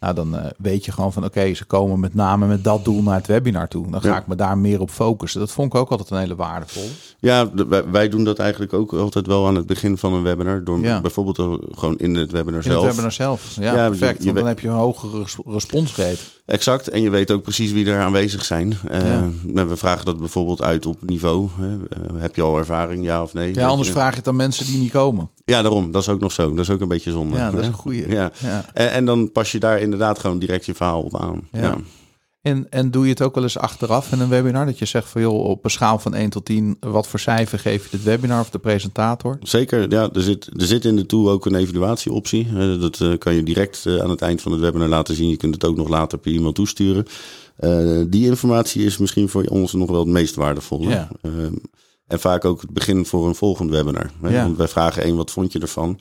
Nou, 0.01 0.15
dan 0.15 0.37
eh, 0.37 0.45
weet 0.59 0.85
je 0.85 0.93
gewoon 0.93 1.13
van 1.13 1.25
oké, 1.25 1.55
ze 1.55 1.65
komen 1.65 2.01
met 2.01 2.15
name 2.15 2.47
met 2.47 2.65
dat 2.65 2.85
doel 2.85 3.03
naar 3.03 3.15
het 3.15 3.27
webinar 3.27 3.69
toe. 3.69 3.91
Dan 3.91 4.01
ga 4.01 4.09
Ja. 4.09 4.17
ik 4.19 4.27
me 4.27 4.35
daar 4.35 4.59
meer 4.59 4.81
op 4.81 4.91
focussen. 4.91 5.41
Dat 5.41 5.53
vond 5.53 5.75
ik 5.75 5.81
ook 5.81 5.91
altijd 5.91 6.11
een 6.11 6.19
hele 6.19 6.35
waardevol. 6.35 6.89
Ja, 7.19 7.51
wij, 7.69 7.91
wij 7.91 8.09
doen 8.09 8.25
dat 8.25 8.39
eigenlijk 8.39 8.73
ook 8.73 8.93
altijd 8.93 9.27
wel 9.27 9.47
aan 9.47 9.55
het 9.55 9.67
begin 9.67 9.99
van 9.99 10.13
een 10.13 10.23
webinar. 10.23 10.65
Door 10.65 10.81
Ja. 10.81 11.01
bijvoorbeeld 11.01 11.39
er 11.39 11.59
gewoon 11.71 11.97
in 11.99 12.15
het 12.15 12.31
webinar 12.31 12.57
In 12.57 12.63
zelf. 12.71 12.81
het 12.81 12.91
webinar 12.91 13.13
zelf. 13.13 13.57
Ja, 13.61 13.89
perfect. 13.89 14.19
je 14.19 14.25
want 14.25 14.37
dan 14.37 14.47
heb 14.47 14.61
je 14.61 14.69
een 14.69 14.75
hogere 14.75 15.19
res- 15.19 15.37
responsrate. 15.47 16.19
Exact. 16.47 16.89
En 16.89 17.01
je 17.03 17.11
weet 17.11 17.31
ook 17.31 17.43
precies 17.43 17.73
wie 17.73 17.87
er 17.87 18.01
aanwezig 18.01 18.45
zijn. 18.45 18.75
Eh, 18.89 19.01
nou, 19.43 19.69
We 19.69 19.77
vragen 19.77 20.05
dat 20.05 20.19
bijvoorbeeld 20.19 20.63
uit 20.63 20.87
op 20.87 20.97
niveau. 21.07 21.49
Eh, 21.61 21.67
heb 22.17 22.37
je 22.37 22.43
al 22.43 22.59
ervaring, 22.59 23.05
ja 23.05 23.23
of 23.23 23.33
nee? 23.35 23.55
Ja, 23.55 23.67
anders 23.67 23.89
je- 23.89 23.95
vraag 23.95 24.11
je 24.11 24.17
het 24.19 24.29
aan 24.29 24.37
mensen 24.37 24.67
die 24.67 24.79
niet 24.79 24.91
komen. 24.93 25.31
Ja, 25.47 25.63
daarom. 25.63 25.91
Dat 25.91 26.03
is 26.03 26.09
ook 26.09 26.21
nog 26.21 26.33
zo. 26.33 26.51
Dat 26.51 26.59
is 26.59 26.71
ook 26.71 26.81
een 26.81 26.89
beetje 26.89 27.11
zonde. 27.11 27.37
Ja, 27.37 27.51
dat 27.51 27.61
is 27.61 27.67
een 27.67 27.73
goeie. 27.73 28.09
Ja. 28.09 28.33
Ja. 28.39 28.65
En, 28.73 28.91
en 28.91 29.05
dan 29.05 29.33
pas 29.33 29.53
je 29.53 29.59
daar 29.59 29.81
inderdaad 29.81 30.19
gewoon 30.19 30.39
direct 30.39 30.67
je 30.67 30.75
verhaal 30.75 31.03
op 31.03 31.17
aan. 31.17 31.49
Ja. 31.53 31.61
Ja. 31.61 31.77
En, 32.43 32.67
en 32.71 32.91
doe 32.91 33.05
je 33.05 33.11
het 33.11 33.23
ook 33.23 33.35
wel 33.35 33.43
eens 33.43 33.59
achteraf 33.59 34.13
in 34.13 34.21
een 34.21 34.29
webinar? 34.29 34.67
Dat 34.67 34.79
je 34.79 34.85
zegt 34.85 35.09
van 35.09 35.21
joh, 35.21 35.45
op 35.45 35.65
een 35.65 35.71
schaal 35.71 35.99
van 35.99 36.15
1 36.15 36.31
tot 36.31 36.45
10, 36.45 36.77
wat 36.81 37.07
voor 37.07 37.19
cijfer 37.19 37.59
geef 37.59 37.85
je 37.85 37.91
dit 37.91 38.03
webinar 38.03 38.41
of 38.41 38.51
de 38.51 38.59
presentator? 38.59 39.39
Zeker, 39.43 39.91
ja, 39.91 40.11
er 40.13 40.23
zit, 40.23 40.47
er 40.47 40.67
zit 40.67 40.85
in 40.85 40.97
de 40.97 41.07
tool 41.07 41.31
ook 41.31 41.47
een 41.47 41.55
evaluatieoptie. 41.55 42.53
Dat 42.79 43.01
eh, 43.01 43.19
kan 43.19 43.35
je 43.35 43.43
direct 43.43 43.87
eh, 43.87 43.99
aan 43.99 44.11
het 44.11 44.23
eind 44.23 44.43
van 44.43 44.53
het 44.53 44.61
webinar 44.61 44.89
laten 44.89 45.15
zien. 45.15 45.29
Je 45.29 45.37
kunt 45.37 45.55
het 45.55 45.65
ook 45.65 45.77
nog 45.77 45.89
later 45.89 46.19
per 46.19 46.35
e-mail 46.35 46.53
toesturen. 46.53 47.07
Eh, 47.57 48.01
die 48.07 48.27
informatie 48.27 48.85
is 48.85 48.99
misschien 48.99 49.29
voor 49.29 49.45
ons 49.45 49.73
nog 49.73 49.91
wel 49.91 50.01
het 50.01 50.09
meest 50.09 50.35
waardevolle. 50.35 50.89
Ja. 50.89 51.09
Eh, 51.23 51.31
en 52.07 52.21
vaak 52.21 52.45
ook 52.45 52.61
het 52.61 52.71
begin 52.71 53.07
voor 53.07 53.27
een 53.29 53.35
volgend 53.35 53.71
webinar. 53.71 54.11
Hè? 54.23 54.29
Ja. 54.29 54.43
Want 54.43 54.57
wij 54.57 54.69
vragen 54.69 55.03
één, 55.03 55.17
wat 55.17 55.31
vond 55.31 55.53
je 55.53 55.59
ervan? 55.59 55.99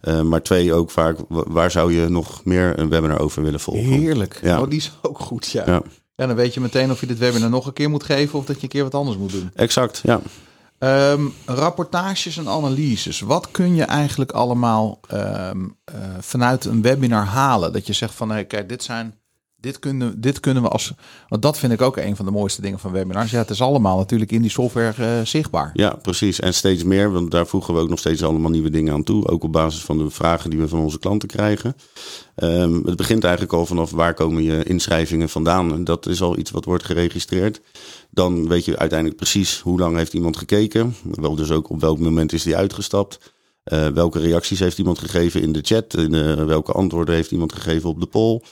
Eh, 0.00 0.22
maar 0.22 0.42
twee, 0.42 0.72
ook 0.74 0.90
vaak, 0.90 1.18
wa- 1.28 1.44
waar 1.48 1.70
zou 1.70 1.92
je 1.92 2.08
nog 2.08 2.44
meer 2.44 2.78
een 2.78 2.88
webinar 2.88 3.20
over 3.20 3.42
willen 3.42 3.60
volgen? 3.60 3.84
Heerlijk. 3.84 4.38
Ja. 4.42 4.60
Oh, 4.60 4.68
die 4.68 4.78
is 4.78 4.92
ook 5.02 5.18
goed, 5.18 5.50
ja. 5.50 5.62
Ja. 5.66 5.82
ja. 6.16 6.26
dan 6.26 6.36
weet 6.36 6.54
je 6.54 6.60
meteen 6.60 6.90
of 6.90 7.00
je 7.00 7.06
dit 7.06 7.18
webinar 7.18 7.50
nog 7.50 7.66
een 7.66 7.72
keer 7.72 7.90
moet 7.90 8.04
geven 8.04 8.38
of 8.38 8.44
dat 8.44 8.56
je 8.56 8.62
een 8.62 8.68
keer 8.68 8.82
wat 8.82 8.94
anders 8.94 9.16
moet 9.16 9.32
doen. 9.32 9.50
Exact, 9.54 10.00
ja. 10.04 10.20
Ehm, 10.78 11.22
rapportages 11.44 12.36
en 12.36 12.48
analyses. 12.48 13.20
Wat 13.20 13.50
kun 13.50 13.74
je 13.74 13.82
eigenlijk 13.84 14.30
allemaal 14.32 15.00
ehm, 15.08 15.64
eh, 15.84 15.94
vanuit 16.20 16.64
een 16.64 16.82
webinar 16.82 17.24
halen? 17.24 17.72
Dat 17.72 17.86
je 17.86 17.92
zegt 17.92 18.14
van, 18.14 18.30
hey, 18.30 18.44
kijk, 18.44 18.68
dit 18.68 18.82
zijn... 18.82 19.14
Dit 19.60 19.78
kunnen, 19.78 20.20
dit 20.20 20.40
kunnen 20.40 20.62
we 20.62 20.68
als. 20.68 20.92
Want 21.28 21.42
dat 21.42 21.58
vind 21.58 21.72
ik 21.72 21.82
ook 21.82 21.96
een 21.96 22.16
van 22.16 22.24
de 22.24 22.30
mooiste 22.30 22.60
dingen 22.60 22.78
van 22.78 22.92
webinars. 22.92 23.30
Ja, 23.30 23.38
het 23.38 23.50
is 23.50 23.60
allemaal 23.60 23.96
natuurlijk 23.96 24.32
in 24.32 24.42
die 24.42 24.50
software 24.50 25.04
eh, 25.04 25.26
zichtbaar. 25.26 25.70
Ja, 25.72 25.98
precies. 26.02 26.40
En 26.40 26.54
steeds 26.54 26.84
meer, 26.84 27.12
want 27.12 27.30
daar 27.30 27.46
voegen 27.46 27.74
we 27.74 27.80
ook 27.80 27.88
nog 27.88 27.98
steeds 27.98 28.22
allemaal 28.22 28.50
nieuwe 28.50 28.70
dingen 28.70 28.92
aan 28.92 29.02
toe. 29.02 29.28
Ook 29.28 29.42
op 29.42 29.52
basis 29.52 29.80
van 29.84 29.98
de 29.98 30.10
vragen 30.10 30.50
die 30.50 30.58
we 30.58 30.68
van 30.68 30.78
onze 30.78 30.98
klanten 30.98 31.28
krijgen. 31.28 31.76
Ehm, 32.34 32.74
het 32.84 32.96
begint 32.96 33.24
eigenlijk 33.24 33.52
al 33.52 33.66
vanaf 33.66 33.90
waar 33.90 34.14
komen 34.14 34.42
je 34.42 34.62
inschrijvingen 34.62 35.28
vandaan. 35.28 35.72
En 35.72 35.84
dat 35.84 36.06
is 36.06 36.22
al 36.22 36.38
iets 36.38 36.50
wat 36.50 36.64
wordt 36.64 36.84
geregistreerd. 36.84 37.60
Dan 38.10 38.48
weet 38.48 38.64
je 38.64 38.78
uiteindelijk 38.78 39.18
precies 39.18 39.60
hoe 39.60 39.78
lang 39.78 39.96
heeft 39.96 40.14
iemand 40.14 40.36
gekeken. 40.36 40.94
Wel 41.02 41.34
dus 41.34 41.50
ook 41.50 41.70
op 41.70 41.80
welk 41.80 41.98
moment 41.98 42.32
is 42.32 42.42
die 42.42 42.56
uitgestapt. 42.56 43.32
Eh, 43.62 43.86
welke 43.86 44.18
reacties 44.18 44.58
heeft 44.58 44.78
iemand 44.78 44.98
gegeven 44.98 45.42
in 45.42 45.52
de 45.52 45.60
chat? 45.62 45.94
Eh, 45.94 46.34
welke 46.34 46.72
antwoorden 46.72 47.14
heeft 47.14 47.30
iemand 47.30 47.52
gegeven 47.52 47.88
op 47.88 48.00
de 48.00 48.06
poll? 48.06 48.42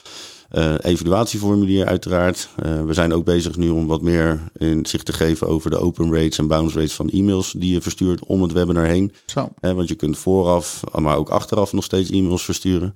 Eh, 0.49 0.73
evaluatieformulier 0.81 1.85
uiteraard. 1.85 2.49
Eh, 2.55 2.83
we 2.83 2.93
zijn 2.93 3.13
ook 3.13 3.25
bezig 3.25 3.55
nu 3.55 3.69
om 3.69 3.87
wat 3.87 4.01
meer 4.01 4.39
inzicht 4.57 5.05
te 5.05 5.13
geven 5.13 5.47
over 5.47 5.69
de 5.69 5.77
open 5.79 6.13
rates 6.13 6.37
en 6.37 6.47
bounce 6.47 6.75
rates 6.77 6.93
van 6.93 7.09
e-mails 7.09 7.51
die 7.57 7.73
je 7.73 7.81
verstuurt 7.81 8.25
om 8.25 8.41
het 8.41 8.51
webinar 8.51 8.85
heen. 8.85 9.13
Zo. 9.25 9.49
Hè, 9.59 9.73
want 9.73 9.87
je 9.87 9.95
kunt 9.95 10.17
vooraf, 10.17 10.83
maar 10.95 11.17
ook 11.17 11.29
achteraf 11.29 11.73
nog 11.73 11.83
steeds 11.83 12.09
e-mails 12.09 12.43
versturen. 12.45 12.95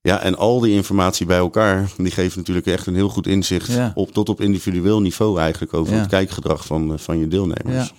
Ja, 0.00 0.20
en 0.20 0.36
al 0.36 0.60
die 0.60 0.74
informatie 0.74 1.26
bij 1.26 1.38
elkaar, 1.38 1.90
die 1.96 2.10
geeft 2.10 2.36
natuurlijk 2.36 2.66
echt 2.66 2.86
een 2.86 2.94
heel 2.94 3.08
goed 3.08 3.26
inzicht 3.26 3.72
Ja. 3.72 3.92
op, 3.94 4.12
tot 4.12 4.28
op 4.28 4.40
individueel 4.40 5.00
niveau 5.00 5.38
eigenlijk 5.38 5.74
over 5.74 5.92
Ja. 5.94 5.98
het 6.00 6.08
kijkgedrag 6.08 6.66
van, 6.66 6.92
eh, 6.92 6.98
van 6.98 7.18
je 7.18 7.28
deelnemers. 7.28 7.88
Ja. 7.88 7.94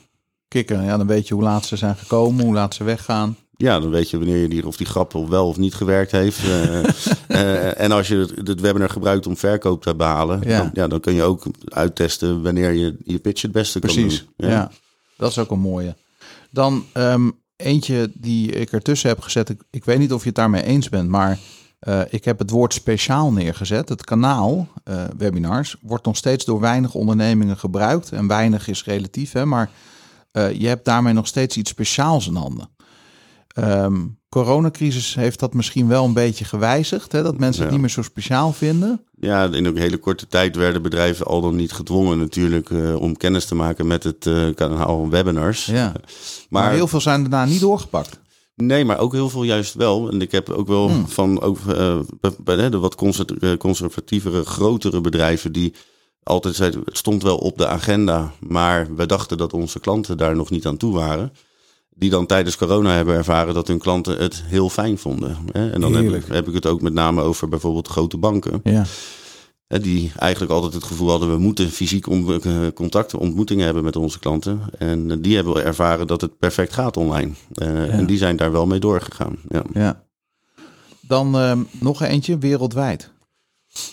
Kikken, 0.48 0.84
ja, 0.84 0.98
dan 0.98 1.08
weet 1.08 1.28
je 1.28 1.34
hoe 1.34 1.44
laat 1.44 1.66
ze 1.66 1.76
zijn 1.76 1.96
gekomen, 1.96 2.46
hoe 2.46 2.54
laat 2.54 2.74
ze 2.74 2.84
weggaan. 2.84 3.38
Ja, 3.58 3.80
dan 3.80 3.90
weet 3.90 4.10
je 4.10 4.18
wanneer 4.18 4.38
je 4.38 4.48
die, 4.50 4.68
of 4.68 4.78
die 4.78 4.86
grap 4.86 5.14
wel 5.14 5.48
of 5.48 5.58
niet 5.58 5.74
gewerkt 5.74 6.12
heeft. 6.12 6.40
Eh, 6.48 6.84
eh, 7.28 7.80
en 7.80 7.92
als 7.92 8.08
je 8.08 8.16
het, 8.16 8.48
het 8.48 8.62
webinar 8.62 8.90
gebruikt 8.90 9.28
om 9.28 9.38
verkoop 9.38 9.82
te 9.82 9.96
behalen, 9.96 10.42
Ja. 10.46 10.58
Dan, 10.58 10.70
ja, 10.74 10.88
dan 10.88 11.00
kun 11.00 11.14
je 11.14 11.24
ook 11.24 11.46
uittesten 11.66 12.42
wanneer 12.42 12.72
je 12.72 12.98
je 13.04 13.20
pitch 13.20 13.42
het 13.42 13.52
beste 13.52 13.80
Precies, 13.80 14.18
kan 14.18 14.28
doen. 14.38 14.50
ja. 14.50 14.72
Dat 15.18 15.30
is 15.30 15.38
ook 15.38 15.52
een 15.52 15.60
mooie. 15.60 15.96
Dan 16.50 16.86
ehm, 16.94 17.30
eentje 17.56 18.12
die 18.14 18.52
ik 18.52 18.72
ertussen 18.72 19.10
heb 19.10 19.20
gezet. 19.22 19.50
Ik, 19.50 19.62
ik 19.70 19.86
weet 19.86 20.00
niet 20.00 20.14
of 20.14 20.22
je 20.22 20.28
het 20.28 20.36
daarmee 20.36 20.64
eens 20.64 20.90
bent, 20.90 21.10
maar 21.10 21.40
eh, 21.80 22.02
ik 22.10 22.26
heb 22.26 22.40
het 22.40 22.50
woord 22.50 22.74
speciaal 22.74 23.32
neergezet. 23.32 23.90
Het 23.90 24.04
kanaal, 24.04 24.68
webinars, 25.18 25.76
wordt 25.82 26.06
nog 26.06 26.18
steeds 26.18 26.46
door 26.46 26.60
weinig 26.60 26.94
ondernemingen 26.94 27.58
gebruikt. 27.58 28.12
En 28.12 28.28
weinig 28.28 28.68
is 28.68 28.84
relatief, 28.84 29.32
hè, 29.32 29.46
maar 29.46 29.70
je 30.34 30.68
hebt 30.68 30.86
daarmee 30.86 31.14
nog 31.14 31.28
steeds 31.28 31.58
iets 31.58 31.70
speciaals 31.70 32.28
in 32.28 32.36
handen. 32.36 32.70
Ehm 33.54 34.02
coronacrisis 34.30 35.16
heeft 35.16 35.40
dat 35.40 35.54
misschien 35.54 35.88
wel 35.88 36.06
een 36.06 36.14
beetje 36.14 36.46
gewijzigd. 36.46 37.12
Hè, 37.12 37.24
dat 37.24 37.38
mensen 37.38 37.62
het 37.62 37.70
Ja. 37.72 37.72
niet 37.72 37.82
meer 37.86 37.90
zo 37.96 38.02
speciaal 38.02 38.54
vinden. 38.54 39.06
Ja, 39.20 39.44
in 39.52 39.66
een 39.66 39.78
hele 39.78 39.98
korte 39.98 40.28
tijd 40.28 40.56
werden 40.56 40.82
bedrijven 40.82 41.26
al 41.26 41.42
dan 41.42 41.56
niet 41.56 41.72
gedwongen 41.72 42.18
natuurlijk 42.20 42.70
eh, 42.70 42.96
om 42.96 43.18
kennis 43.18 43.46
te 43.46 43.56
maken 43.56 43.88
met 43.88 44.04
het 44.04 44.26
eh, 44.28 44.44
kanaal 44.56 45.00
van 45.00 45.10
webinars. 45.10 45.66
Ja. 45.66 45.92
Maar, 46.50 46.64
Maar, 46.64 46.72
heel 46.72 46.88
veel 46.88 47.02
zijn 47.02 47.22
daarna 47.22 47.46
niet 47.46 47.60
doorgepakt. 47.60 48.20
nee, 48.56 48.86
maar 48.86 49.00
ook 49.00 49.12
heel 49.14 49.30
veel 49.30 49.44
juist 49.44 49.74
wel. 49.74 50.10
En 50.12 50.22
ik 50.22 50.32
heb 50.32 50.50
ook 50.50 50.68
wel 50.68 50.90
Hmm. 50.90 51.08
van 51.08 51.42
ook, 51.42 51.58
eh, 51.68 52.00
bij- 52.44 52.70
de 52.70 52.78
wat 52.80 52.96
conser- 52.96 53.38
eh, 53.40 53.58
conservatievere, 53.58 54.44
grotere 54.46 55.02
bedrijven 55.02 55.52
die 55.52 55.74
altijd 56.24 56.56
zeiden, 56.56 56.82
het 56.86 56.98
stond 56.98 57.24
wel 57.24 57.38
op 57.38 57.58
de 57.58 57.68
agenda, 57.68 58.32
maar 58.40 58.96
we 58.96 59.06
dachten 59.06 59.38
dat 59.38 59.54
onze 59.54 59.80
klanten 59.80 60.18
daar 60.18 60.36
nog 60.36 60.50
niet 60.50 60.66
aan 60.66 60.78
toe 60.78 60.94
waren. 60.94 61.32
Die 61.96 62.10
dan 62.10 62.26
tijdens 62.26 62.58
corona 62.58 62.94
hebben 62.96 63.16
ervaren 63.16 63.54
dat 63.54 63.68
hun 63.68 63.78
klanten 63.80 64.18
het 64.18 64.44
heel 64.46 64.70
fijn 64.70 64.98
vonden. 64.98 65.38
Hè? 65.52 65.72
En 65.72 65.82
dan 65.82 65.94
heb 65.96 66.14
ik, 66.14 66.26
heb 66.28 66.48
ik 66.48 66.54
het 66.54 66.66
ook 66.66 66.82
met 66.82 66.94
name 66.94 67.22
over 67.22 67.50
bijvoorbeeld 67.50 67.88
grote 67.88 68.18
banken. 68.18 68.60
Ja. 68.64 68.84
Hè, 69.68 69.80
die 69.80 70.12
eigenlijk 70.18 70.52
altijd 70.52 70.74
het 70.74 70.84
gevoel 70.84 71.10
hadden, 71.10 71.32
we 71.32 71.38
moeten 71.38 71.70
fysiek 71.70 72.08
om, 72.08 72.32
eh, 72.32 72.52
contacten, 72.74 73.20
ontmoetingen 73.20 73.66
hebben 73.66 73.84
met 73.84 73.96
onze 73.96 74.20
klanten. 74.20 74.62
En 74.78 75.12
eh, 75.12 75.18
die 75.20 75.36
hebben 75.36 75.64
ervaren 75.66 76.08
dat 76.08 76.22
het 76.22 76.38
perfect 76.38 76.74
gaat 76.74 76.98
online. 76.98 77.32
Eh, 77.54 77.94
En 77.94 78.06
die 78.06 78.18
zijn 78.18 78.36
daar 78.36 78.52
wel 78.52 78.66
mee 78.66 78.80
doorgegaan. 78.80 79.36
Ja. 79.50 79.64
Ja. 79.74 80.04
Dan 81.02 81.36
ehm, 81.38 81.60
nog 81.80 82.02
eentje 82.02 82.38
wereldwijd. 82.38 83.12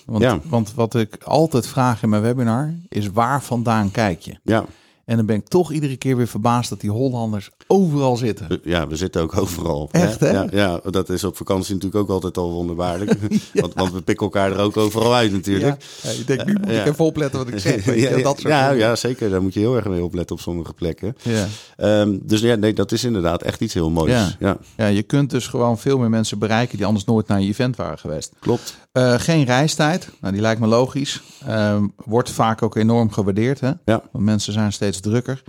Want, 0.06 0.22
Ja. 0.22 0.40
want 0.44 0.74
wat 0.74 0.94
ik 0.94 1.16
altijd 1.24 1.66
vraag 1.66 2.02
in 2.02 2.08
mijn 2.08 2.22
webinar 2.22 2.74
is 2.88 3.06
waar 3.10 3.42
vandaan 3.42 3.90
kijk 3.90 4.20
je? 4.20 4.38
Ja. 4.42 4.64
En 5.10 5.16
dan 5.16 5.26
ben 5.26 5.36
ik 5.36 5.48
toch 5.48 5.72
iedere 5.72 5.96
keer 5.96 6.16
weer 6.16 6.26
verbaasd 6.28 6.70
dat 6.70 6.80
die 6.80 6.90
Hollanders 6.90 7.50
overal 7.66 8.16
zitten. 8.16 8.48
we- 8.48 8.60
ja, 8.64 8.86
we 8.86 8.96
zitten 8.96 9.22
ook 9.22 9.36
overal. 9.38 9.88
Echt, 9.92 10.20
hè? 10.20 10.30
Ja, 10.30 10.46
ja, 10.50 10.80
dat 10.90 11.08
is 11.08 11.24
op 11.24 11.36
vakantie 11.36 11.74
natuurlijk 11.74 12.02
ook 12.02 12.10
altijd 12.10 12.36
al 12.36 12.50
wonderbaarlijk. 12.52 13.12
want, 13.54 13.74
want 13.74 13.92
we 13.92 14.02
pikken 14.02 14.24
elkaar 14.26 14.52
er 14.52 14.58
ook 14.58 14.76
overal 14.76 15.14
uit 15.14 15.32
natuurlijk. 15.32 15.82
Ja, 16.02 16.10
je 16.10 16.24
denkt, 16.24 16.46
nu 16.46 16.52
moet 16.60 16.70
Ja. 16.70 16.80
ik 16.80 16.86
even 16.86 17.04
opletten 17.04 17.38
wat 17.38 17.48
ik 17.48 17.58
zeg. 17.58 17.94
ja, 17.96 18.10
dat 18.22 18.38
soort 18.40 18.52
ja, 18.52 18.70
ja, 18.70 18.96
zeker. 18.96 19.30
Daar 19.30 19.42
moet 19.42 19.54
je 19.54 19.60
heel 19.60 19.76
erg 19.76 19.84
mee 19.86 20.04
opletten 20.04 20.36
op 20.36 20.42
sommige 20.42 20.72
plekken. 20.72 21.16
Ja. 21.22 21.46
Ehm, 21.76 22.18
dus 22.22 22.40
ja, 22.40 22.54
nee, 22.54 22.72
dat 22.72 22.92
is 22.92 23.04
inderdaad 23.04 23.42
echt 23.42 23.60
iets 23.60 23.74
heel 23.74 23.90
moois. 23.90 24.10
Ja. 24.12 24.28
Ja, 24.38 24.56
ja, 24.76 24.86
je 24.86 25.02
kunt 25.02 25.30
dus 25.30 25.46
gewoon 25.46 25.78
veel 25.78 25.98
meer 25.98 26.10
mensen 26.10 26.38
bereiken 26.38 26.76
die 26.76 26.86
anders 26.86 27.04
nooit 27.04 27.26
naar 27.26 27.40
je 27.40 27.48
event 27.48 27.76
waren 27.76 27.98
geweest. 27.98 28.32
klopt. 28.40 28.78
Eh, 28.92 29.14
geen 29.18 29.44
reistijd, 29.44 30.08
nou, 30.20 30.32
die 30.32 30.42
lijkt 30.42 30.60
me 30.60 30.66
logisch. 30.66 31.20
Ehm, 31.46 31.86
wordt 32.04 32.30
vaak 32.30 32.62
ook 32.62 32.76
enorm 32.76 33.10
gewaardeerd. 33.12 33.60
Hè? 33.60 33.70
Ja. 33.84 34.02
Want 34.12 34.24
mensen 34.24 34.52
zijn 34.52 34.72
steeds 34.72 34.99
drukker. 35.00 35.42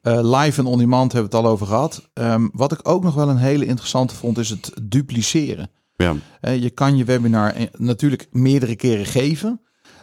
Eh, 0.00 0.18
live 0.40 0.60
en 0.60 0.66
on-demand 0.66 1.12
hebben 1.12 1.30
we 1.30 1.36
het 1.36 1.46
al 1.46 1.52
over 1.52 1.66
gehad. 1.66 2.08
Ehm, 2.12 2.48
wat 2.52 2.72
ik 2.72 2.88
ook 2.88 3.02
nog 3.02 3.14
wel 3.14 3.28
een 3.28 3.36
hele 3.36 3.66
interessante 3.66 4.14
vond, 4.14 4.38
is 4.38 4.50
het 4.50 4.72
dupliceren. 4.82 5.70
Ja, 5.96 6.14
Eh, 6.40 6.62
je 6.62 6.70
kan 6.70 6.96
je 6.96 7.04
webinar 7.04 7.54
natuurlijk 7.76 8.26
meerdere 8.30 8.76
keren 8.76 9.06
geven. 9.06 9.60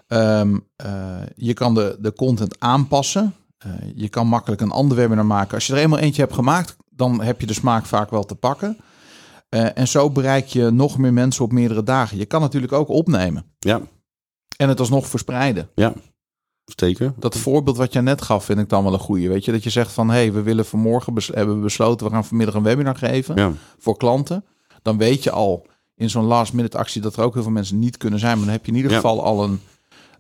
Ehm, 0.08 0.58
eh, 0.76 1.18
je 1.36 1.54
kan 1.54 1.74
de, 1.74 1.98
de 2.00 2.14
content 2.14 2.60
aanpassen. 2.60 3.34
Je 3.96 4.10
kan 4.10 4.28
makkelijk 4.28 4.62
een 4.62 4.72
ander 4.72 4.98
webinar 4.98 5.26
maken. 5.26 5.54
Als 5.54 5.68
je 5.68 5.74
er 5.74 5.80
eenmaal 5.80 6.00
eentje 6.00 6.22
hebt 6.22 6.34
gemaakt, 6.34 6.76
dan 6.90 7.22
heb 7.22 7.42
je 7.42 7.48
de 7.48 7.54
smaak 7.54 7.86
vaak 7.86 8.10
wel 8.10 8.24
te 8.24 8.36
pakken. 8.36 8.78
En 9.50 9.88
zo 9.88 10.10
bereik 10.10 10.48
je 10.48 10.70
nog 10.70 10.98
meer 10.98 11.14
mensen 11.14 11.44
op 11.44 11.52
meerdere 11.52 11.84
dagen. 11.84 12.18
Je 12.18 12.26
kan 12.26 12.42
natuurlijk 12.42 12.74
ook 12.74 12.88
opnemen 12.90 13.46
Ja, 13.60 13.82
en 14.58 14.70
het 14.70 14.80
alsnog 14.80 15.08
verspreiden. 15.08 15.70
ja. 15.76 15.94
Zeker. 16.76 17.14
Dat 17.18 17.38
voorbeeld 17.38 17.78
wat 17.78 17.94
jij 17.94 18.02
net 18.02 18.22
gaf, 18.22 18.46
vind 18.46 18.60
ik 18.60 18.70
dan 18.70 18.84
wel 18.84 18.94
een 18.94 19.00
goeie. 19.00 19.30
Weet 19.30 19.46
je, 19.46 19.52
dat 19.52 19.64
je 19.64 19.70
zegt 19.70 19.92
van, 19.92 20.08
hé, 20.10 20.16
hey, 20.16 20.34
we 20.34 20.42
willen 20.42 20.66
vanmorgen 20.66 21.14
bes- 21.14 21.28
hebben 21.34 21.56
we 21.56 21.62
besloten, 21.62 22.08
we 22.08 22.14
gaan 22.14 22.26
vanmiddag 22.26 22.56
een 22.56 22.64
webinar 22.64 22.96
geven 22.96 23.36
Ja, 23.36 23.52
voor 23.78 23.98
klanten. 23.98 24.46
Dan 24.82 24.98
weet 24.98 25.24
je 25.24 25.32
al 25.32 25.66
in 25.96 26.10
zo'n 26.10 26.26
last 26.26 26.54
minute 26.54 26.78
actie 26.78 27.02
dat 27.02 27.16
er 27.16 27.24
ook 27.24 27.34
heel 27.34 27.44
veel 27.44 27.52
mensen 27.52 27.80
niet 27.80 27.98
kunnen 27.98 28.20
zijn. 28.20 28.36
Maar 28.36 28.44
dan 28.46 28.54
heb 28.54 28.66
je 28.66 28.72
in 28.72 28.78
ieder 28.78 28.92
Ja. 28.92 28.98
geval 28.98 29.24
al 29.24 29.44
een, 29.44 29.62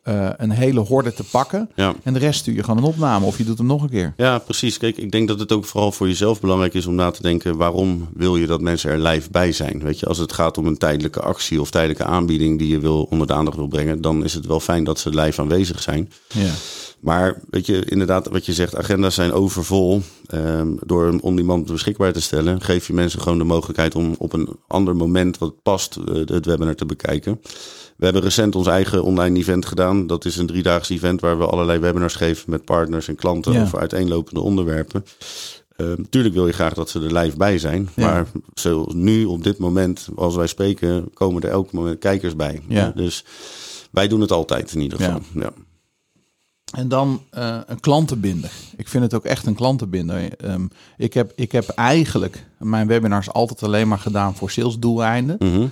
eh, 0.04 0.30
een 0.38 0.52
hele 0.52 0.80
horde 0.80 1.14
te 1.14 1.24
pakken. 1.24 1.70
ja. 1.76 1.93
En 2.04 2.14
de 2.14 2.20
rest 2.20 2.39
stuur 2.39 2.56
je 2.56 2.64
gewoon 2.64 2.78
een 2.78 2.84
opname 2.84 3.26
of 3.26 3.38
je 3.38 3.43
doet 3.43 3.58
hem 3.58 3.68
nog 3.68 3.82
een 3.82 3.89
keer. 3.89 4.14
Ja, 4.18 4.38
precies. 4.38 4.78
Kijk, 4.78 4.97
ik 4.97 5.12
denk 5.12 5.28
dat 5.28 5.39
het 5.39 5.52
ook 5.52 5.66
vooral 5.66 5.91
voor 5.91 6.08
jezelf 6.08 6.41
belangrijk 6.41 6.74
is 6.74 6.86
om 6.86 6.95
na 6.95 7.12
te 7.12 7.22
denken: 7.22 7.58
waarom 7.58 8.10
wil 8.14 8.36
je 8.36 8.47
dat 8.47 8.62
mensen 8.62 8.91
er 8.91 9.00
live 9.00 9.30
bij 9.32 9.52
zijn? 9.52 9.84
Weet 9.84 10.00
je, 10.00 10.06
als 10.06 10.18
het 10.18 10.34
gaat 10.34 10.58
om 10.58 10.66
een 10.66 10.78
tijdelijke 10.78 11.20
actie 11.20 11.62
of 11.62 11.70
tijdelijke 11.72 12.04
aanbieding 12.04 12.60
die 12.60 12.68
je 12.68 12.80
wil 12.80 13.04
onder 13.10 13.28
de 13.28 13.34
aandacht 13.34 13.58
wil 13.58 13.68
brengen, 13.68 14.02
dan 14.02 14.24
is 14.24 14.34
het 14.34 14.45
wel 14.45 14.60
fijn 14.60 14.84
dat 14.84 15.00
ze 15.00 15.10
live 15.10 15.41
aanwezig 15.41 15.82
zijn. 15.82 16.12
Ja. 16.28 16.52
Maar 17.00 17.41
weet 17.50 17.66
je, 17.66 17.86
inderdaad, 17.86 18.28
wat 18.28 18.45
je 18.45 18.54
zegt, 18.54 18.76
agenda's 18.76 19.16
zijn 19.16 19.32
overvol. 19.32 20.02
Ehm, 20.26 20.68
door 20.86 21.06
hem 21.06 21.20
on 21.20 21.36
demand 21.36 21.66
beschikbaar 21.66 22.14
te 22.14 22.22
stellen, 22.22 22.62
geef 22.62 22.88
je 22.88 22.93
mensen 22.93 23.22
gewoon 23.22 23.38
de 23.38 23.43
mogelijkheid 23.43 23.95
om 23.95 24.16
op 24.18 24.34
een 24.34 24.50
ander 24.68 24.95
moment 24.95 25.38
wat 25.38 25.62
past 25.64 25.95
eh, 26.08 26.16
het 26.16 26.45
webinar 26.45 26.76
te 26.76 26.86
bekijken. 26.86 27.39
We 27.97 28.04
hebben 28.06 28.24
recent 28.24 28.56
ons 28.56 28.68
eigen 28.68 29.04
online 29.04 29.39
event 29.39 29.66
gedaan. 29.66 30.08
Dat 30.08 30.26
is 30.26 30.38
een 30.38 30.45
driedaags 30.47 30.89
event 30.89 31.22
waar 31.22 31.38
we 31.38 31.45
allerlei 31.45 31.80
webinars 31.80 32.16
geven 32.16 32.50
met 32.52 32.66
partners 32.66 33.08
en 33.08 33.16
klanten 33.16 33.54
Ja. 33.54 33.62
over 33.62 33.80
uiteenlopende 33.80 34.39
onderwerpen. 34.41 35.06
Ehm, 35.76 36.04
Tuurlijk 36.10 36.34
wil 36.36 36.47
je 36.47 36.54
graag 36.54 36.74
dat 36.74 36.89
ze 36.89 37.00
er 37.02 37.18
live 37.18 37.38
bij 37.38 37.58
zijn. 37.58 37.89
Ja. 37.95 38.06
Maar 38.06 38.28
nu, 38.93 39.26
op 39.26 39.43
dit 39.43 39.58
moment, 39.58 40.08
als 40.16 40.36
wij 40.36 40.47
spreken, 40.47 41.10
komen 41.14 41.41
er 41.41 41.50
elk 41.50 41.72
moment 41.72 42.00
kijkers 42.00 42.36
bij. 42.36 42.62
Ja. 42.68 42.91
Dus 42.95 43.24
wij 43.91 44.08
doen 44.08 44.22
het 44.22 44.32
altijd 44.32 44.74
in 44.74 44.82
ieder 44.82 44.97
geval. 45.00 45.22
Ja. 45.34 45.52
En 46.72 46.88
dan 46.88 47.22
eh, 47.30 47.57
een 47.65 47.80
klantenbinder. 47.80 48.51
Ik 48.78 48.88
vind 48.88 49.03
het 49.03 49.13
ook 49.13 49.26
echt 49.26 49.45
een 49.45 49.55
klantenbinder. 49.55 50.36
Ehm, 50.38 50.65
ik, 50.97 51.13
heb, 51.13 51.32
ik 51.36 51.51
heb 51.51 51.70
eigenlijk 51.70 52.45
mijn 52.57 52.88
webinars 52.88 53.32
altijd 53.32 53.63
alleen 53.63 53.88
maar 53.88 53.99
gedaan 53.99 54.36
voor 54.36 54.51
salesdoeleinden. 54.51 55.36
Mhm. 55.39 55.65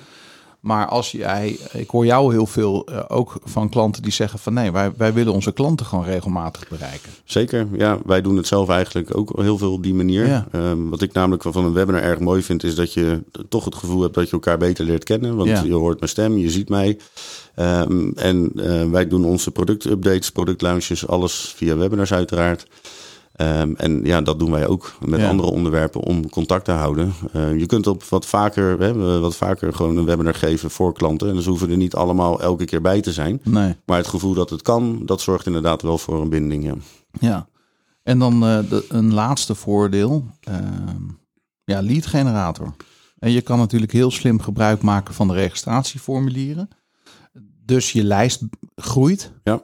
Maar 0.59 0.87
als 0.87 1.11
jij, 1.11 1.57
ik 1.73 1.89
hoor 1.89 2.05
jou 2.05 2.33
heel 2.33 2.45
veel 2.45 2.85
eh, 2.85 3.03
ook 3.07 3.39
van 3.43 3.69
klanten 3.69 4.01
die 4.01 4.11
zeggen 4.11 4.39
van 4.39 4.53
nee, 4.53 4.71
wij, 4.71 4.91
wij 4.97 5.13
willen 5.13 5.33
onze 5.33 5.51
klanten 5.51 5.85
gewoon 5.85 6.05
regelmatig 6.05 6.67
bereiken. 6.67 7.09
Zeker, 7.23 7.67
ja. 7.73 7.97
Wij 8.05 8.21
doen 8.21 8.37
het 8.37 8.47
zelf 8.47 8.69
eigenlijk 8.69 9.17
ook 9.17 9.41
heel 9.41 9.57
veel 9.57 9.71
op 9.73 9.83
die 9.83 9.93
manier. 9.93 10.27
Ja. 10.27 10.47
Ehm, 10.51 10.89
wat 10.89 11.01
ik 11.01 11.13
namelijk 11.13 11.43
van 11.43 11.65
een 11.65 11.73
webinar 11.73 12.01
erg 12.01 12.19
mooi 12.19 12.41
vind, 12.41 12.63
is 12.63 12.75
dat 12.75 12.93
je 12.93 13.23
toch 13.49 13.65
het 13.65 13.75
gevoel 13.75 14.01
hebt 14.01 14.13
dat 14.13 14.25
je 14.25 14.31
elkaar 14.31 14.57
beter 14.57 14.85
leert 14.85 15.03
kennen. 15.03 15.35
Want 15.35 15.49
Ja. 15.49 15.61
je 15.63 15.73
hoort 15.73 15.99
mijn 15.99 16.11
stem, 16.11 16.37
je 16.37 16.49
ziet 16.49 16.69
mij. 16.69 16.97
Ehm, 17.57 18.09
en 18.15 18.51
eh, 18.55 18.89
wij 18.89 19.07
doen 19.07 19.25
onze 19.25 19.51
productupdates, 19.51 20.31
productlaunches, 20.31 21.07
alles 21.07 21.53
via 21.55 21.77
webinars 21.77 22.13
uiteraard. 22.13 22.67
Ehm, 23.35 23.73
en 23.75 24.03
ja, 24.03 24.21
dat 24.21 24.39
doen 24.39 24.51
wij 24.51 24.67
ook 24.67 24.93
met 25.05 25.19
Ja. 25.19 25.29
andere 25.29 25.49
onderwerpen 25.49 26.01
om 26.01 26.29
contact 26.29 26.65
te 26.65 26.71
houden. 26.71 27.13
Eh, 27.33 27.59
je 27.59 27.65
kunt 27.65 27.87
op 27.87 28.03
wat 28.03 28.25
vaker, 28.25 28.79
hè, 28.79 29.19
wat 29.19 29.35
vaker 29.35 29.73
gewoon 29.73 29.97
een 29.97 30.05
webinar 30.05 30.33
geven 30.35 30.69
voor 30.71 30.93
klanten. 30.93 31.29
En 31.29 31.35
dus 31.35 31.45
hoeven 31.45 31.69
er 31.69 31.77
niet 31.77 31.95
allemaal 31.95 32.41
elke 32.41 32.65
keer 32.65 32.81
bij 32.81 33.01
te 33.01 33.13
zijn. 33.13 33.39
Nee. 33.43 33.75
Maar 33.85 33.97
het 33.97 34.07
gevoel 34.07 34.33
dat 34.33 34.49
het 34.49 34.61
kan, 34.61 35.01
dat 35.05 35.21
zorgt 35.21 35.45
inderdaad 35.45 35.81
wel 35.81 35.97
voor 35.97 36.21
een 36.21 36.29
binding. 36.29 36.63
Ja. 36.63 36.73
Ja. 37.19 37.47
En 38.03 38.19
dan 38.19 38.33
eh, 38.33 38.59
de, 38.69 38.85
een 38.89 39.13
laatste 39.13 39.55
voordeel. 39.55 40.25
ehm, 40.41 41.03
ja, 41.63 41.81
lead 41.81 42.05
generator. 42.05 42.73
En 43.19 43.31
je 43.31 43.41
kan 43.41 43.57
natuurlijk 43.57 43.91
heel 43.91 44.11
slim 44.11 44.39
gebruik 44.41 44.81
maken 44.81 45.13
van 45.13 45.27
de 45.27 45.33
registratieformulieren. 45.33 46.69
Dus 47.67 47.91
je 47.91 48.03
lijst 48.03 48.41
groeit. 48.75 49.31
Ja. 49.43 49.61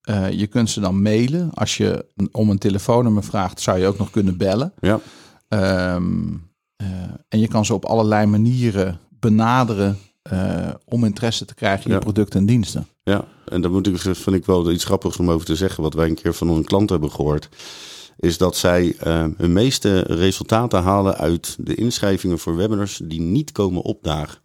Eh, 0.00 0.30
je 0.30 0.46
kunt 0.46 0.70
ze 0.70 0.80
dan 0.80 1.02
mailen. 1.02 1.50
Als 1.54 1.76
je 1.76 2.06
om 2.32 2.50
een 2.50 2.58
telefoonnummer 2.58 3.24
vraagt, 3.24 3.60
zou 3.60 3.78
je 3.78 3.86
ook 3.86 3.98
nog 3.98 4.10
kunnen 4.10 4.36
bellen. 4.36 4.72
Ja. 4.80 5.00
Ehm, 5.48 6.28
eh, 6.76 6.86
en 7.28 7.38
je 7.40 7.48
kan 7.48 7.64
ze 7.64 7.74
op 7.74 7.84
allerlei 7.84 8.26
manieren 8.26 8.98
benaderen 9.10 9.98
eh, 10.22 10.68
om 10.84 11.04
interesse 11.04 11.44
te 11.44 11.54
krijgen 11.54 11.86
in 11.86 11.92
Ja. 11.92 11.98
producten 11.98 12.40
en 12.40 12.46
diensten. 12.46 12.86
Ja, 13.02 13.24
en 13.44 13.60
dat 13.60 13.70
moet 13.70 13.86
ik, 13.86 13.98
vind 13.98 14.32
ik 14.36 14.46
wel 14.46 14.70
iets 14.70 14.84
grappigs 14.84 15.16
om 15.16 15.30
over 15.30 15.46
te 15.46 15.56
zeggen. 15.56 15.82
Wat 15.82 15.94
wij 15.94 16.08
een 16.08 16.14
keer 16.14 16.34
van 16.34 16.48
een 16.48 16.64
klant 16.64 16.90
hebben 16.90 17.10
gehoord. 17.10 17.48
Is 18.16 18.38
dat 18.38 18.56
zij 18.56 18.96
hun 19.36 19.52
meeste 19.52 20.00
resultaten 20.00 20.82
halen 20.82 21.16
uit 21.16 21.56
de 21.60 21.74
inschrijvingen 21.74 22.38
voor 22.38 22.56
webinars 22.56 23.00
die 23.04 23.20
niet 23.20 23.52
komen 23.52 23.82
opdagen. 23.82 24.38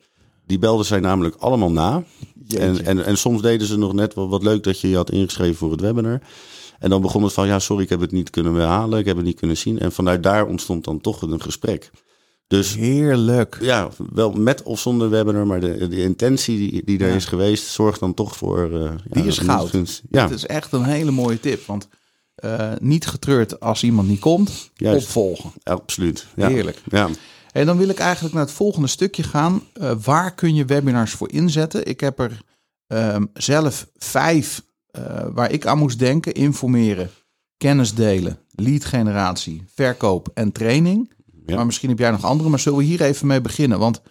Die 0.52 0.60
belden 0.60 0.86
zij 0.86 1.00
namelijk 1.00 1.36
allemaal 1.36 1.72
na. 1.72 2.04
En, 2.58 2.86
en, 2.86 3.06
en 3.06 3.18
soms 3.18 3.42
deden 3.42 3.68
ze 3.68 3.78
nog 3.78 3.94
net 3.94 4.14
wel 4.14 4.30
wat 4.30 4.44
leuk 4.44 4.64
dat 4.64 4.80
je 4.80 4.90
je 4.90 4.96
had 4.96 5.12
ingeschreven 5.12 5.56
voor 5.56 5.72
het 5.72 5.82
webinar. 5.82 6.22
En 6.80 6.90
dan 6.90 7.02
begon 7.02 7.24
het 7.24 7.34
van, 7.34 7.48
ja, 7.48 7.60
sorry, 7.60 7.84
ik 7.84 7.90
heb 7.90 8.00
het 8.00 8.12
niet 8.12 8.30
kunnen 8.30 8.62
halen, 8.62 9.00
ik 9.00 9.06
heb 9.06 9.16
het 9.16 9.26
niet 9.26 9.40
kunnen 9.40 9.58
zien. 9.58 9.80
En 9.80 9.92
vanuit 9.92 10.24
daar 10.24 10.46
ontstond 10.48 10.84
dan 10.84 11.02
toch 11.02 11.22
een 11.22 11.42
gesprek. 11.42 11.92
Dus 12.48 12.76
Heerlijk. 12.76 13.58
ja, 13.62 13.90
wel 14.14 14.32
met 14.32 14.64
of 14.64 14.80
zonder 14.80 15.10
webinar, 15.10 15.48
maar 15.48 15.60
de, 15.60 15.88
de 15.88 16.02
intentie 16.04 16.58
die, 16.58 16.82
die 16.86 17.00
er 17.00 17.10
Ja. 17.10 17.16
is 17.16 17.26
geweest, 17.26 17.68
zorgt 17.68 18.00
dan 18.00 18.14
toch 18.14 18.36
voor. 18.38 18.72
eh, 18.84 18.92
Die 19.10 19.24
ja, 19.24 19.30
is 19.30 19.38
goud. 19.38 20.02
Ja, 20.10 20.22
Het 20.24 20.32
is 20.32 20.46
echt 20.46 20.72
een 20.72 20.84
hele 20.84 21.12
mooie 21.12 21.40
tip. 21.40 21.66
Want 21.66 21.88
eh, 22.36 22.72
niet 22.80 23.08
getreurd 23.08 23.60
als 23.60 23.84
iemand 23.84 24.08
niet 24.08 24.20
komt, 24.20 24.72
Juist. 24.76 25.06
opvolgen. 25.06 25.52
absoluut. 25.64 26.28
Ja. 26.36 26.48
Heerlijk. 26.48 26.82
Ja, 26.90 27.10
En 27.52 27.66
dan 27.66 27.78
wil 27.78 27.90
ik 27.90 28.00
eigenlijk 28.00 28.34
naar 28.34 28.44
het 28.44 28.54
volgende 28.54 28.88
stukje 28.88 29.24
gaan. 29.24 29.64
Eh, 29.74 29.92
waar 30.04 30.36
kun 30.36 30.56
je 30.56 30.66
webinars 30.66 31.12
voor 31.12 31.32
inzetten? 31.32 31.88
Ik 31.88 32.00
heb 32.00 32.20
er 32.20 32.42
ehm, 32.88 33.26
zelf 33.34 33.88
vijf 33.98 34.62
eh, 34.92 35.26
waar 35.34 35.52
ik 35.52 35.66
aan 35.66 35.78
moest 35.78 36.00
denken. 36.00 36.34
Informeren, 36.34 37.10
kennis 37.58 37.94
delen, 37.94 38.40
lead 38.50 38.86
generatie, 38.86 39.64
verkoop 39.76 40.30
en 40.34 40.52
training. 40.52 41.14
Ja. 41.46 41.56
Maar 41.56 41.66
misschien 41.66 41.90
heb 41.90 42.00
jij 42.00 42.12
nog 42.12 42.24
andere. 42.24 42.50
Maar 42.50 42.60
zullen 42.60 42.78
we 42.78 42.86
hier 42.86 43.02
even 43.02 43.28
mee 43.28 43.42
beginnen? 43.42 43.80
Want 43.80 44.02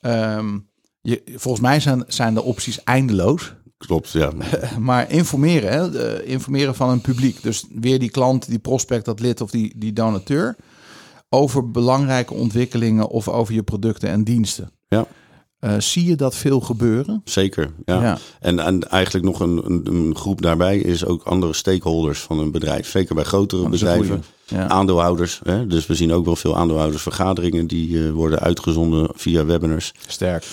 ehm, 0.00 0.58
je, 1.00 1.22
volgens 1.34 1.62
mij 1.62 1.80
zijn, 1.80 2.04
zijn 2.06 2.34
de 2.34 2.42
opties 2.42 2.84
eindeloos. 2.84 3.54
klopt. 3.76 4.10
Ja. 4.10 4.32
Maar 4.78 5.10
informeren, 5.10 5.72
hè? 5.72 6.24
informeren 6.24 6.74
van 6.74 6.90
een 6.90 7.00
publiek. 7.00 7.42
Dus 7.42 7.64
weer 7.74 7.98
die 7.98 8.10
klant, 8.10 8.48
die 8.48 8.58
prospect, 8.58 9.04
dat 9.04 9.20
lid 9.20 9.40
of 9.40 9.50
die, 9.50 9.72
die 9.76 9.92
donateur. 9.92 10.56
Over 11.32 11.70
belangrijke 11.70 12.34
ontwikkelingen 12.34 13.08
of 13.08 13.28
over 13.28 13.54
je 13.54 13.62
producten 13.62 14.08
en 14.08 14.24
diensten. 14.24 14.70
Ja. 14.88 15.06
Eh, 15.60 15.74
zie 15.78 16.04
je 16.04 16.16
dat 16.16 16.34
veel 16.34 16.60
gebeuren? 16.60 17.20
Zeker. 17.24 17.70
Ja. 17.84 18.02
Ja. 18.02 18.18
En, 18.40 18.58
en 18.58 18.88
eigenlijk 18.88 19.24
nog 19.24 19.40
een, 19.40 19.62
een, 19.64 19.86
een 19.86 20.16
groep 20.16 20.42
daarbij 20.42 20.78
is 20.78 21.04
ook 21.04 21.22
andere 21.22 21.52
stakeholders 21.52 22.20
van 22.20 22.38
een 22.38 22.50
bedrijf. 22.50 22.88
Zeker 22.88 23.14
bij 23.14 23.24
grotere 23.24 23.64
een 23.64 23.70
bedrijven. 23.70 24.24
Ja. 24.46 24.68
Aandeelhouders. 24.68 25.40
Hè? 25.42 25.66
Dus 25.66 25.86
we 25.86 25.94
zien 25.94 26.12
ook 26.12 26.24
wel 26.24 26.36
veel 26.36 26.56
aandeelhoudersvergaderingen 26.56 27.66
die 27.66 28.04
eh, 28.04 28.10
worden 28.10 28.38
uitgezonden 28.38 29.10
via 29.14 29.44
webinars. 29.44 29.92
Sterk. 30.06 30.44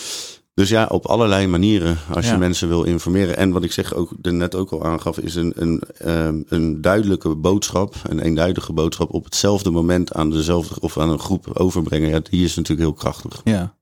Dus 0.57 0.69
ja, 0.69 0.85
op 0.85 1.05
allerlei 1.05 1.47
manieren 1.47 1.97
als 2.13 2.25
Ja. 2.25 2.31
je 2.31 2.37
mensen 2.37 2.67
wil 2.67 2.83
informeren. 2.83 3.37
En 3.37 3.51
wat 3.51 3.63
ik 3.63 3.71
zeg 3.71 3.93
ook 3.93 4.11
er 4.21 4.33
net 4.33 4.55
ook 4.55 4.71
al 4.71 4.85
aangaf, 4.85 5.17
is 5.17 5.35
een, 5.35 5.53
een, 5.55 5.81
ehm, 5.97 6.41
een 6.47 6.81
duidelijke 6.81 7.35
boodschap, 7.35 7.95
een 8.03 8.19
eenduidige 8.19 8.73
boodschap 8.73 9.13
op 9.13 9.23
hetzelfde 9.23 9.69
moment 9.69 10.13
aan 10.13 10.29
dezelfde 10.29 10.79
of 10.79 10.97
aan 10.97 11.09
een 11.09 11.19
groep 11.19 11.47
overbrengen. 11.53 12.09
Ja, 12.09 12.19
die 12.19 12.43
is 12.43 12.55
natuurlijk 12.55 12.87
heel 12.87 12.97
krachtig. 12.97 13.41
Ja. 13.43 13.75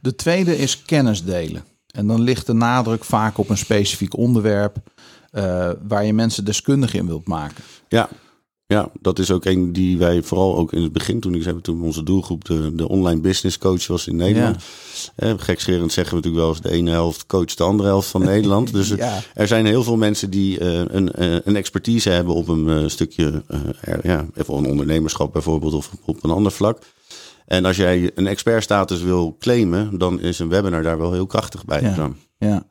De 0.00 0.14
tweede 0.14 0.58
is 0.58 0.82
kennis 0.82 1.24
delen. 1.24 1.64
En 1.86 2.06
dan 2.06 2.20
ligt 2.20 2.46
de 2.46 2.52
nadruk 2.52 3.04
vaak 3.04 3.38
op 3.38 3.48
een 3.50 3.58
specifiek 3.58 4.16
onderwerp. 4.16 4.76
eh, 5.30 5.70
waar 5.88 6.04
je 6.04 6.12
mensen 6.12 6.44
deskundig 6.44 6.94
in 6.94 7.06
wilt 7.06 7.26
maken. 7.26 7.64
Ja. 7.88 8.08
Ja, 8.74 8.90
dat 9.00 9.18
is 9.18 9.30
ook 9.30 9.44
een 9.44 9.72
die 9.72 9.98
wij 9.98 10.22
vooral 10.22 10.56
ook 10.56 10.72
in 10.72 10.82
het 10.82 10.92
begin, 10.92 11.20
toen 11.20 11.34
ik 11.34 11.42
zei, 11.42 11.60
toen 11.60 11.82
onze 11.82 12.02
doelgroep 12.02 12.44
de, 12.44 12.74
de 12.74 12.88
online 12.88 13.20
business 13.20 13.58
coach 13.58 13.86
was 13.86 14.06
in 14.06 14.16
Nederland. 14.16 14.56
Eh, 15.16 15.32
gekscherend 15.36 15.92
zeggen 15.92 16.16
we 16.16 16.20
natuurlijk 16.28 16.44
wel 16.44 16.48
eens, 16.54 16.60
de 16.62 16.70
ene 16.78 16.90
helft 16.90 17.26
coacht 17.26 17.58
de 17.58 17.64
andere 17.64 17.88
helft 17.88 18.08
van 18.08 18.24
Nederland. 18.24 18.72
Dus 18.78 18.88
Ja. 18.88 19.20
er 19.34 19.46
zijn 19.46 19.66
heel 19.66 19.82
veel 19.82 19.96
mensen 19.96 20.30
die 20.30 20.58
eh, 20.58 20.80
een, 20.86 21.12
eh, 21.12 21.34
een 21.44 21.56
expertise 21.56 22.10
hebben 22.10 22.34
op 22.34 22.48
een 22.48 22.68
eh, 22.68 22.88
stukje, 22.88 23.42
eh, 23.46 23.60
er- 23.80 24.06
ja, 24.06 24.26
even 24.34 24.54
een 24.54 24.66
ondernemerschap 24.66 25.32
bijvoorbeeld 25.32 25.74
of 25.74 25.90
op 26.04 26.24
een 26.24 26.30
ander 26.30 26.52
vlak. 26.52 26.78
En 27.46 27.64
als 27.64 27.76
jij 27.76 28.10
een 28.14 28.26
expertstatus 28.26 29.02
wil 29.02 29.36
claimen, 29.38 29.98
dan 29.98 30.20
is 30.20 30.38
een 30.38 30.48
webinar 30.48 30.82
daar 30.82 30.98
wel 30.98 31.12
heel 31.12 31.26
krachtig 31.26 31.64
bij. 31.64 31.82
Ja. 31.82 31.94
Ja. 31.96 32.10
Ja. 32.38 32.62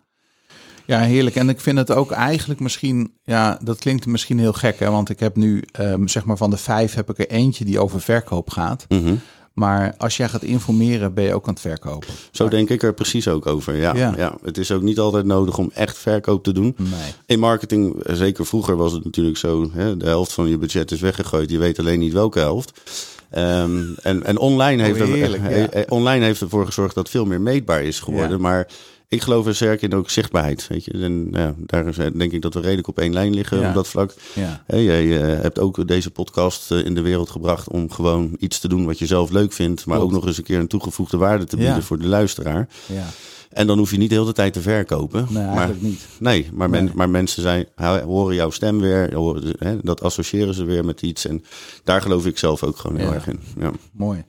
Ja, 0.88 1.00
heerlijk. 1.00 1.36
En 1.36 1.50
ik 1.50 1.60
vind 1.60 1.78
het 1.78 1.92
ook 1.92 2.12
eigenlijk 2.12 2.60
misschien, 2.60 3.12
ja, 3.24 3.60
dat 3.64 3.78
klinkt 3.78 4.06
misschien 4.06 4.40
heel 4.40 4.54
gek, 4.54 4.80
hè? 4.80 4.92
Want 4.92 5.10
ik 5.10 5.20
heb 5.20 5.36
nu, 5.36 5.64
ehm, 5.72 6.08
zeg 6.08 6.26
maar, 6.26 6.38
van 6.38 6.50
de 6.50 6.58
vijf 6.58 6.94
heb 6.94 7.10
ik 7.10 7.20
er 7.20 7.30
eentje 7.30 7.66
die 7.66 7.80
over 7.80 8.02
verkoop 8.02 8.50
gaat. 8.50 8.86
Mhm. 8.90 9.16
Maar 9.54 9.96
als 9.98 10.18
jij 10.18 10.30
gaat 10.30 10.44
informeren, 10.44 11.14
ben 11.14 11.24
je 11.24 11.34
ook 11.34 11.48
aan 11.48 11.54
het 11.54 11.62
verkopen. 11.62 12.10
Zo 12.32 12.48
denk 12.48 12.70
ik 12.70 12.84
er 12.84 12.94
precies 12.94 13.28
ook 13.28 13.46
over. 13.46 13.76
Ja, 13.76 13.96
Ja. 13.96 14.14
ja. 14.18 14.38
het 14.44 14.58
is 14.58 14.72
ook 14.72 14.82
niet 14.82 15.00
altijd 15.00 15.26
nodig 15.26 15.58
om 15.58 15.72
echt 15.74 15.98
verkoop 15.98 16.44
te 16.44 16.52
doen. 16.52 16.76
Nee. 16.78 17.14
In 17.26 17.40
marketing, 17.40 18.04
eh, 18.04 18.16
zeker 18.16 18.46
vroeger 18.46 18.76
was 18.76 18.92
het 18.92 19.04
natuurlijk 19.04 19.38
zo, 19.38 19.70
hè, 19.74 19.98
de 19.98 20.06
helft 20.06 20.34
van 20.34 20.50
je 20.50 20.58
budget 20.58 20.92
is 20.92 21.02
weggegooid. 21.02 21.50
Je 21.50 21.58
weet 21.58 21.80
alleen 21.80 22.00
niet 22.00 22.14
welke 22.14 22.40
helft. 22.40 22.82
Ehm, 23.30 23.84
en, 24.02 24.24
en 24.24 24.38
online, 24.38 24.84
heeft 24.84 25.00
er, 25.00 25.08
heerlijk, 25.08 25.44
ja. 25.44 25.50
eh, 25.50 25.82
eh, 25.82 25.86
online 25.90 26.26
heeft 26.26 26.42
ervoor 26.42 26.66
gezorgd 26.66 26.96
dat 26.96 27.10
veel 27.10 27.26
meer 27.26 27.42
meetbaar 27.42 27.84
is 27.84 28.00
geworden. 28.00 28.38
Ja. 28.38 28.38
Maar 28.38 28.68
ik 29.10 29.22
geloof 29.22 29.46
er 29.46 29.56
sterk 29.56 29.82
in 29.82 29.94
ook 29.94 30.10
zichtbaarheid. 30.10 30.68
Weet 30.68 30.86
je? 30.86 30.92
En 30.92 31.28
ja, 31.32 31.54
daar 31.58 31.88
is, 31.88 31.98
eh, 31.98 32.08
denk 32.14 32.32
ik 32.32 32.42
dat 32.42 32.54
we 32.54 32.60
redelijk 32.60 32.88
op 32.88 33.00
één 33.00 33.14
lijn 33.14 33.34
liggen 33.34 33.60
Ja. 33.60 33.68
op 33.68 33.74
dat 33.74 33.88
vlak. 33.88 34.14
Ja. 34.34 34.64
Jij 34.68 35.22
eh, 35.22 35.42
hebt 35.42 35.60
ook 35.60 35.88
deze 35.88 36.12
podcast 36.12 36.72
eh, 36.72 36.86
in 36.86 36.96
de 36.96 37.02
wereld 37.02 37.30
gebracht 37.30 37.70
om 37.70 37.92
gewoon 37.92 38.36
iets 38.40 38.60
te 38.60 38.68
doen 38.68 38.86
wat 38.86 39.00
je 39.00 39.06
zelf 39.06 39.30
leuk 39.30 39.54
vindt. 39.54 39.86
Maar 39.86 39.98
Klopt. 39.98 40.12
ook 40.14 40.18
nog 40.20 40.28
eens 40.28 40.38
een 40.38 40.44
keer 40.44 40.60
een 40.60 40.68
toegevoegde 40.68 41.18
waarde 41.18 41.46
te 41.46 41.56
bieden 41.58 41.84
voor 41.84 41.98
de 42.00 42.08
luisteraar. 42.08 42.68
ja. 42.86 43.06
En 43.50 43.68
dan 43.68 43.78
hoef 43.78 43.92
je 43.92 43.98
niet 43.98 44.10
de 44.10 44.16
hele 44.16 44.34
tijd 44.34 44.54
te 44.54 44.62
verkopen. 44.62 45.26
Nee, 45.30 45.44
maar, 45.44 45.52
eigenlijk 45.56 45.82
niet. 45.82 46.06
Nee, 46.20 46.50
maar, 46.54 46.70
men, 46.70 46.84
Nee. 46.84 46.94
maar 46.96 47.10
mensen 47.10 47.42
zijn, 47.42 47.66
horen 48.06 48.36
jouw 48.36 48.50
stem 48.50 48.80
weer, 48.80 49.14
horen, 49.16 49.56
hè, 49.60 49.78
dat 49.82 50.02
associëren 50.02 50.54
ze 50.54 50.64
weer 50.64 50.86
met 50.86 51.02
iets. 51.02 51.26
En 51.28 51.44
daar 51.84 52.02
geloof 52.02 52.26
ik 52.26 52.38
zelf 52.38 52.64
ook 52.64 52.78
gewoon 52.78 52.98
heel 52.98 53.14
erg 53.14 53.28
in. 53.28 53.40
Ja. 53.60 53.72
Mooi. 53.92 54.26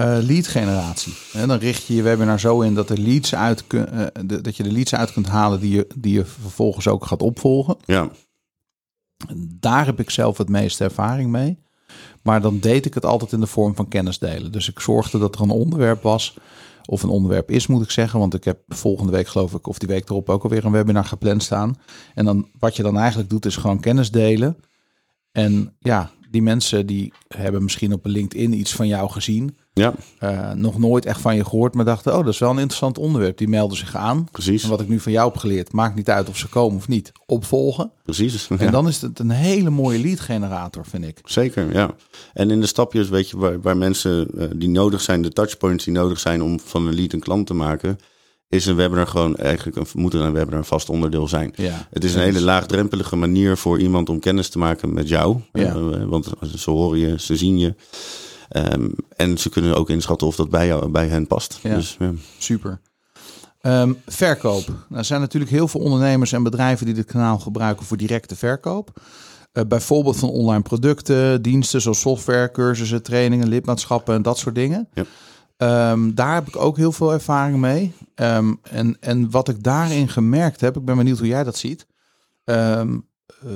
Eh, 0.00 0.22
lead 0.22 0.46
generatie. 0.46 1.12
En 1.32 1.48
dan 1.48 1.58
richt 1.58 1.86
je 1.86 1.94
je 1.94 2.02
webinar 2.02 2.40
zo 2.40 2.60
in 2.60 2.74
dat, 2.74 2.90
er 2.90 2.98
leads 2.98 3.34
uit 3.34 3.66
kun- 3.66 3.88
eh, 3.88 4.06
de- 4.26 4.40
dat 4.40 4.56
je 4.56 4.62
de 4.62 4.72
leads 4.72 4.94
uit 4.94 5.12
kunt 5.12 5.26
halen 5.28 5.60
die 5.60 5.70
je, 5.74 5.86
die 5.96 6.12
je 6.12 6.24
vervolgens 6.24 6.88
ook 6.88 7.04
gaat 7.06 7.22
opvolgen. 7.22 7.76
ja, 7.84 8.10
Daar 9.60 9.86
heb 9.86 10.00
ik 10.00 10.10
zelf 10.10 10.38
het 10.38 10.48
meeste 10.48 10.84
ervaring 10.84 11.30
mee. 11.30 11.58
Maar 12.22 12.40
dan 12.40 12.58
deed 12.58 12.86
ik 12.86 12.94
het 12.94 13.04
altijd 13.04 13.32
in 13.32 13.40
de 13.40 13.46
vorm 13.46 13.74
van 13.76 13.88
kennis 13.88 14.18
delen. 14.18 14.52
Dus 14.52 14.68
ik 14.68 14.80
zorgde 14.80 15.18
dat 15.18 15.34
er 15.34 15.40
een 15.40 15.50
onderwerp 15.50 16.02
was. 16.02 16.36
Of 16.86 17.02
een 17.02 17.08
onderwerp 17.08 17.50
is, 17.50 17.66
moet 17.66 17.82
ik 17.82 17.90
zeggen. 17.90 18.18
Want 18.18 18.34
ik 18.34 18.44
heb 18.44 18.58
volgende 18.68 19.12
week, 19.12 19.28
geloof 19.28 19.52
ik, 19.54 19.66
of 19.66 19.78
die 19.78 19.88
week 19.88 20.08
erop 20.08 20.28
ook 20.28 20.42
alweer 20.42 20.64
een 20.64 20.72
webinar 20.72 21.04
gepland 21.04 21.42
staan. 21.42 21.76
En 22.14 22.24
dan 22.24 22.48
wat 22.58 22.76
je 22.76 22.82
dan 22.82 22.98
eigenlijk 22.98 23.30
doet, 23.30 23.46
is 23.46 23.56
gewoon 23.56 23.80
kennis 23.80 24.10
delen. 24.10 24.56
En 25.32 25.74
ja, 25.78 26.10
die 26.30 26.42
mensen 26.42 26.86
die 26.86 27.12
hebben 27.28 27.62
misschien 27.62 27.92
op 27.92 28.06
LinkedIn 28.06 28.52
iets 28.52 28.74
van 28.74 28.86
jou 28.86 29.10
gezien. 29.10 29.56
ja, 29.72 29.94
eh, 30.18 30.52
nog 30.52 30.78
nooit 30.78 31.06
echt 31.06 31.20
van 31.20 31.36
je 31.36 31.44
gehoord, 31.44 31.74
maar 31.74 31.84
dachten: 31.84 32.12
oh, 32.16 32.24
dat 32.24 32.32
is 32.32 32.38
wel 32.38 32.50
een 32.50 32.58
interessant 32.58 32.98
onderwerp. 32.98 33.38
Die 33.38 33.48
melden 33.48 33.76
zich 33.76 33.96
aan. 33.96 34.28
precies. 34.30 34.62
En 34.62 34.68
wat 34.68 34.80
ik 34.80 34.88
nu 34.88 35.00
van 35.00 35.12
jou 35.12 35.28
heb 35.28 35.38
geleerd, 35.38 35.72
maakt 35.72 35.94
niet 35.94 36.10
uit 36.10 36.28
of 36.28 36.36
ze 36.36 36.48
komen 36.48 36.76
of 36.76 36.88
niet. 36.88 37.12
Opvolgen. 37.26 37.92
precies. 38.02 38.48
Ja. 38.48 38.56
En 38.56 38.72
dan 38.72 38.88
is 38.88 39.00
het 39.00 39.18
een 39.18 39.30
hele 39.30 39.70
mooie 39.70 39.98
lead 39.98 40.20
generator, 40.20 40.86
vind 40.86 41.04
ik. 41.04 41.20
Zeker, 41.24 41.72
ja. 41.72 41.94
En 42.32 42.50
in 42.50 42.60
de 42.60 42.66
stapjes, 42.66 43.08
weet 43.08 43.30
je, 43.30 43.36
waar, 43.36 43.60
waar 43.60 43.76
mensen 43.76 44.28
eh, 44.38 44.48
die 44.56 44.68
nodig 44.68 45.00
zijn, 45.00 45.22
de 45.22 45.30
touchpoints 45.32 45.84
die 45.84 45.94
nodig 45.94 46.20
zijn 46.20 46.42
om 46.42 46.60
van 46.60 46.86
een 46.86 46.94
lead 46.94 47.12
een 47.12 47.20
klant 47.20 47.46
te 47.46 47.54
maken, 47.54 47.98
is 48.50 48.66
een 48.66 48.76
webinar 48.76 49.06
gewoon 49.06 49.36
eigenlijk, 49.36 49.76
een, 49.76 49.86
moet 49.92 50.14
een 50.14 50.32
webinar 50.32 50.58
een 50.58 50.64
vast 50.64 50.88
onderdeel 50.88 51.28
zijn. 51.28 51.52
Ja. 51.54 51.86
Het 51.90 52.04
is 52.04 52.14
een 52.14 52.20
hele 52.20 52.40
laagdrempelige 52.40 53.16
manier 53.16 53.56
voor 53.56 53.78
iemand 53.78 54.08
om 54.08 54.20
kennis 54.20 54.48
te 54.48 54.58
maken 54.58 54.92
met 54.92 55.08
jou. 55.08 55.40
Ja. 55.52 55.74
Eh, 55.74 56.04
want 56.04 56.28
ze 56.56 56.70
horen 56.70 56.98
je, 56.98 57.20
ze 57.20 57.36
zien 57.36 57.58
je. 57.58 57.74
Ehm, 58.48 58.88
en 59.16 59.38
ze 59.38 59.48
kunnen 59.48 59.76
ook 59.76 59.90
inschatten 59.90 60.26
of 60.26 60.36
dat 60.36 60.50
bij, 60.50 60.66
jou, 60.66 60.88
bij 60.88 61.08
hen 61.08 61.26
past. 61.26 61.58
Ja. 61.62 61.74
Dus, 61.74 61.96
ja. 61.98 62.12
Super. 62.38 62.80
Ehm, 63.60 63.92
verkoop. 64.06 64.66
Nou, 64.66 64.78
er 64.88 65.04
zijn 65.04 65.20
natuurlijk 65.20 65.52
heel 65.52 65.68
veel 65.68 65.80
ondernemers 65.80 66.32
en 66.32 66.42
bedrijven 66.42 66.86
die 66.86 66.94
dit 66.94 67.06
kanaal 67.06 67.38
gebruiken 67.38 67.86
voor 67.86 67.96
directe 67.96 68.36
verkoop. 68.36 69.00
Eh, 69.52 69.64
bijvoorbeeld 69.68 70.16
van 70.16 70.28
online 70.28 70.62
producten, 70.62 71.42
diensten 71.42 71.80
zoals 71.80 72.00
software, 72.00 72.50
cursussen, 72.50 73.02
trainingen, 73.02 73.48
lidmaatschappen 73.48 74.14
en 74.14 74.22
dat 74.22 74.38
soort 74.38 74.54
dingen. 74.54 74.88
Ja. 74.94 75.04
Ehm, 75.60 76.14
daar 76.14 76.34
heb 76.34 76.48
ik 76.48 76.56
ook 76.56 76.76
heel 76.76 76.92
veel 76.92 77.12
ervaring 77.12 77.58
mee. 77.58 77.92
Ehm, 78.14 78.54
en, 78.62 78.96
en 79.00 79.30
wat 79.30 79.48
ik 79.48 79.62
daarin 79.62 80.08
gemerkt 80.08 80.60
heb, 80.60 80.76
ik 80.76 80.84
ben 80.84 80.96
benieuwd 80.96 81.18
hoe 81.18 81.26
jij 81.26 81.44
dat 81.44 81.56
ziet. 81.56 81.86
Ehm, 82.44 82.98
eh, 83.26 83.50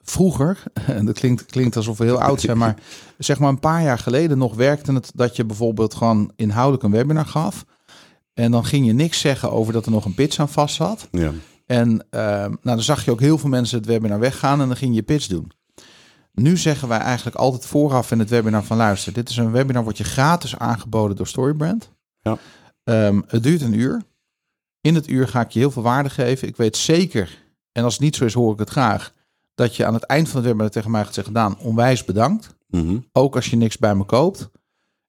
vroeger, 0.00 0.62
en 0.86 1.06
dat 1.06 1.18
klinkt, 1.18 1.46
klinkt 1.46 1.76
alsof 1.76 1.98
we 1.98 2.04
heel 2.04 2.22
oud 2.22 2.40
zijn, 2.40 2.58
maar 2.58 2.76
zeg 3.18 3.38
maar 3.38 3.48
een 3.48 3.58
paar 3.58 3.82
jaar 3.82 3.98
geleden 3.98 4.38
nog 4.38 4.54
werkte 4.54 4.92
het 4.92 5.10
dat 5.14 5.36
je 5.36 5.44
bijvoorbeeld 5.44 5.94
gewoon 5.94 6.32
inhoudelijk 6.36 6.82
een 6.82 6.90
webinar 6.90 7.26
gaf. 7.26 7.64
En 8.34 8.50
dan 8.50 8.64
ging 8.64 8.86
je 8.86 8.92
niks 8.92 9.20
zeggen 9.20 9.50
over 9.50 9.72
dat 9.72 9.86
er 9.86 9.92
nog 9.92 10.04
een 10.04 10.14
pitch 10.14 10.38
aan 10.38 10.48
vast 10.48 10.74
zat. 10.74 11.08
Ja. 11.10 11.32
En 11.66 12.06
nou, 12.10 12.56
dan 12.62 12.82
zag 12.82 13.04
je 13.04 13.10
ook 13.10 13.20
heel 13.20 13.38
veel 13.38 13.48
mensen 13.48 13.78
het 13.78 13.86
webinar 13.86 14.18
weggaan 14.18 14.60
en 14.60 14.66
dan 14.66 14.76
ging 14.76 14.94
je 14.94 15.02
pitch 15.02 15.26
doen. 15.26 15.52
Nu 16.32 16.56
zeggen 16.56 16.88
wij 16.88 16.98
eigenlijk 16.98 17.36
altijd 17.36 17.66
vooraf 17.66 18.10
in 18.10 18.18
het 18.18 18.30
webinar 18.30 18.64
van 18.64 18.76
luister, 18.76 19.12
dit 19.12 19.28
is 19.28 19.36
een 19.36 19.50
webinar 19.50 19.82
wordt 19.82 19.98
je 19.98 20.04
gratis 20.04 20.56
aangeboden 20.58 21.16
door 21.16 21.26
Storybrand. 21.26 21.90
Ja. 22.20 22.38
Ehm, 22.84 23.20
het 23.26 23.42
duurt 23.42 23.60
een 23.60 23.78
uur. 23.78 24.02
In 24.80 24.94
het 24.94 25.08
uur 25.08 25.28
ga 25.28 25.40
ik 25.40 25.50
je 25.50 25.58
heel 25.58 25.70
veel 25.70 25.82
waarde 25.82 26.10
geven. 26.10 26.48
Ik 26.48 26.56
weet 26.56 26.76
zeker, 26.76 27.42
en 27.72 27.84
als 27.84 27.92
het 27.92 28.02
niet 28.02 28.16
zo 28.16 28.24
is 28.24 28.34
hoor 28.34 28.52
ik 28.52 28.58
het 28.58 28.70
graag, 28.70 29.12
dat 29.54 29.76
je 29.76 29.86
aan 29.86 29.94
het 29.94 30.02
eind 30.04 30.28
van 30.28 30.36
het 30.36 30.46
webinar 30.46 30.70
tegen 30.70 30.90
mij 30.90 31.04
gaat 31.04 31.14
zeggen, 31.14 31.32
Daan, 31.32 31.58
onwijs 31.58 32.04
bedankt. 32.04 32.54
Mhm. 32.66 32.98
Ook 33.12 33.34
als 33.34 33.50
je 33.50 33.56
niks 33.56 33.78
bij 33.78 33.94
me 33.94 34.04
koopt. 34.04 34.50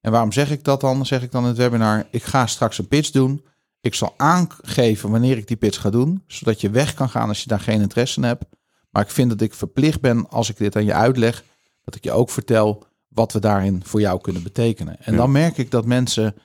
En 0.01 0.11
waarom 0.11 0.31
zeg 0.31 0.51
ik 0.51 0.63
dat 0.63 0.81
dan? 0.81 1.05
Zeg 1.05 1.21
ik 1.21 1.31
dan 1.31 1.41
in 1.41 1.47
het 1.47 1.57
webinar, 1.57 2.07
ik 2.11 2.23
ga 2.23 2.47
straks 2.47 2.77
een 2.77 2.87
pitch 2.87 3.09
doen. 3.09 3.45
Ik 3.81 3.93
zal 3.93 4.13
aangeven 4.17 5.11
wanneer 5.11 5.37
ik 5.37 5.47
die 5.47 5.57
pitch 5.57 5.81
ga 5.81 5.89
doen, 5.89 6.23
zodat 6.27 6.61
je 6.61 6.69
weg 6.69 6.93
kan 6.93 7.09
gaan 7.09 7.27
als 7.27 7.41
je 7.41 7.47
daar 7.47 7.59
geen 7.59 7.81
interesse 7.81 8.19
in 8.19 8.27
hebt. 8.27 8.45
Maar 8.93 9.03
ik 9.03 9.09
vind 9.11 9.29
dat 9.29 9.41
ik 9.41 9.53
verplicht 9.53 10.01
ben, 10.01 10.29
als 10.29 10.49
ik 10.49 10.57
dit 10.57 10.75
aan 10.75 10.85
je 10.85 10.93
uitleg, 10.93 11.43
dat 11.83 11.95
ik 11.95 12.03
je 12.03 12.11
ook 12.11 12.29
vertel 12.29 12.83
wat 13.07 13.33
we 13.33 13.39
daarin 13.39 13.81
voor 13.85 14.01
jou 14.01 14.21
kunnen 14.21 14.43
betekenen. 14.43 14.95
En 14.99 15.11
Ja. 15.11 15.17
dan 15.17 15.31
merk 15.31 15.57
ik 15.57 15.71
dat 15.71 15.85
mensen 15.85 16.35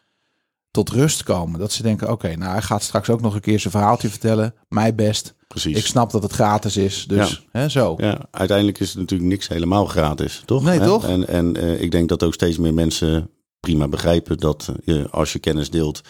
tot 0.70 0.88
rust 0.90 1.22
komen. 1.22 1.61
Dat 1.61 1.72
ze 1.72 1.82
denken, 1.82 2.11
oké, 2.11 2.36
nou 2.36 2.53
hij 2.53 2.62
gaat 2.62 2.82
straks 2.82 3.11
ook 3.11 3.20
nog 3.20 3.34
een 3.34 3.40
keer 3.40 3.61
zijn 3.61 3.72
verhaaltje 3.72 4.09
vertellen. 4.09 4.55
Mij 4.68 4.94
best. 4.94 5.34
Precies. 5.49 5.76
Ik 5.76 5.86
snap 5.86 6.11
dat 6.11 6.22
het 6.22 6.32
gratis 6.32 6.76
is. 6.76 7.05
Dus 7.07 7.46
hè, 7.51 7.68
zo. 7.68 7.94
Ja, 7.99 8.26
uiteindelijk 8.30 8.78
is 8.80 8.88
het 8.88 8.99
natuurlijk 8.99 9.30
niks 9.30 9.49
helemaal 9.49 9.86
gratis, 9.86 10.42
toch? 10.44 10.62
Nee, 10.62 10.78
Hè? 10.78 10.86
toch? 10.86 11.05
En, 11.07 11.28
en 11.28 11.57
eh, 11.57 11.80
ik 11.80 11.90
denk 11.90 12.09
dat 12.09 12.22
ook 12.22 12.34
steeds 12.34 12.59
meer 12.59 12.74
mensen 12.74 13.30
prima 13.61 13.88
begrijpen 13.88 14.38
dat 14.38 14.68
eh, 14.68 14.94
je, 14.96 15.09
als 15.11 15.32
je 15.32 15.38
kennis 15.38 15.70
deelt, 15.70 16.01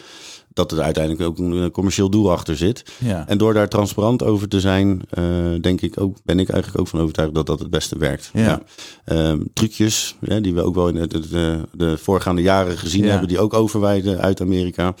dat 0.53 0.71
er 0.71 0.81
uiteindelijk 0.81 1.23
ook 1.23 1.37
een 1.37 1.63
eh, 1.63 1.69
commercieel 1.69 2.09
doel 2.09 2.31
achter 2.31 2.57
zit. 2.57 2.83
Ja. 2.97 3.27
En 3.27 3.37
door 3.37 3.53
daar 3.53 3.69
transparant 3.69 4.23
over 4.23 4.47
te 4.47 4.59
zijn, 4.59 5.01
eh, 5.09 5.23
denk 5.61 5.81
ik 5.81 6.01
ook, 6.01 6.17
ben 6.23 6.39
ik 6.39 6.49
eigenlijk 6.49 6.81
ook 6.81 6.87
van 6.87 6.99
overtuigd 6.99 7.33
dat 7.33 7.45
dat 7.45 7.59
het 7.59 7.69
beste 7.69 7.97
werkt. 7.97 8.29
Ja. 8.33 8.61
Ehm, 9.05 9.39
trucjes, 9.53 10.15
die 10.41 10.53
we 10.53 10.61
ook 10.61 10.75
wel 10.75 10.87
in 10.87 11.07
de, 11.07 11.29
de, 11.29 11.67
de 11.71 11.97
voorgaande 11.97 12.41
jaren 12.41 12.77
gezien 12.77 13.05
hebben, 13.05 13.27
die 13.27 13.39
ook 13.39 13.53
overwijden 13.53 14.19
uit 14.19 14.41
Amerika. 14.41 14.95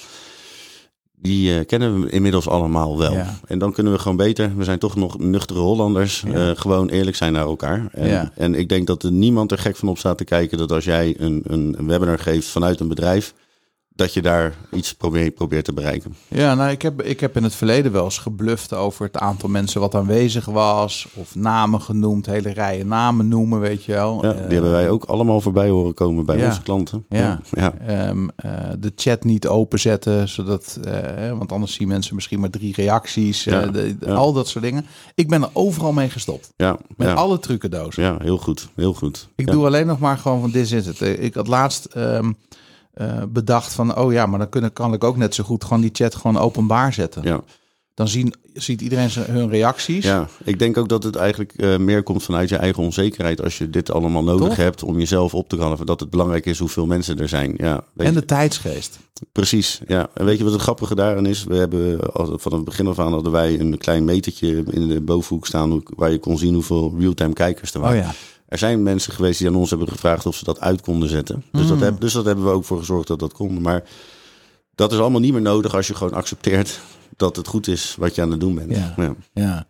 Die 1.21 1.55
eh, 1.55 1.65
kennen 1.65 2.01
we 2.01 2.09
inmiddels 2.09 2.47
allemaal 2.47 2.97
wel. 2.97 3.17
En 3.45 3.59
dan 3.59 3.73
kunnen 3.73 3.93
we 3.93 3.99
gewoon 3.99 4.17
beter. 4.17 4.57
We 4.57 4.63
zijn 4.63 4.79
toch 4.79 4.95
nog 4.95 5.19
nuchtere 5.19 5.59
Hollanders. 5.59 6.23
Eh, 6.23 6.49
gewoon 6.53 6.89
eerlijk 6.89 7.15
zijn 7.17 7.33
naar 7.33 7.45
elkaar. 7.45 7.87
En, 7.91 8.31
en 8.35 8.55
ik 8.55 8.69
denk 8.69 8.87
dat 8.87 9.03
er 9.03 9.11
niemand 9.11 9.51
er 9.51 9.57
gek 9.57 9.75
van 9.75 9.89
op 9.89 9.97
staat 9.97 10.17
te 10.17 10.23
kijken 10.23 10.57
dat 10.57 10.71
als 10.71 10.83
jij 10.83 11.15
een, 11.17 11.43
een 11.47 11.87
webinar 11.87 12.19
geeft 12.19 12.47
vanuit 12.47 12.79
een 12.79 12.87
bedrijf, 12.87 13.33
dat 13.99 14.13
je 14.13 14.21
daar 14.21 14.53
iets 14.71 14.93
probeert, 14.93 15.35
probeert 15.35 15.65
te 15.65 15.73
bereiken. 15.73 16.15
Ja, 16.27 16.55
nou, 16.55 16.71
ik 16.71 16.81
heb, 16.81 17.01
ik 17.01 17.19
heb 17.19 17.35
in 17.35 17.43
het 17.43 17.55
verleden 17.55 17.91
wel 17.91 18.03
eens 18.03 18.17
gebluft 18.17 18.73
over 18.73 19.05
het 19.05 19.17
aantal 19.17 19.49
mensen 19.49 19.81
wat 19.81 19.95
aanwezig 19.95 20.45
was. 20.45 21.07
Of 21.13 21.35
namen 21.35 21.81
genoemd, 21.81 22.25
hele 22.25 22.49
rijen 22.53 22.87
namen 22.87 23.27
noemen, 23.27 23.59
weet 23.59 23.83
je 23.83 23.91
wel. 23.91 24.25
Ja, 24.25 24.33
die 24.33 24.41
hebben 24.53 24.71
wij 24.71 24.89
ook 24.89 25.03
allemaal 25.03 25.41
voorbij 25.41 25.69
horen 25.69 25.93
komen 25.93 26.25
bij 26.25 26.37
ja. 26.37 26.45
onze 26.45 26.61
klanten. 26.61 27.05
Ja. 27.09 27.39
ja. 27.51 27.73
ehm, 27.87 28.27
eh, 28.35 28.51
de 28.79 28.91
chat 28.95 29.23
niet 29.23 29.47
openzetten, 29.47 30.29
zodat, 30.29 30.79
eh, 30.83 31.37
want 31.37 31.51
anders 31.51 31.73
zien 31.73 31.87
mensen 31.87 32.15
misschien 32.15 32.39
maar 32.39 32.49
drie 32.49 32.73
reacties. 32.75 33.45
eh, 33.45 33.53
Ja, 33.53 33.65
de-. 33.65 33.95
Al 34.07 34.33
dat 34.33 34.47
soort 34.47 34.63
dingen. 34.63 34.85
Ik 35.15 35.27
ben 35.29 35.41
er 35.41 35.49
overal 35.53 35.91
mee 35.91 36.09
gestopt. 36.09 36.53
ja, 36.57 36.77
Met 36.97 37.15
alle 37.15 37.39
trucendozen. 37.39 38.03
ja, 38.03 38.17
heel 38.21 38.37
goed. 38.37 38.69
Heel 38.75 38.93
goed. 38.93 39.27
Ik 39.35 39.51
doe 39.51 39.65
alleen 39.65 39.87
nog 39.87 39.99
maar 39.99 40.17
gewoon 40.17 40.41
van 40.41 40.51
dit 40.51 40.71
is 40.71 40.85
het. 40.85 41.01
Ik 41.01 41.33
had 41.33 41.47
laatst 41.47 41.85
ehm, 41.85 42.31
eh, 42.93 43.23
bedacht 43.29 43.73
van, 43.73 43.97
oh 43.97 44.11
ja, 44.11 44.25
maar 44.25 44.39
dan 44.39 44.49
kunnen, 44.49 44.73
kan 44.73 44.93
ik 44.93 45.03
ook 45.03 45.17
net 45.17 45.35
zo 45.35 45.43
goed 45.43 45.63
gewoon 45.63 45.81
die 45.81 45.89
chat 45.93 46.15
gewoon 46.15 46.37
openbaar 46.37 46.93
zetten. 46.93 47.23
Ja. 47.23 47.41
Dan 47.93 48.07
zien, 48.07 48.33
ziet 48.53 48.81
iedereen 48.81 49.09
zijn, 49.09 49.31
hun 49.31 49.49
reacties. 49.49 50.05
Ja, 50.05 50.27
ik 50.43 50.59
denk 50.59 50.77
ook 50.77 50.89
dat 50.89 51.03
het 51.03 51.15
eigenlijk 51.15 51.53
eh, 51.53 51.77
meer 51.77 52.03
komt 52.03 52.23
vanuit 52.23 52.49
je 52.49 52.55
eigen 52.55 52.83
onzekerheid. 52.83 53.43
Als 53.43 53.57
je 53.57 53.69
dit 53.69 53.91
allemaal 53.91 54.23
nodig 54.23 54.47
Toch? 54.47 54.55
hebt 54.57 54.83
om 54.83 54.97
jezelf 54.99 55.33
op 55.33 55.49
te 55.49 55.57
kalven. 55.57 55.85
Dat 55.85 55.99
het 55.99 56.09
belangrijk 56.09 56.45
is 56.45 56.59
hoeveel 56.59 56.85
mensen 56.85 57.19
er 57.19 57.27
zijn. 57.29 57.53
Ja, 57.57 57.83
En 57.97 58.05
je- 58.05 58.11
de 58.11 58.25
tijdsgeest. 58.25 58.97
Precies, 59.31 59.81
ja. 59.87 60.09
En 60.13 60.25
weet 60.25 60.37
je 60.37 60.43
wat 60.43 60.53
het 60.53 60.61
grappige 60.61 60.95
daarin 60.95 61.25
is? 61.25 61.43
We 61.43 61.55
hebben 61.55 61.99
al- 62.13 62.37
van 62.39 62.53
het 62.53 62.63
begin 62.63 62.87
af 62.87 62.99
aan 62.99 63.11
hadden 63.13 63.31
wij 63.31 63.59
een 63.59 63.77
klein 63.77 64.03
metertje 64.05 64.63
in 64.69 64.87
de 64.87 65.01
bovenhoek 65.01 65.45
staan... 65.47 65.81
waar 65.95 66.11
je 66.11 66.19
kon 66.19 66.37
zien 66.37 66.53
hoeveel 66.53 66.95
real-time 66.99 67.33
kijkers 67.33 67.71
er 67.73 67.77
Oh 67.79 67.83
waren. 67.85 67.99
ja. 68.01 68.11
Er 68.49 68.57
zijn 68.57 68.83
mensen 68.83 69.13
geweest 69.13 69.39
die 69.39 69.47
aan 69.47 69.55
ons 69.55 69.69
hebben 69.69 69.87
gevraagd 69.87 70.25
of 70.25 70.35
ze 70.35 70.43
dat 70.43 70.59
uit 70.59 70.81
konden 70.81 71.09
zetten. 71.09 71.43
Dus, 71.51 71.67
dat, 71.67 71.77
Mm. 71.77 71.83
heb, 71.83 71.99
dus 71.99 72.13
dat 72.13 72.25
hebben 72.25 72.45
we 72.45 72.51
ook 72.51 72.65
voor 72.65 72.77
gezorgd 72.79 73.07
dat 73.07 73.19
dat 73.19 73.33
kon. 73.33 73.61
Maar 73.61 73.83
dat 74.75 74.91
is 74.91 74.99
allemaal 74.99 75.19
niet 75.19 75.31
meer 75.33 75.41
nodig 75.41 75.75
als 75.75 75.87
je 75.87 75.95
gewoon 75.95 76.13
accepteert 76.13 76.79
dat 77.17 77.35
het 77.35 77.47
goed 77.47 77.67
is 77.67 77.95
wat 77.97 78.15
je 78.15 78.21
aan 78.21 78.31
het 78.31 78.39
doen 78.39 78.55
bent. 78.55 78.75
Ja. 78.75 78.93
Ja. 78.97 79.15
Ja, 79.33 79.65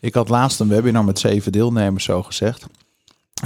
ik 0.00 0.14
had 0.14 0.28
laatst 0.28 0.60
een 0.60 0.68
webinar 0.68 1.04
met 1.04 1.18
zeven 1.18 1.52
deelnemers 1.52 2.04
zo 2.04 2.22
gezegd. 2.22 2.62
En 2.62 2.68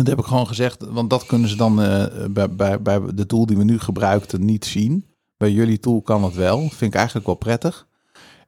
dat 0.04 0.06
heb 0.06 0.18
ik 0.18 0.24
gewoon 0.24 0.46
gezegd, 0.46 0.84
want 0.88 1.10
dat 1.10 1.26
kunnen 1.26 1.48
ze 1.48 1.56
dan 1.56 1.82
eh, 1.82 2.04
bij, 2.30 2.50
bij, 2.50 2.82
bij 2.82 3.00
de 3.14 3.26
tool 3.26 3.46
die 3.46 3.56
we 3.56 3.64
nu 3.64 3.78
gebruikten 3.78 4.44
niet 4.44 4.64
zien. 4.64 5.06
Bij 5.36 5.50
jullie 5.50 5.80
tool 5.80 6.02
kan 6.02 6.24
het 6.24 6.34
wel. 6.34 6.58
Vind 6.60 6.80
ik 6.80 6.94
eigenlijk 6.94 7.26
wel 7.26 7.34
prettig. 7.34 7.86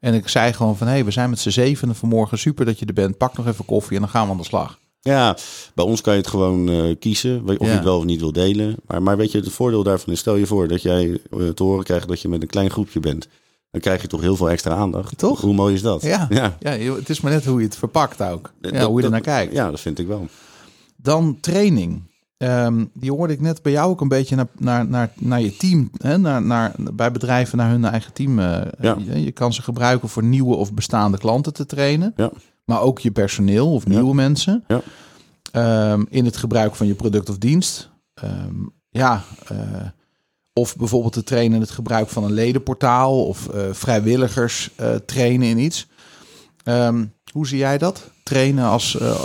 En 0.01 0.15
ik 0.15 0.29
zei 0.29 0.53
gewoon 0.53 0.77
van, 0.77 0.87
hé, 0.87 0.93
hey, 0.93 1.05
we 1.05 1.11
zijn 1.11 1.31
met 1.31 1.39
z'n 1.39 1.51
zevenen 1.51 1.95
vanmorgen. 1.95 2.39
Super 2.39 2.65
dat 2.65 2.79
je 2.79 2.87
er 2.87 2.93
bent. 2.93 3.19
Pak 3.19 3.37
nog 3.37 3.47
even 3.47 3.65
koffie 3.65 3.95
en 3.97 4.03
dan 4.03 4.11
gaan 4.11 4.25
we 4.27 4.33
aan 4.33 4.39
de 4.39 4.45
slag. 4.45 4.79
Ja, 5.09 5.37
bij 5.75 5.85
ons 5.85 6.01
kan 6.01 6.13
je 6.13 6.19
het 6.21 6.29
gewoon 6.29 6.69
eh, 6.71 6.95
kiezen 6.99 7.43
of 7.45 7.51
Ja. 7.59 7.67
je 7.67 7.73
het 7.73 7.85
wel 7.85 7.99
of 7.99 8.05
niet 8.05 8.21
wil 8.21 8.33
delen. 8.33 8.77
Maar, 8.87 9.03
maar 9.03 9.17
weet 9.17 9.33
je, 9.33 9.39
het 9.39 9.53
voordeel 9.53 9.83
daarvan 9.83 10.13
is, 10.13 10.19
stel 10.19 10.37
je 10.37 10.47
voor 10.47 10.69
dat 10.69 10.83
jij 10.83 11.21
eh, 11.31 11.49
te 11.49 11.63
horen 11.63 11.85
krijgt 11.85 12.09
dat 12.09 12.21
je 12.21 12.29
met 12.29 12.43
een 12.43 12.49
klein 12.49 12.71
groepje 12.71 13.01
bent. 13.01 13.29
Dan 13.71 13.81
krijg 13.81 14.03
je 14.03 14.09
toch 14.09 14.21
heel 14.21 14.37
veel 14.37 14.51
extra 14.51 14.75
aandacht. 14.75 15.19
Toch? 15.19 15.41
Hoe 15.41 15.55
mooi 15.55 15.75
is 15.75 15.83
dat? 15.83 16.03
Ja. 16.03 16.27
ja. 16.31 16.57
Ja, 16.61 16.71
het 16.95 17.09
is 17.09 17.21
maar 17.21 17.33
net 17.33 17.45
hoe 17.45 17.59
je 17.61 17.67
het 17.67 17.77
verpakt 17.77 18.23
ook. 18.23 18.53
Ja, 18.61 18.71
Dat- 18.71 18.83
hoe 18.89 18.99
je 18.99 19.05
er 19.05 19.11
naar 19.13 19.21
kijkt. 19.21 19.53
Ja, 19.53 19.71
dat 19.71 19.81
vind 19.81 19.99
ik 19.99 20.07
wel. 20.07 20.27
Dan 20.97 21.39
training. 21.41 22.03
Ehm, 22.45 22.85
die 22.95 23.11
hoorde 23.13 23.33
ik 23.33 23.41
net 23.41 23.63
bij 23.63 23.73
jou 23.73 23.91
ook 23.91 24.01
een 24.01 24.09
beetje 24.09 24.37
naar, 24.37 24.47
naar, 24.59 24.87
naar, 24.87 25.13
naar 25.19 25.41
je 25.41 25.57
team. 25.57 25.91
Hè? 25.97 26.19
Naar, 26.19 26.43
naar, 26.43 26.73
bij 26.95 27.13
bedrijven 27.13 27.59
naar 27.59 27.71
hun 27.71 27.85
eigen 27.85 28.13
team. 28.13 28.39
eh, 28.39 28.61
Ja. 28.81 28.97
je, 28.99 29.25
je 29.25 29.33
kan 29.33 29.53
ze 29.53 29.63
gebruiken 29.63 30.09
voor 30.09 30.25
nieuwe 30.25 30.55
of 30.55 30.73
bestaande 30.73 31.19
klanten 31.19 31.53
te 31.53 31.67
trainen. 31.67 32.13
Ja. 32.17 32.31
Maar 32.65 32.81
ook 32.81 32.99
je 32.99 33.11
personeel 33.11 33.73
of 33.73 33.87
nieuwe 33.87 34.15
mensen. 34.15 34.65
Ja. 34.69 34.81
Ehm, 35.53 36.05
in 36.09 36.25
het 36.25 36.37
gebruik 36.37 36.75
van 36.75 36.87
je 36.87 36.95
product 36.95 37.29
of 37.31 37.39
dienst. 37.39 37.91
Ehm, 38.15 38.55
ja, 38.91 39.23
eh, 39.49 39.57
of 40.53 40.77
bijvoorbeeld 40.77 41.13
te 41.13 41.23
trainen 41.25 41.55
in 41.55 41.61
het 41.61 41.71
gebruik 41.71 42.09
van 42.09 42.25
een 42.25 42.33
ledenportaal. 42.33 43.27
Of 43.27 43.49
eh, 43.49 43.63
vrijwilligers 43.73 44.71
eh, 44.77 44.95
trainen 44.95 45.49
in 45.49 45.59
iets. 45.59 45.89
Ehm, 46.65 47.05
hoe 47.33 47.47
zie 47.47 47.59
jij 47.59 47.79
dat? 47.79 48.11
Trainen 48.29 48.65
als... 48.65 48.99
eh, 48.99 49.21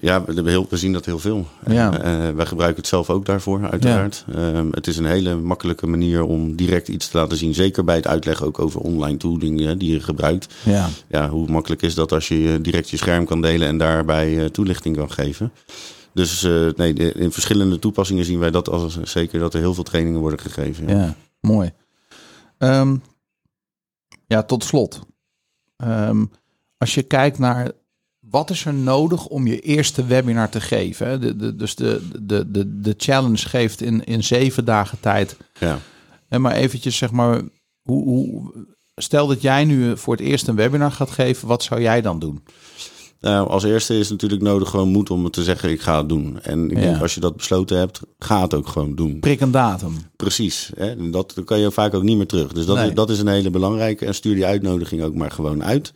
Ja, 0.00 0.24
we, 0.24 0.50
heel, 0.50 0.66
we 0.70 0.76
zien 0.76 0.92
dat 0.92 1.04
heel 1.04 1.18
veel. 1.18 1.46
Ja. 1.66 1.98
Eh, 2.00 2.34
wij 2.34 2.46
gebruiken 2.46 2.80
het 2.80 2.86
zelf 2.86 3.10
ook 3.10 3.24
daarvoor, 3.26 3.70
uiteraard. 3.70 4.24
Ehm, 4.34 4.66
het 4.70 4.86
is 4.86 4.96
een 4.96 5.04
hele 5.06 5.34
makkelijke 5.36 5.86
manier 5.86 6.22
om 6.22 6.56
direct 6.56 6.88
iets 6.88 7.08
te 7.08 7.16
laten 7.18 7.36
zien. 7.36 7.54
Zeker 7.54 7.84
bij 7.84 7.96
het 7.96 8.06
uitleggen 8.06 8.46
ook 8.46 8.58
over 8.58 8.80
online 8.80 9.16
tooling 9.16 9.72
die 9.78 9.92
je 9.92 10.00
gebruikt. 10.00 10.54
ja. 10.64 10.88
Ja, 11.08 11.28
hoe 11.28 11.48
makkelijk 11.48 11.82
is 11.82 11.94
dat 11.94 12.12
als 12.12 12.28
je 12.28 12.52
eh, 12.54 12.62
direct 12.62 12.90
je 12.90 12.96
scherm 12.96 13.24
kan 13.24 13.40
delen 13.40 13.68
en 13.68 13.78
daarbij 13.78 14.38
eh, 14.38 14.44
toelichting 14.50 14.96
kan 14.96 15.10
geven. 15.10 15.52
Dus 16.12 16.42
eh, 16.42 16.66
nee, 16.76 16.94
in 16.94 17.32
verschillende 17.32 17.78
toepassingen 17.78 18.24
zien 18.24 18.38
wij 18.38 18.50
dat 18.50 18.68
als 18.68 18.98
zeker 19.02 19.38
dat 19.40 19.54
er 19.54 19.60
heel 19.60 19.74
veel 19.74 19.84
trainingen 19.84 20.20
worden 20.20 20.38
gegeven. 20.40 20.88
Ja. 20.88 20.94
Ja, 20.98 21.14
mooi. 21.40 21.72
Ehm, 22.58 22.96
ja, 24.26 24.42
tot 24.42 24.64
slot. 24.64 25.00
Ehm, 25.76 26.24
als 26.78 26.94
je 26.94 27.02
kijkt 27.02 27.38
naar 27.38 27.70
wat 28.36 28.50
is 28.50 28.64
er 28.64 28.74
nodig 28.74 29.26
om 29.26 29.46
je 29.46 29.60
eerste 29.60 30.04
webinar 30.06 30.48
te 30.48 30.60
geven. 30.60 31.20
De, 31.20 31.36
de, 31.36 31.56
dus 31.56 31.74
de, 31.74 32.08
de, 32.22 32.50
de, 32.50 32.80
de 32.80 32.94
challenge 32.96 33.48
geeft 33.48 33.80
in, 33.80 34.04
in 34.04 34.24
zeven 34.24 34.64
dagen 34.64 35.00
tijd. 35.00 35.36
Ja. 35.60 35.78
En 36.28 36.40
maar 36.40 36.52
eventjes 36.52 36.96
zeg 36.96 37.10
maar, 37.10 37.42
hoe, 37.82 38.04
hoe, 38.04 38.52
stel 38.94 39.26
dat 39.26 39.42
jij 39.42 39.64
nu 39.64 39.96
voor 39.96 40.16
het 40.16 40.22
eerst 40.24 40.48
een 40.48 40.56
webinar 40.56 40.92
gaat 40.92 41.10
geven, 41.10 41.48
wat 41.48 41.62
zou 41.62 41.80
jij 41.80 42.00
dan 42.00 42.18
doen? 42.18 42.42
Nou, 43.20 43.48
als 43.48 43.64
eerste 43.64 43.98
is 43.98 44.10
natuurlijk 44.10 44.42
nodig 44.42 44.70
gewoon 44.70 44.88
moed 44.88 45.10
om 45.10 45.24
het 45.24 45.32
te 45.32 45.42
zeggen, 45.44 45.70
ik 45.70 45.80
ga 45.80 45.98
het 45.98 46.08
doen. 46.08 46.40
En 46.42 46.70
ik 46.70 46.76
Ja. 46.76 46.82
denk 46.82 47.00
als 47.02 47.14
je 47.14 47.20
dat 47.20 47.36
besloten 47.36 47.78
hebt, 47.78 48.00
ga 48.18 48.42
het 48.42 48.54
ook 48.54 48.68
gewoon 48.68 48.94
doen. 48.94 49.20
Prik 49.20 49.40
een 49.40 49.50
datum. 49.50 49.94
Precies. 50.16 50.70
Hè? 50.76 50.90
En 50.90 51.10
Dat 51.10 51.34
kan 51.44 51.58
je 51.58 51.70
vaak 51.70 51.94
ook 51.94 52.02
niet 52.02 52.16
meer 52.16 52.26
terug. 52.26 52.52
Dus 52.52 52.66
dat, 52.66 52.76
Nee. 52.76 52.92
dat 52.92 53.10
is 53.10 53.18
een 53.18 53.28
hele 53.28 53.50
belangrijke. 53.50 54.06
En 54.06 54.14
stuur 54.14 54.34
die 54.34 54.46
uitnodiging 54.46 55.02
ook 55.02 55.14
maar 55.14 55.30
gewoon 55.30 55.64
uit. 55.64 55.92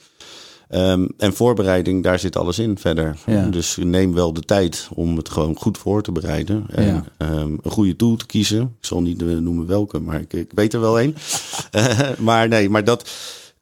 Ehm, 0.71 1.07
en 1.17 1.33
voorbereiding, 1.35 2.03
daar 2.03 2.19
zit 2.19 2.37
alles 2.37 2.59
in 2.59 2.79
verder. 2.79 3.17
Ja. 3.27 3.47
Dus 3.47 3.77
neem 3.83 4.15
wel 4.15 4.33
de 4.33 4.41
tijd 4.43 4.89
om 4.95 5.17
het 5.17 5.29
gewoon 5.29 5.57
goed 5.57 5.79
voor 5.79 6.03
te 6.03 6.13
bereiden. 6.13 6.65
En 6.71 6.85
Ja. 6.87 7.05
ehm, 7.17 7.57
een 7.63 7.71
goede 7.71 7.97
tool 7.97 8.17
te 8.17 8.27
kiezen. 8.27 8.61
Ik 8.63 8.87
zal 8.87 9.03
niet 9.03 9.21
noemen 9.41 9.67
welke, 9.67 9.99
maar 10.01 10.21
ik, 10.21 10.33
ik 10.33 10.51
weet 10.55 10.75
er 10.75 10.81
wel 10.81 10.99
één. 11.01 11.15
Eh, 11.71 11.99
maar 12.19 12.49
nee, 12.49 12.69
maar 12.71 12.85
dat... 12.85 13.11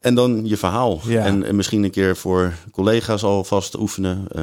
En 0.00 0.14
dan 0.14 0.40
je 0.46 0.56
verhaal. 0.56 1.00
Ja. 1.06 1.24
En, 1.24 1.44
en 1.44 1.56
misschien 1.56 1.82
een 1.84 1.90
keer 1.90 2.16
voor 2.16 2.52
collega's 2.72 3.22
alvast 3.24 3.78
oefenen. 3.78 4.26
Eh, 4.30 4.42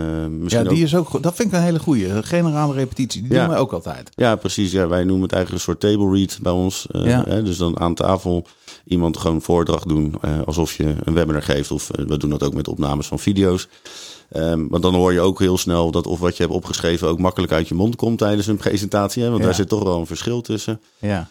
Ja, 0.50 0.60
ook 0.62 0.70
die 0.70 0.84
is 0.84 0.96
ook, 0.96 1.22
dat 1.24 1.36
vind 1.36 1.48
ik 1.52 1.54
een 1.58 1.64
hele 1.64 1.80
goede. 1.80 2.24
Generale 2.24 2.74
repetitie, 2.74 3.22
die 3.22 3.32
Ja. 3.34 3.40
doen 3.40 3.50
wij 3.50 3.58
ook 3.60 3.72
altijd. 3.74 4.10
Ja, 4.16 4.36
precies. 4.36 4.72
Ja, 4.72 4.88
wij 4.88 5.04
noemen 5.04 5.24
het 5.24 5.32
eigenlijk 5.32 5.66
een 5.68 5.74
soort 5.74 5.94
table 5.94 6.18
read 6.18 6.38
bij 6.42 6.52
ons. 6.52 6.88
Eh, 6.92 7.06
Ja. 7.06 7.24
hè, 7.28 7.44
dus 7.44 7.58
dan 7.58 7.80
aan 7.80 7.94
tafel 7.96 8.46
iemand 8.86 9.18
gewoon 9.18 9.42
voordracht 9.42 9.88
doen. 9.88 10.14
eh, 10.22 10.40
alsof 10.46 10.74
je 10.74 10.96
een 11.04 11.14
webinar 11.14 11.42
geeft. 11.44 11.72
Of 11.72 11.90
we 12.08 12.18
doen 12.18 12.30
dat 12.30 12.44
ook 12.44 12.54
met 12.54 12.68
opnames 12.68 13.08
van 13.08 13.20
video's. 13.20 13.68
Ehm, 14.30 14.68
want 14.68 14.84
dan 14.84 14.94
hoor 14.96 15.14
je 15.14 15.20
ook 15.22 15.40
heel 15.40 15.58
snel 15.58 15.92
dat 15.92 16.08
of 16.08 16.20
wat 16.20 16.38
je 16.38 16.44
hebt 16.44 16.56
opgeschreven 16.56 17.08
ook 17.08 17.20
makkelijk 17.20 17.52
uit 17.52 17.68
je 17.68 17.76
mond 17.76 17.96
komt 17.96 18.18
tijdens 18.18 18.48
een 18.48 18.58
presentatie. 18.58 19.24
Hè, 19.24 19.30
want 19.30 19.44
daar 19.44 19.56
zit 19.56 19.70
toch 19.70 19.84
wel 19.84 20.00
een 20.00 20.06
verschil 20.08 20.42
tussen. 20.42 20.82
Ja, 21.00 21.28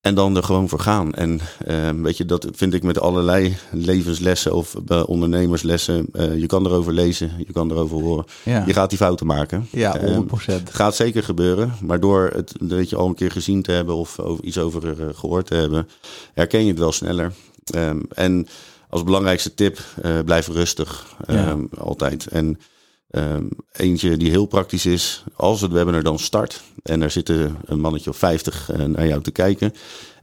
En 0.00 0.14
dan 0.14 0.36
er 0.36 0.42
gewoon 0.42 0.68
voor 0.68 0.80
gaan. 0.80 1.14
En 1.14 1.40
ehm, 1.64 2.02
weet 2.02 2.16
je, 2.16 2.24
dat 2.24 2.46
vind 2.52 2.74
ik 2.74 2.82
met 2.82 3.00
allerlei 3.00 3.56
levenslessen 3.70 4.54
of 4.54 4.74
eh, 4.86 5.02
ondernemerslessen. 5.06 6.06
Eh, 6.12 6.38
je 6.38 6.46
kan 6.46 6.66
erover 6.66 6.92
lezen, 6.92 7.30
je 7.46 7.52
kan 7.52 7.70
erover 7.70 7.96
horen. 8.00 8.24
ja. 8.42 8.62
Je 8.66 8.72
gaat 8.72 8.88
die 8.88 8.98
fouten 8.98 9.26
maken. 9.26 9.68
ja 9.70 9.96
Ehm, 9.98 10.14
100%. 10.14 10.44
het 10.64 10.74
gaat 10.74 10.96
zeker 10.96 11.22
gebeuren, 11.22 11.72
maar 11.80 12.00
door 12.00 12.30
het 12.34 12.52
weet 12.58 12.90
je, 12.90 12.96
al 12.96 13.06
een 13.06 13.14
keer 13.14 13.30
gezien 13.30 13.62
te 13.62 13.72
hebben 13.72 13.94
of 13.94 14.18
over, 14.20 14.44
iets 14.44 14.58
over 14.58 15.00
eh, 15.00 15.06
gehoord 15.14 15.46
te 15.46 15.54
hebben, 15.54 15.88
herken 16.34 16.62
je 16.62 16.68
het 16.70 16.78
wel 16.78 16.92
sneller. 16.92 17.32
Ehm, 17.64 18.00
en 18.08 18.46
als 18.88 19.02
belangrijkste 19.04 19.54
tip, 19.54 19.78
blijf 20.24 20.48
rustig. 20.48 21.06
Ja. 21.26 21.34
Ehm, 21.34 21.64
Altijd. 21.78 22.26
En 22.26 22.58
ehm, 23.16 23.44
eentje 23.72 24.16
die 24.16 24.30
heel 24.30 24.46
praktisch 24.46 24.86
is, 24.86 25.24
als 25.36 25.60
het 25.60 25.72
webinar 25.72 26.02
dan 26.02 26.18
start 26.18 26.62
en 26.82 27.02
er 27.02 27.10
zitten 27.10 27.56
een 27.64 27.80
mannetje 27.80 28.10
of 28.10 28.16
50 28.16 28.70
eh, 28.70 28.84
naar 28.84 29.06
jou 29.06 29.22
te 29.22 29.30
kijken. 29.30 29.72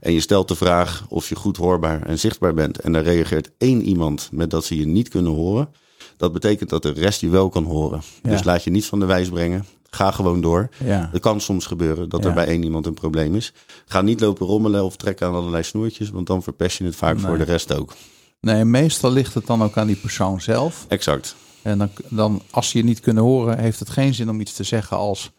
En 0.00 0.12
je 0.12 0.20
stelt 0.20 0.48
de 0.48 0.54
vraag 0.54 1.04
of 1.08 1.28
je 1.28 1.34
goed 1.36 1.56
hoorbaar 1.56 2.02
en 2.02 2.18
zichtbaar 2.18 2.54
bent. 2.54 2.78
En 2.80 2.92
daar 2.92 3.02
reageert 3.02 3.50
één 3.58 3.82
iemand 3.82 4.28
met 4.32 4.50
dat 4.50 4.64
ze 4.64 4.76
je 4.78 4.86
niet 4.86 5.08
kunnen 5.08 5.32
horen. 5.32 5.68
Dat 6.16 6.32
betekent 6.32 6.70
dat 6.70 6.82
de 6.82 6.90
rest 6.92 7.20
je 7.20 7.28
wel 7.28 7.48
kan 7.48 7.64
horen. 7.64 8.02
Ja. 8.22 8.30
Dus 8.30 8.44
laat 8.44 8.64
je 8.64 8.70
niet 8.70 8.84
van 8.86 9.00
de 9.00 9.06
wijs 9.06 9.28
brengen. 9.28 9.64
Ga 9.90 10.10
gewoon 10.10 10.40
door. 10.40 10.68
Ja. 10.84 11.08
Het 11.12 11.22
kan 11.22 11.40
soms 11.40 11.66
gebeuren 11.66 12.08
dat 12.08 12.22
Ja. 12.22 12.28
er 12.28 12.34
bij 12.34 12.46
één 12.46 12.62
iemand 12.62 12.86
een 12.86 12.94
probleem 12.94 13.34
is. 13.34 13.52
Ga 13.86 14.00
niet 14.02 14.20
lopen 14.20 14.46
rommelen 14.46 14.84
of 14.84 14.96
trekken 14.96 15.26
aan 15.26 15.34
allerlei 15.34 15.62
snoertjes, 15.62 16.10
want 16.10 16.26
dan 16.26 16.42
verpest 16.42 16.78
je 16.78 16.84
het 16.84 16.96
vaak 16.96 17.16
Nee. 17.16 17.24
voor 17.26 17.38
de 17.38 17.44
rest 17.44 17.74
ook. 17.74 17.94
Nee, 18.40 18.64
meestal 18.64 19.10
ligt 19.10 19.34
het 19.34 19.46
dan 19.46 19.62
ook 19.62 19.76
aan 19.76 19.86
die 19.86 19.96
persoon 19.96 20.40
zelf. 20.40 20.84
Exact. 20.88 21.36
En 21.64 21.78
dan, 21.78 21.90
dan, 22.08 22.42
als 22.50 22.68
ze 22.68 22.78
je 22.78 22.84
niet 22.84 23.00
kunnen 23.00 23.22
horen, 23.22 23.58
heeft 23.58 23.78
het 23.78 23.90
geen 23.90 24.14
zin 24.14 24.28
om 24.30 24.40
iets 24.40 24.52
te 24.52 24.62
zeggen 24.64 24.96
als... 24.96 25.30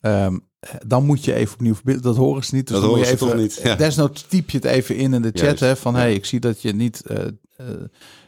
ehm, 0.00 0.38
dan 0.86 1.06
moet 1.06 1.24
je 1.24 1.34
even 1.34 1.54
opnieuw 1.54 1.74
verbinden. 1.74 2.02
Dat 2.02 2.16
horen 2.16 2.44
ze 2.44 2.54
niet. 2.54 2.66
Dus 2.66 2.76
Dat 2.76 2.84
je 2.84 2.90
horen 2.90 3.06
ze 3.06 3.12
even, 3.12 3.26
toch 3.28 3.36
niet, 3.36 3.60
ja. 3.62 3.74
Desnoods 3.74 4.24
typ 4.28 4.50
je 4.50 4.56
het 4.56 4.66
even 4.66 4.96
in 4.96 5.14
in 5.14 5.22
de 5.22 5.28
chat. 5.28 5.40
Juist, 5.40 5.60
Hè, 5.60 5.76
van, 5.76 5.92
ja. 5.94 5.98
hey, 5.98 6.14
ik 6.14 6.24
zie 6.24 6.40
dat 6.40 6.62
je 6.62 6.72
niet... 6.74 7.02
eh, 7.06 7.24
eh, 7.56 7.66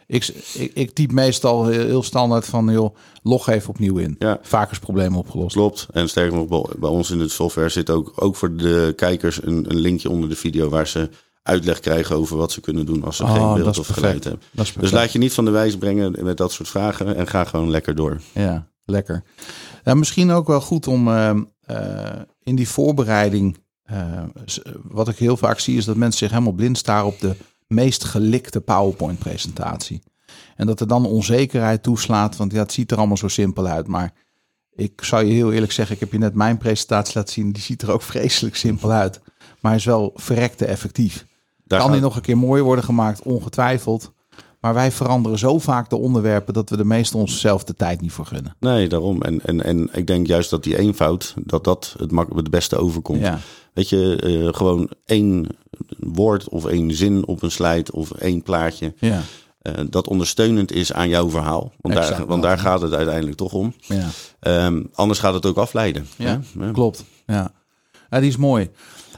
ik, 0.06 0.26
ik, 0.54 0.70
ik 0.74 0.90
typ 0.90 1.12
meestal 1.12 1.66
heel, 1.66 2.02
standaard 2.02 2.46
van, 2.46 2.72
joh, 2.72 2.96
log 3.22 3.48
even 3.48 3.68
opnieuw 3.70 3.96
in. 3.96 4.16
Ja. 4.18 4.38
Vaak 4.42 4.70
is 4.70 4.78
probleem 4.78 5.16
opgelost. 5.16 5.54
Klopt. 5.56 5.86
En 5.92 6.08
sterker 6.08 6.36
nog, 6.36 6.48
bij- 6.48 6.74
bij 6.78 6.90
ons 6.90 7.10
in 7.10 7.18
de 7.18 7.28
software 7.28 7.68
zit 7.68 7.90
ook, 7.90 8.12
ook 8.16 8.36
voor 8.36 8.56
de 8.56 8.92
kijkers 8.96 9.42
een, 9.42 9.64
een 9.70 9.76
linkje 9.78 10.10
onder 10.10 10.28
de 10.28 10.36
video 10.36 10.68
waar 10.68 10.86
ze 10.88 11.10
uitleg 11.46 11.80
krijgen 11.80 12.16
over 12.16 12.36
wat 12.36 12.52
ze 12.52 12.60
kunnen 12.60 12.86
doen 12.86 13.04
als 13.04 13.16
ze 13.16 13.22
Oh, 13.22 13.32
geen 13.32 13.42
dat 13.42 13.54
beeld 13.54 13.78
of 13.78 13.86
geluid 13.86 14.24
hebben. 14.24 14.42
Dus 14.80 14.90
laat 14.90 15.12
je 15.12 15.18
niet 15.18 15.32
van 15.32 15.44
de 15.44 15.50
wijs 15.50 15.76
brengen 15.78 16.24
met 16.24 16.36
dat 16.36 16.52
soort 16.52 16.68
vragen 16.68 17.16
en 17.16 17.26
ga 17.26 17.44
gewoon 17.44 17.70
lekker 17.70 17.94
door. 17.94 18.20
Ja, 18.32 18.68
lekker. 18.84 19.22
Ja, 19.84 19.94
misschien 19.94 20.30
ook 20.30 20.46
wel 20.46 20.60
goed 20.60 20.86
om 20.86 21.08
ehm, 21.08 21.42
eh, 21.60 22.20
in 22.42 22.56
die 22.56 22.68
voorbereiding. 22.68 23.56
eh, 23.82 24.22
wat 24.82 25.08
ik 25.08 25.16
heel 25.16 25.36
vaak 25.36 25.58
zie, 25.58 25.76
is 25.76 25.84
dat 25.84 25.96
mensen 25.96 26.18
zich 26.18 26.30
helemaal 26.30 26.52
blind 26.52 26.78
staren 26.78 27.06
op 27.06 27.20
de 27.20 27.36
meest 27.66 28.04
gelikte 28.04 28.60
PowerPoint-presentatie. 28.60 30.02
En 30.56 30.66
dat 30.66 30.80
er 30.80 30.88
dan 30.88 31.06
onzekerheid 31.06 31.82
toeslaat, 31.82 32.36
want 32.36 32.52
ja, 32.52 32.58
het 32.58 32.72
ziet 32.72 32.90
er 32.90 32.98
allemaal 32.98 33.16
zo 33.16 33.28
simpel 33.28 33.66
uit. 33.66 33.86
Maar 33.86 34.12
ik 34.74 35.04
zou 35.04 35.24
je 35.24 35.32
heel 35.32 35.52
eerlijk 35.52 35.72
zeggen, 35.72 35.94
ik 35.94 36.00
heb 36.00 36.12
je 36.12 36.18
net 36.18 36.34
mijn 36.34 36.58
presentatie 36.58 37.14
laten 37.16 37.32
zien. 37.32 37.52
Die 37.52 37.62
ziet 37.62 37.82
er 37.82 37.90
ook 37.92 38.02
vreselijk 38.12 38.56
simpel 38.56 38.90
uit. 38.90 39.20
Maar 39.60 39.74
is 39.74 39.84
wel 39.84 40.12
verrekte 40.14 40.64
effectief. 40.64 41.26
Daar 41.66 41.80
kan 41.80 41.92
die 41.92 42.00
nog 42.00 42.16
een 42.16 42.22
keer 42.22 42.38
mooier 42.38 42.64
worden 42.64 42.84
gemaakt? 42.84 43.22
Ongetwijfeld. 43.22 44.12
Maar 44.60 44.74
wij 44.74 44.92
veranderen 44.92 45.38
zo 45.38 45.58
vaak 45.58 45.90
de 45.90 45.96
onderwerpen 45.96 46.54
dat 46.54 46.70
we 46.70 46.76
de 46.76 46.84
meeste 46.84 47.16
onszelf 47.16 47.64
de 47.64 47.74
tijd 47.74 48.00
niet 48.00 48.12
voor 48.12 48.26
gunnen. 48.26 48.56
Nee, 48.60 48.88
daarom. 48.88 49.22
En, 49.22 49.40
en, 49.44 49.62
en 49.64 49.88
ik 49.92 50.06
denk 50.06 50.26
juist 50.26 50.50
dat 50.50 50.62
die 50.62 50.78
eenvoud, 50.78 51.34
dat 51.44 51.64
dat 51.64 51.94
het, 51.98 52.10
mak- 52.10 52.36
het 52.36 52.50
beste 52.50 52.76
overkomt. 52.76 53.20
Ja, 53.20 53.38
Weet 53.72 53.88
je, 53.88 54.16
eh, 54.48 54.56
gewoon 54.58 54.90
één 55.04 55.46
woord 55.98 56.48
of 56.48 56.64
één 56.66 56.94
zin 56.94 57.26
op 57.26 57.42
een 57.42 57.50
slide 57.50 57.92
of 57.92 58.10
één 58.12 58.42
plaatje. 58.42 58.94
ja, 58.98 59.22
eh, 59.62 59.72
dat 59.90 60.08
ondersteunend 60.08 60.72
is 60.72 60.92
aan 60.92 61.08
jouw 61.08 61.30
verhaal. 61.30 61.72
Want, 61.80 61.94
daar, 61.94 62.26
want 62.26 62.42
daar 62.42 62.58
gaat 62.58 62.80
het 62.80 62.92
uiteindelijk 62.92 63.36
toch 63.36 63.52
om. 63.52 63.74
ja. 63.80 64.06
Ehm, 64.40 64.82
anders 64.94 65.18
gaat 65.18 65.34
het 65.34 65.46
ook 65.46 65.56
afleiden. 65.56 66.06
Ja, 66.16 66.40
hè? 66.58 66.64
Ja. 66.66 66.72
klopt. 66.72 67.04
Ja. 67.26 67.52
ja, 68.10 68.20
die 68.20 68.28
is 68.28 68.36
mooi. 68.36 68.70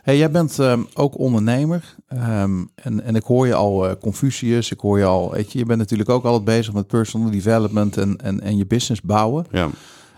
Hey, 0.08 0.16
jij 0.16 0.30
bent 0.30 0.58
ehm, 0.58 0.82
ook 0.94 1.18
ondernemer 1.18 1.94
ehm, 2.06 2.64
en, 2.74 3.02
en 3.02 3.14
ik 3.14 3.22
hoor 3.22 3.46
je 3.46 3.54
al 3.54 3.88
eh, 3.88 3.94
Confucius, 4.00 4.70
ik 4.70 4.80
hoor 4.80 4.98
je 4.98 5.04
al, 5.04 5.30
weet 5.30 5.52
je, 5.52 5.58
je 5.58 5.64
bent 5.64 5.78
natuurlijk 5.78 6.08
ook 6.08 6.24
altijd 6.24 6.44
bezig 6.44 6.74
met 6.74 6.86
personal 6.86 7.30
development 7.30 7.96
en, 7.96 8.16
en, 8.16 8.40
en 8.40 8.56
je 8.56 8.66
business 8.66 9.00
bouwen. 9.00 9.46
Ja. 9.50 9.68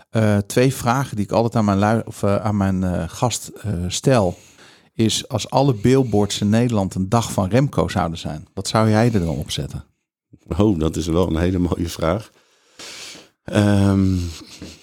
Eh, 0.09 0.37
twee 0.37 0.73
vragen 0.73 1.15
die 1.15 1.25
ik 1.25 1.31
altijd 1.31 1.55
aan 1.55 1.79
mijn, 1.79 2.05
of, 2.05 2.23
eh, 2.23 2.35
aan 2.35 2.57
mijn 2.57 3.09
gast 3.09 3.51
stel, 3.87 4.37
is 4.93 5.27
als 5.27 5.49
alle 5.49 5.73
billboards 5.73 6.41
in 6.41 6.49
Nederland 6.49 6.95
een 6.95 7.09
dag 7.09 7.31
van 7.31 7.49
Remco 7.49 7.87
zouden 7.87 8.17
zijn, 8.17 8.47
wat 8.53 8.67
zou 8.67 8.89
jij 8.89 9.11
er 9.13 9.19
dan 9.19 9.37
op 9.37 9.51
zetten? 9.51 9.83
Oh, 10.57 10.79
dat 10.79 10.95
is 10.95 11.07
wel 11.07 11.27
een 11.27 11.39
hele 11.39 11.59
mooie 11.59 11.89
vraag. 11.89 12.31
Ehm, 13.43 14.15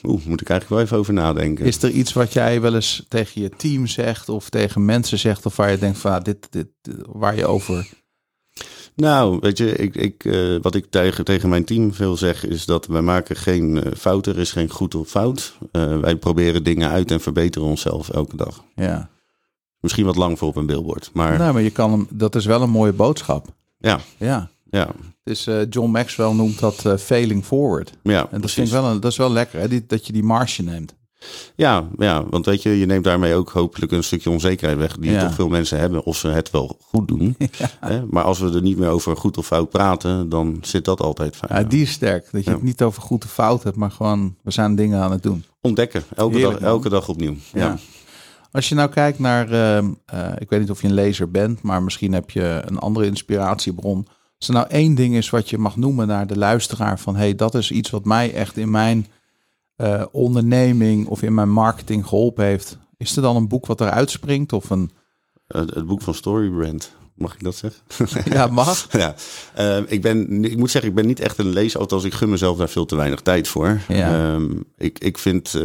Oeh, 0.02 0.24
moet 0.24 0.40
ik 0.40 0.48
eigenlijk 0.48 0.68
wel 0.68 0.80
even 0.80 0.96
over 0.96 1.12
nadenken. 1.12 1.64
Is 1.66 1.82
er 1.82 1.90
iets 1.90 2.12
wat 2.12 2.32
jij 2.32 2.60
wel 2.60 2.74
eens 2.74 3.04
tegen 3.08 3.40
je 3.42 3.48
team 3.48 3.86
zegt 3.86 4.28
of 4.28 4.48
tegen 4.50 4.84
mensen 4.84 5.18
zegt 5.18 5.46
of 5.46 5.56
waar 5.56 5.70
je 5.70 5.78
denkt 5.78 5.98
van 5.98 6.12
ah, 6.12 6.22
dit, 6.24 6.46
dit, 6.50 6.66
dit- 6.82 6.96
waar 7.06 7.36
je 7.36 7.46
over... 7.46 7.88
Nou, 8.94 9.38
weet 9.40 9.58
je, 9.58 9.72
ik, 9.76 9.94
ik, 9.96 10.24
eh, 10.24 10.56
wat 10.62 10.74
ik 10.74 10.86
tegen, 10.90 11.24
tegen 11.24 11.48
mijn 11.48 11.64
team 11.64 11.94
veel 11.94 12.16
zeg 12.16 12.44
is 12.46 12.64
dat 12.64 12.86
wij 12.86 13.00
maken 13.00 13.36
geen 13.36 13.82
eh, 13.82 13.92
fouten. 13.96 14.34
Er 14.34 14.40
is 14.40 14.52
geen 14.52 14.70
goed 14.70 14.94
of 14.94 15.08
fout. 15.08 15.58
Eh, 15.72 15.98
wij 16.00 16.16
proberen 16.16 16.62
dingen 16.64 16.90
uit 16.90 17.10
en 17.10 17.20
verbeteren 17.20 17.68
onszelf 17.68 18.08
elke 18.08 18.36
dag. 18.36 18.64
Ja. 18.74 19.10
Misschien 19.80 20.04
wat 20.04 20.16
lang 20.16 20.38
voor 20.38 20.48
op 20.48 20.56
een 20.56 20.66
billboard. 20.66 21.10
Maar 21.12 21.38
Nou, 21.38 21.52
maar 21.52 21.62
je 21.62 21.70
kan 21.70 21.90
hem, 21.90 22.06
dat 22.10 22.34
is 22.34 22.46
wel 22.46 22.62
een 22.62 22.70
mooie 22.70 22.92
boodschap. 22.92 23.46
ja, 23.78 24.00
Ja. 24.16 24.50
Ja, 24.70 24.88
Dus 25.22 25.48
John 25.70 25.90
Maxwell 25.90 26.32
noemt 26.32 26.58
dat 26.58 26.84
eh, 26.86 26.96
failing 26.96 27.44
forward. 27.44 27.92
ja. 28.02 28.18
En 28.20 28.26
dat 28.30 28.40
precies. 28.40 28.52
vind 28.54 28.66
ik 28.66 28.72
wel, 28.72 28.84
een, 28.84 29.00
dat 29.00 29.10
is 29.10 29.16
wel 29.16 29.32
lekker, 29.32 29.60
hè? 29.60 29.68
Die, 29.68 29.84
dat 29.86 30.06
je 30.06 30.12
die 30.12 30.22
marge 30.24 30.62
neemt. 30.62 30.96
Ja, 31.56 31.88
ja, 31.96 32.24
want 32.30 32.46
weet 32.46 32.62
je, 32.62 32.78
je 32.78 32.86
neemt 32.86 33.04
daarmee 33.04 33.34
ook 33.34 33.50
hopelijk 33.50 33.92
een 33.92 34.04
stukje 34.04 34.30
onzekerheid 34.30 34.78
weg. 34.78 34.96
Die 34.96 35.10
Ja. 35.10 35.20
toch 35.26 35.34
veel 35.34 35.48
mensen 35.48 35.78
hebben 35.78 36.04
of 36.04 36.16
ze 36.16 36.28
het 36.28 36.50
wel 36.50 36.76
goed 36.80 37.08
doen. 37.08 37.36
Hè? 37.80 38.06
Maar 38.10 38.24
als 38.24 38.38
we 38.38 38.52
er 38.54 38.62
niet 38.62 38.78
meer 38.78 38.88
over 38.88 39.16
goed 39.16 39.38
of 39.38 39.46
fout 39.46 39.70
praten, 39.70 40.28
dan 40.28 40.58
zit 40.60 40.84
dat 40.84 41.00
altijd 41.00 41.36
fijn. 41.36 41.62
Ja, 41.62 41.68
die 41.68 41.82
is 41.82 41.90
sterk. 41.90 42.28
Dat 42.32 42.44
je 42.44 42.50
Ja. 42.50 42.56
het 42.56 42.64
niet 42.64 42.82
over 42.82 43.02
goed 43.02 43.24
of 43.24 43.32
fout 43.32 43.62
hebt, 43.62 43.76
maar 43.76 43.90
gewoon, 43.90 44.36
we 44.42 44.50
zijn 44.50 44.74
dingen 44.74 45.00
aan 45.02 45.10
het 45.10 45.22
doen. 45.22 45.44
Ontdekken, 45.60 46.02
elke, 46.16 46.36
Heerlijk, 46.36 46.60
dag, 46.60 46.68
elke 46.68 46.88
dag 46.88 47.08
opnieuw. 47.08 47.34
Ja. 47.52 47.60
Ja. 47.64 47.76
Als 48.52 48.68
je 48.68 48.74
nou 48.74 48.90
kijkt 48.90 49.18
naar, 49.18 49.50
ehm, 49.50 49.90
eh, 50.06 50.28
ik 50.38 50.50
weet 50.50 50.60
niet 50.60 50.70
of 50.70 50.80
je 50.82 50.88
een 50.88 50.94
lezer 50.94 51.30
bent, 51.30 51.62
maar 51.62 51.82
misschien 51.82 52.12
heb 52.12 52.30
je 52.30 52.62
een 52.66 52.78
andere 52.78 53.06
inspiratiebron. 53.06 54.06
Als 54.38 54.48
er 54.48 54.54
nou 54.54 54.66
één 54.68 54.94
ding 54.94 55.14
is 55.14 55.30
wat 55.30 55.50
je 55.50 55.58
mag 55.58 55.76
noemen 55.76 56.06
naar 56.06 56.26
de 56.26 56.38
luisteraar 56.38 56.98
van, 56.98 57.16
hey, 57.16 57.34
dat 57.34 57.54
is 57.54 57.70
iets 57.70 57.90
wat 57.90 58.04
mij 58.04 58.34
echt 58.34 58.56
in 58.56 58.70
mijn 58.70 59.06
eh, 59.76 60.04
onderneming 60.12 61.06
of 61.06 61.22
in 61.22 61.34
mijn 61.34 61.50
marketing 61.50 62.06
geholpen 62.06 62.44
heeft. 62.44 62.78
Is 62.96 63.16
er 63.16 63.22
dan 63.22 63.36
een 63.36 63.48
boek 63.48 63.66
wat 63.66 63.80
eruit 63.80 64.10
springt 64.10 64.52
of 64.52 64.70
een, 64.70 64.90
Eh, 65.46 65.60
het 65.60 65.86
boek 65.86 66.02
van 66.02 66.14
Storybrand, 66.14 66.92
mag 67.14 67.34
ik 67.34 67.42
dat 67.42 67.54
zeggen? 67.54 67.82
ja, 68.32 68.46
mag? 68.46 68.86
ja, 68.98 69.14
Eh, 69.54 69.78
ik, 69.86 70.02
ben, 70.02 70.44
ik 70.44 70.56
moet 70.56 70.70
zeggen, 70.70 70.90
ik 70.90 70.96
ben 70.96 71.06
niet 71.06 71.20
echt 71.20 71.38
een 71.38 71.52
lezer, 71.52 71.80
althans 71.80 72.04
ik 72.04 72.14
gun 72.14 72.30
mezelf 72.30 72.58
daar 72.58 72.68
veel 72.68 72.86
te 72.86 72.96
weinig 72.96 73.20
tijd 73.20 73.48
voor. 73.48 73.80
Ja. 73.88 74.32
Ehm, 74.32 74.50
ik, 74.76 74.98
ik 74.98 75.18
vind 75.18 75.60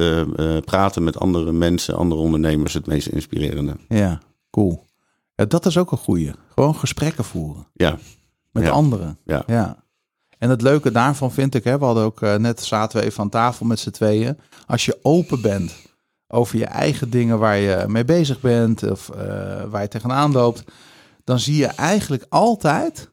praten 0.65 1.03
met 1.03 1.19
andere 1.19 1.51
mensen, 1.51 1.95
andere 1.95 2.21
ondernemers 2.21 2.73
het 2.73 2.85
meest 2.87 3.07
inspirerende. 3.07 3.75
Ja, 3.87 4.21
cool. 4.49 4.85
Ja, 5.35 5.45
dat 5.45 5.65
is 5.65 5.77
ook 5.77 5.91
een 5.91 5.97
goeie. 5.97 6.31
Gewoon 6.53 6.75
gesprekken 6.75 7.23
voeren 7.23 7.67
Ja, 7.73 7.97
met 8.53 8.63
Ja. 8.63 8.69
anderen. 8.69 9.17
ja. 9.25 9.43
Ja. 9.47 9.81
En 10.37 10.49
het 10.49 10.61
leuke 10.61 10.91
daarvan 10.91 11.31
vind 11.31 11.55
ik, 11.55 11.63
hè, 11.63 11.77
we 11.79 11.85
hadden 11.85 12.03
ook 12.03 12.21
eh, 12.21 12.35
net 12.35 12.63
zaten 12.63 12.99
we 12.99 13.05
even 13.05 13.19
aan 13.23 13.29
tafel 13.29 13.65
met 13.65 13.79
z'n 13.79 13.89
tweeën. 13.89 14.37
Als 14.67 14.85
je 14.85 14.99
open 15.01 15.41
bent 15.41 15.75
over 16.27 16.57
je 16.57 16.65
eigen 16.65 17.09
dingen 17.09 17.39
waar 17.39 17.57
je 17.57 17.83
mee 17.87 18.05
bezig 18.05 18.39
bent 18.41 18.91
of 18.91 19.09
eh, 19.09 19.63
waar 19.69 19.81
je 19.81 19.87
tegenaan 19.87 20.31
loopt, 20.31 20.63
dan 21.23 21.39
zie 21.39 21.55
je 21.55 21.65
eigenlijk 21.67 22.25
altijd 22.29 23.09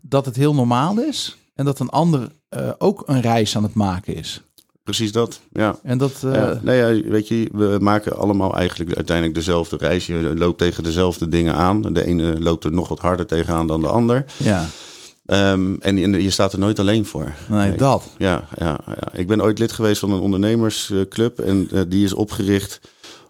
dat 0.00 0.24
het 0.24 0.36
heel 0.36 0.54
normaal 0.54 0.98
is 1.00 1.36
en 1.54 1.64
dat 1.64 1.78
een 1.78 1.88
ander 1.90 2.28
eh, 2.48 2.70
ook 2.78 3.02
een 3.06 3.20
reis 3.20 3.56
aan 3.56 3.62
het 3.62 3.74
maken 3.74 4.14
is. 4.14 4.42
Precies 4.84 5.12
dat. 5.12 5.40
Ja. 5.52 5.78
En 5.82 5.98
dat, 5.98 6.22
eh, 6.24 6.50
nee, 6.62 6.76
ja, 6.76 7.08
weet 7.10 7.28
je, 7.28 7.48
we 7.52 7.76
maken 7.80 8.16
allemaal 8.16 8.56
eigenlijk 8.56 8.94
uiteindelijk 8.96 9.36
dezelfde 9.36 9.76
reis. 9.76 10.06
Je 10.06 10.32
loopt 10.36 10.58
tegen 10.58 10.82
dezelfde 10.82 11.28
dingen 11.28 11.54
aan. 11.54 11.82
De 11.92 12.06
ene 12.06 12.40
loopt 12.40 12.64
er 12.64 12.72
nog 12.72 12.88
wat 12.88 12.98
harder 12.98 13.26
tegenaan 13.26 13.66
dan 13.66 13.80
de 13.80 13.88
ander. 13.88 14.24
ja, 14.36 14.66
Ehm, 15.26 15.74
en, 15.80 15.98
en 15.98 16.22
je 16.22 16.30
staat 16.30 16.52
er 16.52 16.58
nooit 16.58 16.78
alleen 16.78 17.06
voor. 17.06 17.32
nee, 17.48 17.76
dat. 17.76 18.02
Ja, 18.18 18.48
ja, 18.58 18.78
ja, 18.86 19.08
ik 19.12 19.26
ben 19.26 19.42
ooit 19.42 19.58
lid 19.58 19.72
geweest 19.72 20.00
van 20.00 20.10
een 20.12 20.20
ondernemersclub. 20.20 21.38
En 21.38 21.68
eh, 21.72 21.80
die 21.88 22.04
is 22.04 22.12
opgericht 22.12 22.80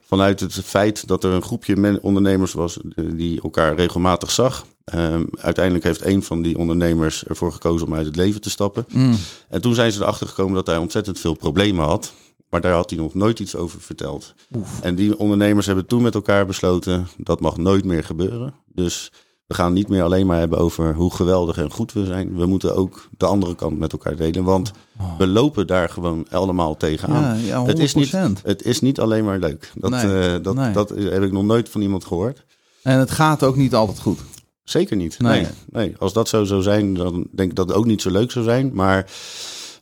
vanuit 0.07 0.41
het 0.41 0.53
feit 0.53 1.07
dat 1.07 1.25
er 1.25 1.33
een 1.33 1.43
groepje 1.43 1.99
ondernemers 2.03 2.53
was 2.53 2.79
eh, 2.79 3.05
die 3.13 3.43
elkaar 3.43 3.75
regelmatig 3.75 4.31
zag. 4.31 4.67
Ehm, 4.85 5.25
uiteindelijk 5.41 5.85
heeft 5.85 6.05
een 6.05 6.23
van 6.23 6.43
die 6.43 6.59
ondernemers 6.59 7.25
ervoor 7.25 7.53
gekozen 7.53 7.87
om 7.87 7.95
uit 7.95 8.07
het 8.07 8.17
leven 8.17 8.41
te 8.41 8.51
stappen. 8.51 8.87
Mm, 8.93 9.17
En 9.49 9.61
toen 9.61 9.75
zijn 9.75 9.93
ze 9.93 10.01
erachter 10.03 10.27
gekomen 10.27 10.55
dat 10.55 10.67
hij 10.67 10.77
ontzettend 10.77 11.19
veel 11.19 11.35
problemen 11.35 11.85
had. 11.85 12.13
Maar 12.51 12.61
daar 12.63 12.73
had 12.75 12.91
hij 12.91 12.99
nog 12.99 13.15
nooit 13.15 13.41
iets 13.41 13.57
over 13.57 13.81
verteld. 13.81 14.35
En 14.83 14.95
die 14.95 15.19
ondernemers 15.19 15.67
hebben 15.67 15.87
toen 15.87 16.03
met 16.03 16.15
elkaar 16.15 16.47
besloten, 16.47 17.09
dat 17.17 17.41
mag 17.41 17.57
nooit 17.57 17.85
meer 17.85 18.05
gebeuren. 18.05 18.55
Dus 18.73 19.13
we 19.47 19.55
gaan 19.55 19.73
niet 19.73 19.89
meer 19.89 20.03
alleen 20.03 20.27
maar 20.27 20.39
hebben 20.39 20.59
over 20.59 20.95
hoe 20.95 21.15
geweldig 21.15 21.57
en 21.57 21.71
goed 21.71 21.93
we 21.93 22.05
zijn. 22.05 22.37
We 22.37 22.47
moeten 22.47 22.77
ook 22.77 23.09
de 23.17 23.27
andere 23.27 23.55
kant 23.55 23.79
met 23.79 23.93
elkaar 23.93 24.17
delen. 24.17 24.45
Want 24.45 24.73
we 25.19 25.27
lopen 25.27 25.67
daar 25.67 25.89
gewoon 25.89 26.27
allemaal 26.31 26.77
tegenaan. 26.77 27.39
Ja, 27.39 27.47
ja, 27.47 27.65
het, 27.65 27.79
is 27.79 27.95
niet, 27.95 28.17
100%. 28.17 28.19
het 28.43 28.63
is 28.63 28.81
niet 28.81 29.01
alleen 29.01 29.25
maar 29.25 29.39
leuk. 29.39 29.73
Dat, 29.75 29.91
Nee, 29.91 30.35
eh, 30.35 30.43
dat, 30.43 30.55
nee. 30.55 30.73
dat 30.73 30.89
heb 30.89 31.23
ik 31.23 31.33
nog 31.33 31.45
nooit 31.45 31.69
van 31.69 31.81
iemand 31.81 32.05
gehoord. 32.05 32.45
En 32.83 32.99
het 32.99 33.11
gaat 33.11 33.43
ook 33.43 33.57
niet 33.57 33.75
altijd 33.75 33.99
goed. 34.01 34.21
Zeker 34.65 34.97
niet. 34.97 35.19
Nee. 35.19 35.41
Nee. 35.41 35.51
Nee, 35.71 35.95
Als 35.99 36.13
dat 36.13 36.29
zo 36.29 36.45
zou 36.45 36.63
zijn, 36.63 36.95
dan 36.95 37.27
denk 37.33 37.51
ik 37.51 37.57
dat 37.57 37.69
het 37.69 37.77
ook 37.77 37.87
niet 37.87 38.03
zo 38.03 38.11
leuk 38.11 38.31
zou 38.31 38.45
zijn. 38.45 38.71
Maar 38.75 39.11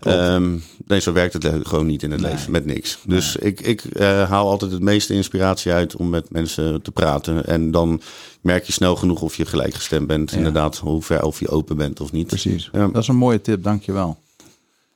ehm, 0.06 0.58
nee, 0.86 1.00
zo 1.00 1.12
werkt 1.12 1.32
het 1.32 1.66
gewoon 1.66 1.86
niet 1.86 2.02
in 2.02 2.10
het 2.10 2.20
Nee. 2.20 2.30
leven 2.30 2.52
met 2.52 2.64
niks. 2.66 2.98
Dus 3.06 3.36
ik, 3.36 3.60
ik 3.60 3.84
eh, 3.84 4.30
haal 4.30 4.50
altijd 4.50 4.72
het 4.72 4.82
meeste 4.82 5.14
inspiratie 5.14 5.72
uit 5.72 5.96
om 5.96 6.10
met 6.10 6.30
mensen 6.30 6.82
te 6.82 6.90
praten. 6.90 7.46
En 7.46 7.70
dan 7.70 8.00
merk 8.40 8.64
je 8.64 8.72
snel 8.72 8.96
genoeg 8.96 9.22
of 9.22 9.36
je 9.36 9.44
gelijkgestemd 9.46 10.06
bent. 10.06 10.30
Ja. 10.30 10.36
Inderdaad, 10.36 10.76
hoe 10.76 11.02
ver 11.02 11.22
of 11.22 11.40
je 11.40 11.48
open 11.48 11.76
bent 11.76 12.00
of 12.00 12.12
niet. 12.12 12.26
Precies. 12.26 12.68
Ja. 12.72 12.86
Dat 12.86 13.02
is 13.02 13.08
een 13.08 13.16
mooie 13.16 13.40
tip, 13.40 13.62
dankjewel. 13.62 14.18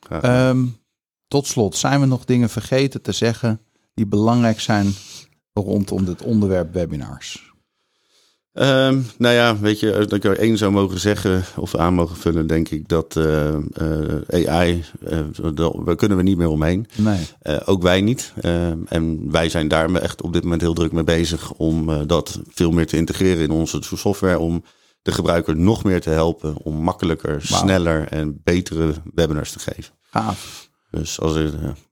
Ehm 0.08 0.64
tot 1.28 1.46
slot, 1.46 1.76
zijn 1.76 2.00
we 2.00 2.06
nog 2.06 2.24
dingen 2.24 2.48
vergeten 2.50 3.02
te 3.02 3.12
zeggen 3.12 3.60
die 3.94 4.06
belangrijk 4.06 4.60
zijn 4.60 4.94
rondom 5.52 6.04
dit 6.04 6.22
onderwerp 6.22 6.72
webinars? 6.72 7.45
Ehm, 8.56 9.00
nou 9.18 9.34
ja, 9.34 9.58
weet 9.58 9.80
je, 9.80 9.96
als 9.96 10.06
ik 10.06 10.24
er 10.24 10.38
één 10.38 10.58
zou 10.58 10.72
mogen 10.72 11.00
zeggen 11.00 11.44
of 11.56 11.74
aan 11.74 11.94
mogen 11.94 12.16
vullen, 12.16 12.46
denk 12.46 12.68
ik 12.68 12.88
dat 12.88 13.16
eh, 13.16 13.54
eh, 13.54 14.48
AI, 14.48 14.84
eh, 15.04 15.18
daar 15.84 15.96
kunnen 15.96 16.16
we 16.16 16.22
niet 16.22 16.36
meer 16.36 16.48
omheen. 16.48 16.86
Nee. 16.94 17.26
Ook 17.64 17.82
wij 17.82 18.00
niet. 18.00 18.32
Eh, 18.40 18.70
en 18.88 19.30
wij 19.30 19.48
zijn 19.48 19.68
daar 19.68 19.94
echt 19.94 20.22
op 20.22 20.32
dit 20.32 20.42
moment 20.42 20.60
heel 20.60 20.74
druk 20.74 20.92
mee 20.92 21.04
bezig 21.04 21.52
om 21.52 22.06
dat 22.06 22.40
veel 22.48 22.70
meer 22.70 22.86
te 22.86 22.96
integreren 22.96 23.42
in 23.42 23.50
onze 23.50 23.78
software. 23.82 24.38
Om 24.38 24.64
de 25.02 25.12
gebruiker 25.12 25.56
nog 25.56 25.84
meer 25.84 26.00
te 26.00 26.10
helpen 26.10 26.56
om 26.62 26.76
makkelijker, 26.76 27.42
sneller 27.42 28.08
en 28.08 28.40
betere 28.44 28.94
webinars 29.14 29.52
te 29.52 29.58
geven. 29.58 29.94
Gaaf. 30.10 30.68
Dus 30.90 31.20
als 31.20 31.34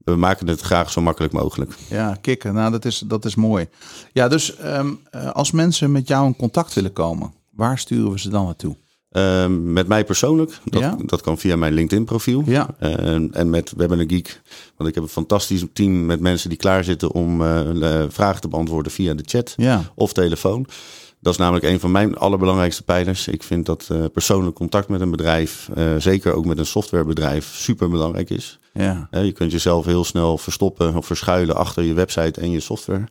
we 0.05 0.17
maken 0.17 0.49
het 0.49 0.61
graag 0.61 0.91
zo 0.91 1.01
makkelijk 1.01 1.33
mogelijk. 1.33 1.73
Ja, 1.91 2.19
kicken. 2.21 2.55
Nou, 2.55 2.71
dat 2.71 2.85
is, 2.85 2.99
dat 3.07 3.25
is 3.25 3.35
mooi. 3.35 3.69
Ja, 4.13 4.29
dus 4.29 4.57
ehm, 4.57 4.93
eh, 5.11 5.31
als 5.31 5.51
mensen 5.51 5.93
met 5.93 6.09
jou 6.09 6.27
in 6.27 6.37
contact 6.37 6.75
willen 6.75 6.93
komen, 6.93 7.33
waar 7.51 7.79
sturen 7.79 8.11
we 8.11 8.19
ze 8.19 8.29
dan 8.29 8.45
naartoe? 8.45 8.77
Ehm, 9.11 9.73
met 9.73 9.89
mij 9.89 10.05
persoonlijk, 10.05 10.59
dat, 10.65 10.81
Ja? 10.81 10.97
dat 11.07 11.21
kan 11.21 11.39
via 11.39 11.57
mijn 11.57 11.73
LinkedIn 11.73 12.05
profiel. 12.05 12.43
Ja, 12.47 12.69
En, 12.79 13.33
en 13.33 13.51
met 13.51 13.73
Webinar 13.77 14.05
Geek. 14.09 14.43
Want 14.77 14.89
ik 14.89 14.95
heb 14.95 15.05
een 15.05 15.11
fantastisch 15.11 15.65
team 15.73 16.07
met 16.07 16.21
mensen 16.21 16.49
die 16.49 16.59
klaar 16.59 16.85
zitten 16.85 17.11
om 17.13 17.43
eh, 17.43 18.03
vragen 18.09 18.41
te 18.41 18.49
beantwoorden 18.49 18.93
via 18.93 19.15
de 19.15 19.23
chat 19.27 19.53
ja, 19.57 19.83
of 19.95 20.13
telefoon. 20.13 20.67
Dat 21.25 21.33
is 21.33 21.39
namelijk 21.39 21.65
een 21.65 21.81
van 21.81 21.91
mijn 21.91 22.17
allerbelangrijkste 22.17 22.83
pijlers. 22.83 23.29
Ik 23.29 23.43
vind 23.43 23.67
dat 23.67 23.89
eh, 23.91 24.05
persoonlijk 24.13 24.57
contact 24.57 24.89
met 24.89 25.01
een 25.01 25.11
bedrijf, 25.11 25.69
eh, 25.75 25.95
zeker 25.99 26.33
ook 26.33 26.45
met 26.45 26.59
een 26.59 26.67
softwarebedrijf, 26.67 27.55
super 27.55 27.89
belangrijk 27.89 28.31
is. 28.31 28.59
ja. 28.73 29.09
Je 29.11 29.33
kunt 29.33 29.53
jezelf 29.53 29.85
heel 29.85 30.05
snel 30.05 30.39
verstoppen 30.39 30.97
of 30.97 31.07
verschuilen 31.07 31.57
achter 31.57 31.83
je 31.83 31.95
website 31.95 32.41
en 32.41 32.51
je 32.51 32.61
software. 32.61 33.05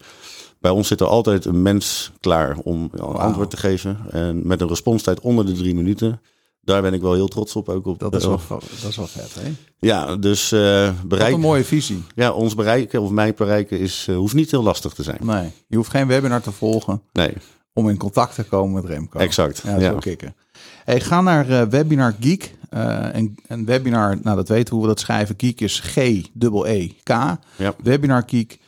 Bij 0.59 0.71
ons 0.71 0.87
zit 0.87 1.01
er 1.01 1.07
altijd 1.07 1.45
een 1.45 1.61
mens 1.61 2.11
klaar 2.19 2.57
om 2.63 2.89
een 2.91 3.01
antwoord 3.01 3.49
te 3.49 3.57
geven. 3.57 3.97
En 4.09 4.47
met 4.47 4.61
een 4.61 4.67
responstijd 4.67 5.19
onder 5.19 5.45
de 5.45 5.51
drie 5.51 5.75
minuten. 5.75 6.21
Daar 6.61 6.81
ben 6.81 6.93
ik 6.93 7.01
wel 7.01 7.13
heel 7.13 7.27
trots 7.27 7.55
op. 7.55 7.69
Ook 7.69 7.85
op 7.85 7.99
Dat 7.99 8.15
is 8.15 8.25
wel, 8.25 8.39
dat 8.47 8.89
is 8.89 8.95
wel 8.95 9.07
vet, 9.07 9.35
hè? 9.39 9.51
Ja, 9.79 10.15
dus 10.15 10.51
eh 10.51 10.85
Wat 10.85 11.07
bereik, 11.07 11.33
een 11.33 11.39
mooie 11.39 11.63
visie. 11.63 12.03
ja, 12.15 12.31
ons 12.31 12.55
bereiken 12.55 13.01
of 13.01 13.09
mij 13.09 13.33
bereiken 13.33 13.79
is, 13.79 14.05
eh, 14.09 14.15
hoeft 14.15 14.33
niet 14.33 14.51
heel 14.51 14.63
lastig 14.63 14.93
te 14.93 15.03
zijn. 15.03 15.19
Nee, 15.21 15.51
je 15.67 15.75
hoeft 15.75 15.89
geen 15.89 16.07
webinar 16.07 16.41
te 16.41 16.51
volgen 16.51 17.01
Nee, 17.11 17.33
om 17.73 17.89
in 17.89 17.97
contact 17.97 18.35
te 18.35 18.43
komen 18.43 18.73
met 18.73 18.85
Remco. 18.91 19.19
exact. 19.19 19.61
Ja, 19.65 19.77
Ja. 19.79 19.91
kicken. 19.93 20.35
Hey, 20.83 20.99
ga 20.99 21.21
naar 21.21 21.49
eh, 21.49 21.61
Webinar 21.67 22.15
Geek. 22.19 22.55
Eh, 22.69 23.15
en, 23.15 23.35
en 23.47 23.65
webinar, 23.65 24.17
nou 24.23 24.35
dat 24.35 24.47
weten 24.47 24.65
we 24.69 24.73
hoe 24.79 24.81
we 24.81 24.87
dat 24.87 24.99
schrijven. 24.99 25.35
Geek 25.37 25.61
is 25.61 25.79
G-E-E-K. 25.79 27.09
Ja. 27.57 27.73
Webinargeek. 27.83 28.59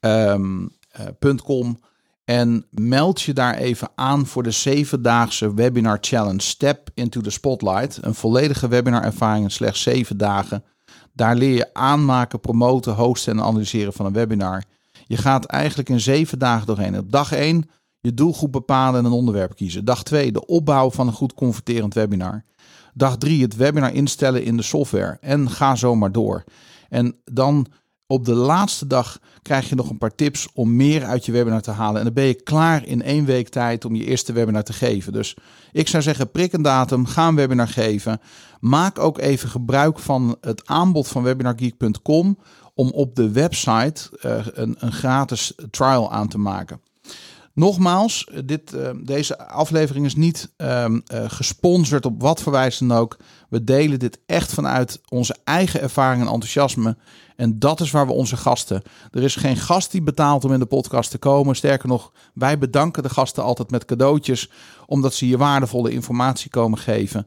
ehm, 0.00 0.66
eh, 0.90 1.34
.com. 1.44 1.78
En 2.24 2.64
meld 2.70 3.22
je 3.22 3.32
daar 3.32 3.54
even 3.54 3.88
aan 3.94 4.26
voor 4.26 4.42
de 4.42 4.50
zevendaagse 4.50 5.54
webinar 5.54 5.98
challenge. 6.00 6.40
Step 6.40 6.88
into 6.94 7.20
the 7.20 7.30
spotlight. 7.30 7.98
Een 8.02 8.14
volledige 8.14 8.68
webinarervaring 8.68 9.44
in 9.44 9.50
slechts 9.50 9.82
zeven 9.82 10.16
dagen. 10.16 10.64
Daar 11.12 11.36
leer 11.36 11.54
je 11.54 11.74
aanmaken, 11.74 12.40
promoten, 12.40 12.92
hosten 12.94 13.32
en 13.38 13.44
analyseren 13.44 13.92
van 13.92 14.06
een 14.06 14.12
webinar. 14.12 14.62
Je 15.06 15.16
gaat 15.16 15.44
eigenlijk 15.44 15.88
in 15.88 16.00
zeven 16.00 16.38
dagen 16.38 16.66
doorheen. 16.66 16.98
Op 16.98 17.10
dag 17.12 17.32
1 17.32 17.70
je 18.04 18.14
doelgroep 18.14 18.52
bepalen 18.52 19.00
en 19.00 19.06
een 19.06 19.12
onderwerp 19.12 19.56
kiezen. 19.56 19.84
Dag 19.84 20.02
2 20.02 20.32
de 20.32 20.46
opbouw 20.46 20.90
van 20.90 21.06
een 21.06 21.12
goed 21.12 21.34
converterend 21.34 21.94
webinar. 21.94 22.44
Dag 22.94 23.18
3 23.18 23.42
het 23.42 23.56
webinar 23.56 23.92
instellen 23.92 24.44
in 24.44 24.56
de 24.56 24.62
software. 24.62 25.18
En 25.20 25.50
ga 25.50 25.74
zo 25.74 25.94
maar 25.94 26.12
door. 26.12 26.44
En 26.88 27.16
dan 27.24 27.66
op 28.06 28.24
de 28.24 28.34
laatste 28.34 28.86
dag 28.86 29.18
krijg 29.42 29.68
je 29.68 29.74
nog 29.74 29.90
een 29.90 29.98
paar 29.98 30.14
tips 30.14 30.48
om 30.54 30.76
meer 30.76 31.04
uit 31.04 31.26
je 31.26 31.32
webinar 31.32 31.60
te 31.60 31.70
halen. 31.70 31.98
En 31.98 32.04
dan 32.04 32.14
ben 32.14 32.24
je 32.24 32.42
klaar 32.42 32.86
in 32.86 33.02
één 33.02 33.24
week 33.24 33.48
tijd 33.48 33.84
om 33.84 33.94
je 33.94 34.04
eerste 34.04 34.32
webinar 34.32 34.62
te 34.62 34.72
geven. 34.72 35.12
Dus 35.12 35.36
ik 35.72 35.88
zou 35.88 36.02
zeggen, 36.02 36.30
prik 36.30 36.52
een 36.52 36.62
datum, 36.62 37.06
ga 37.06 37.28
een 37.28 37.34
webinar 37.34 37.68
geven. 37.68 38.20
Maak 38.60 38.98
ook 38.98 39.18
even 39.18 39.48
gebruik 39.48 39.98
van 39.98 40.36
het 40.40 40.66
aanbod 40.66 41.08
van 41.08 41.22
webinargeek.com 41.22 42.38
om 42.74 42.90
op 42.90 43.14
de 43.14 43.30
website 43.30 44.10
uh, 44.26 44.46
een, 44.52 44.76
een 44.78 44.92
gratis 44.92 45.54
trial 45.70 46.12
aan 46.12 46.28
te 46.28 46.38
maken. 46.38 46.80
Nogmaals, 47.54 48.30
dit, 48.44 48.72
uh, 48.74 48.90
deze 49.02 49.38
aflevering 49.38 50.06
is 50.06 50.14
niet 50.14 50.52
uh, 50.56 50.84
uh, 50.88 50.98
gesponsord 51.26 52.06
op 52.06 52.22
wat 52.22 52.42
voor 52.42 52.52
wijze 52.52 52.86
dan 52.86 52.96
ook. 52.96 53.16
We 53.48 53.64
delen 53.64 53.98
dit 53.98 54.18
echt 54.26 54.54
vanuit 54.54 55.00
onze 55.08 55.36
eigen 55.44 55.80
ervaring 55.80 56.22
en 56.22 56.32
enthousiasme. 56.32 56.96
En 57.36 57.58
dat 57.58 57.80
is 57.80 57.90
waar 57.90 58.06
we 58.06 58.12
onze 58.12 58.36
gasten. 58.36 58.82
Er 59.10 59.22
is 59.22 59.36
geen 59.36 59.56
gast 59.56 59.90
die 59.90 60.02
betaalt 60.02 60.44
om 60.44 60.52
in 60.52 60.58
de 60.58 60.66
podcast 60.66 61.10
te 61.10 61.18
komen. 61.18 61.56
Sterker 61.56 61.88
nog, 61.88 62.12
wij 62.34 62.58
bedanken 62.58 63.02
de 63.02 63.08
gasten 63.08 63.42
altijd 63.42 63.70
met 63.70 63.84
cadeautjes, 63.84 64.50
omdat 64.86 65.14
ze 65.14 65.28
je 65.28 65.36
waardevolle 65.36 65.90
informatie 65.90 66.50
komen 66.50 66.78
geven. 66.78 67.26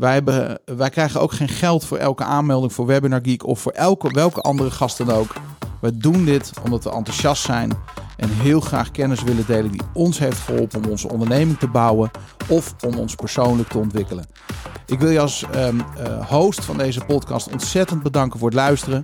Wij, 0.00 0.90
krijgen 0.90 1.20
ook 1.20 1.32
geen 1.32 1.48
geld 1.48 1.84
voor 1.84 1.98
elke 1.98 2.24
aanmelding 2.24 2.72
voor 2.72 2.86
Webinar 2.86 3.20
Geek 3.22 3.46
of 3.46 3.60
voor 3.60 3.72
elke, 3.72 4.08
welke 4.08 4.40
andere 4.40 4.70
gast 4.70 4.98
dan 4.98 5.10
ook. 5.10 5.34
We 5.80 5.96
doen 5.96 6.24
dit 6.24 6.52
omdat 6.64 6.84
we 6.84 6.90
enthousiast 6.90 7.42
zijn 7.42 7.72
en 8.16 8.28
heel 8.28 8.60
graag 8.60 8.90
kennis 8.90 9.22
willen 9.22 9.46
delen 9.46 9.70
die 9.70 9.82
ons 9.92 10.18
heeft 10.18 10.38
geholpen 10.38 10.84
om 10.84 10.90
onze 10.90 11.08
onderneming 11.08 11.58
te 11.58 11.68
bouwen 11.68 12.10
of 12.48 12.74
om 12.86 12.94
ons 12.94 13.14
persoonlijk 13.14 13.68
te 13.68 13.78
ontwikkelen. 13.78 14.26
Ik 14.86 15.00
wil 15.00 15.10
je 15.10 15.20
als 15.20 15.44
um, 15.54 15.76
uh, 15.78 16.26
host 16.28 16.64
van 16.64 16.78
deze 16.78 17.04
podcast 17.04 17.52
ontzettend 17.52 18.02
bedanken 18.02 18.38
voor 18.38 18.48
het 18.48 18.58
luisteren. 18.58 19.02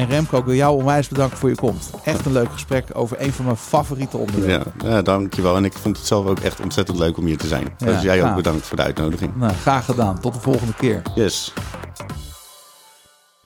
En 0.00 0.08
Remco, 0.08 0.38
ik 0.38 0.44
wil 0.44 0.54
jou 0.54 0.76
onwijs 0.76 1.08
bedanken 1.08 1.38
voor 1.38 1.48
je 1.48 1.54
komst. 1.54 1.90
Echt 2.04 2.26
een 2.26 2.32
leuk 2.32 2.52
gesprek 2.52 2.86
over 2.92 3.20
een 3.20 3.32
van 3.32 3.44
mijn 3.44 3.56
favoriete 3.56 4.16
onderwerpen. 4.16 4.72
Ja, 4.78 4.88
ja 4.88 5.02
dankjewel. 5.02 5.56
En 5.56 5.64
ik 5.64 5.72
vond 5.72 5.96
het 5.96 6.06
zelf 6.06 6.26
ook 6.26 6.38
echt 6.38 6.60
ontzettend 6.60 6.98
leuk 6.98 7.16
om 7.16 7.26
hier 7.26 7.36
te 7.36 7.46
zijn. 7.46 7.68
Ja, 7.78 7.86
dus 7.86 8.02
jij 8.02 8.24
ook 8.24 8.34
bedankt 8.34 8.66
voor 8.66 8.76
de 8.76 8.82
uitnodiging. 8.82 9.36
Nou, 9.36 9.52
graag 9.52 9.84
gedaan. 9.84 10.20
Tot 10.20 10.34
de 10.34 10.40
volgende 10.40 10.74
keer. 10.74 11.02
Yes. 11.14 11.52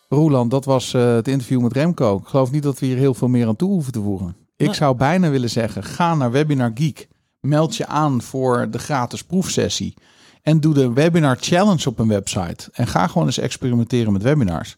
Roland, 0.08 0.50
dat 0.50 0.64
was 0.64 0.92
uh, 0.92 1.14
het 1.14 1.28
interview 1.28 1.60
met 1.60 1.72
Remco. 1.72 2.16
Ik 2.16 2.26
geloof 2.26 2.50
niet 2.50 2.62
dat 2.62 2.78
we 2.78 2.86
hier 2.86 2.96
heel 2.96 3.14
veel 3.14 3.28
meer 3.28 3.46
aan 3.46 3.56
toe 3.56 3.70
hoeven 3.70 3.92
te 3.92 4.00
voegen. 4.00 4.36
Ik 4.56 4.66
nee. 4.66 4.74
zou 4.74 4.96
bijna 4.96 5.30
willen 5.30 5.50
zeggen, 5.50 5.84
ga 5.84 6.14
naar 6.14 6.30
Webinar 6.30 6.70
Geek. 6.74 7.08
Meld 7.40 7.76
je 7.76 7.86
aan 7.86 8.22
voor 8.22 8.66
de 8.70 8.78
gratis 8.78 9.24
proefsessie. 9.24 9.94
En 10.42 10.60
doe 10.60 10.74
de 10.74 10.92
Webinar 10.92 11.36
Challenge 11.40 11.88
op 11.88 11.98
een 11.98 12.08
website. 12.08 12.68
En 12.72 12.86
ga 12.86 13.06
gewoon 13.06 13.26
eens 13.26 13.38
experimenteren 13.38 14.12
met 14.12 14.22
webinars. 14.22 14.76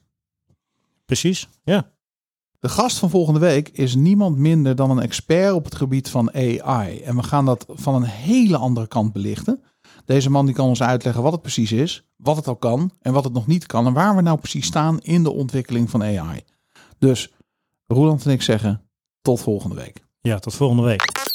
Precies, 1.06 1.48
ja. 1.64 1.94
De 2.60 2.68
gast 2.68 2.98
van 2.98 3.10
volgende 3.10 3.40
week 3.40 3.68
is 3.68 3.94
niemand 3.94 4.36
minder 4.36 4.76
dan 4.76 4.90
een 4.90 5.02
expert 5.02 5.52
op 5.52 5.64
het 5.64 5.74
gebied 5.74 6.08
van 6.08 6.34
AI. 6.34 7.00
En 7.00 7.16
we 7.16 7.22
gaan 7.22 7.44
dat 7.44 7.66
van 7.68 7.94
een 7.94 8.02
hele 8.02 8.56
andere 8.56 8.86
kant 8.86 9.12
belichten. 9.12 9.62
Deze 10.04 10.30
man 10.30 10.46
die 10.46 10.54
kan 10.54 10.68
ons 10.68 10.82
uitleggen 10.82 11.22
wat 11.22 11.32
het 11.32 11.42
precies 11.42 11.72
is, 11.72 12.06
wat 12.16 12.36
het 12.36 12.48
al 12.48 12.56
kan 12.56 12.90
en 13.00 13.12
wat 13.12 13.24
het 13.24 13.32
nog 13.32 13.46
niet 13.46 13.66
kan. 13.66 13.86
En 13.86 13.92
waar 13.92 14.16
we 14.16 14.22
nou 14.22 14.38
precies 14.38 14.66
staan 14.66 15.00
in 15.00 15.22
de 15.22 15.32
ontwikkeling 15.32 15.90
van 15.90 16.02
AI. 16.02 16.40
Dus 16.98 17.32
Roland 17.86 18.24
en 18.26 18.32
ik 18.32 18.42
zeggen 18.42 18.82
tot 19.22 19.40
volgende 19.40 19.76
week. 19.76 20.04
Ja, 20.20 20.38
tot 20.38 20.54
volgende 20.54 20.82
week. 20.82 21.25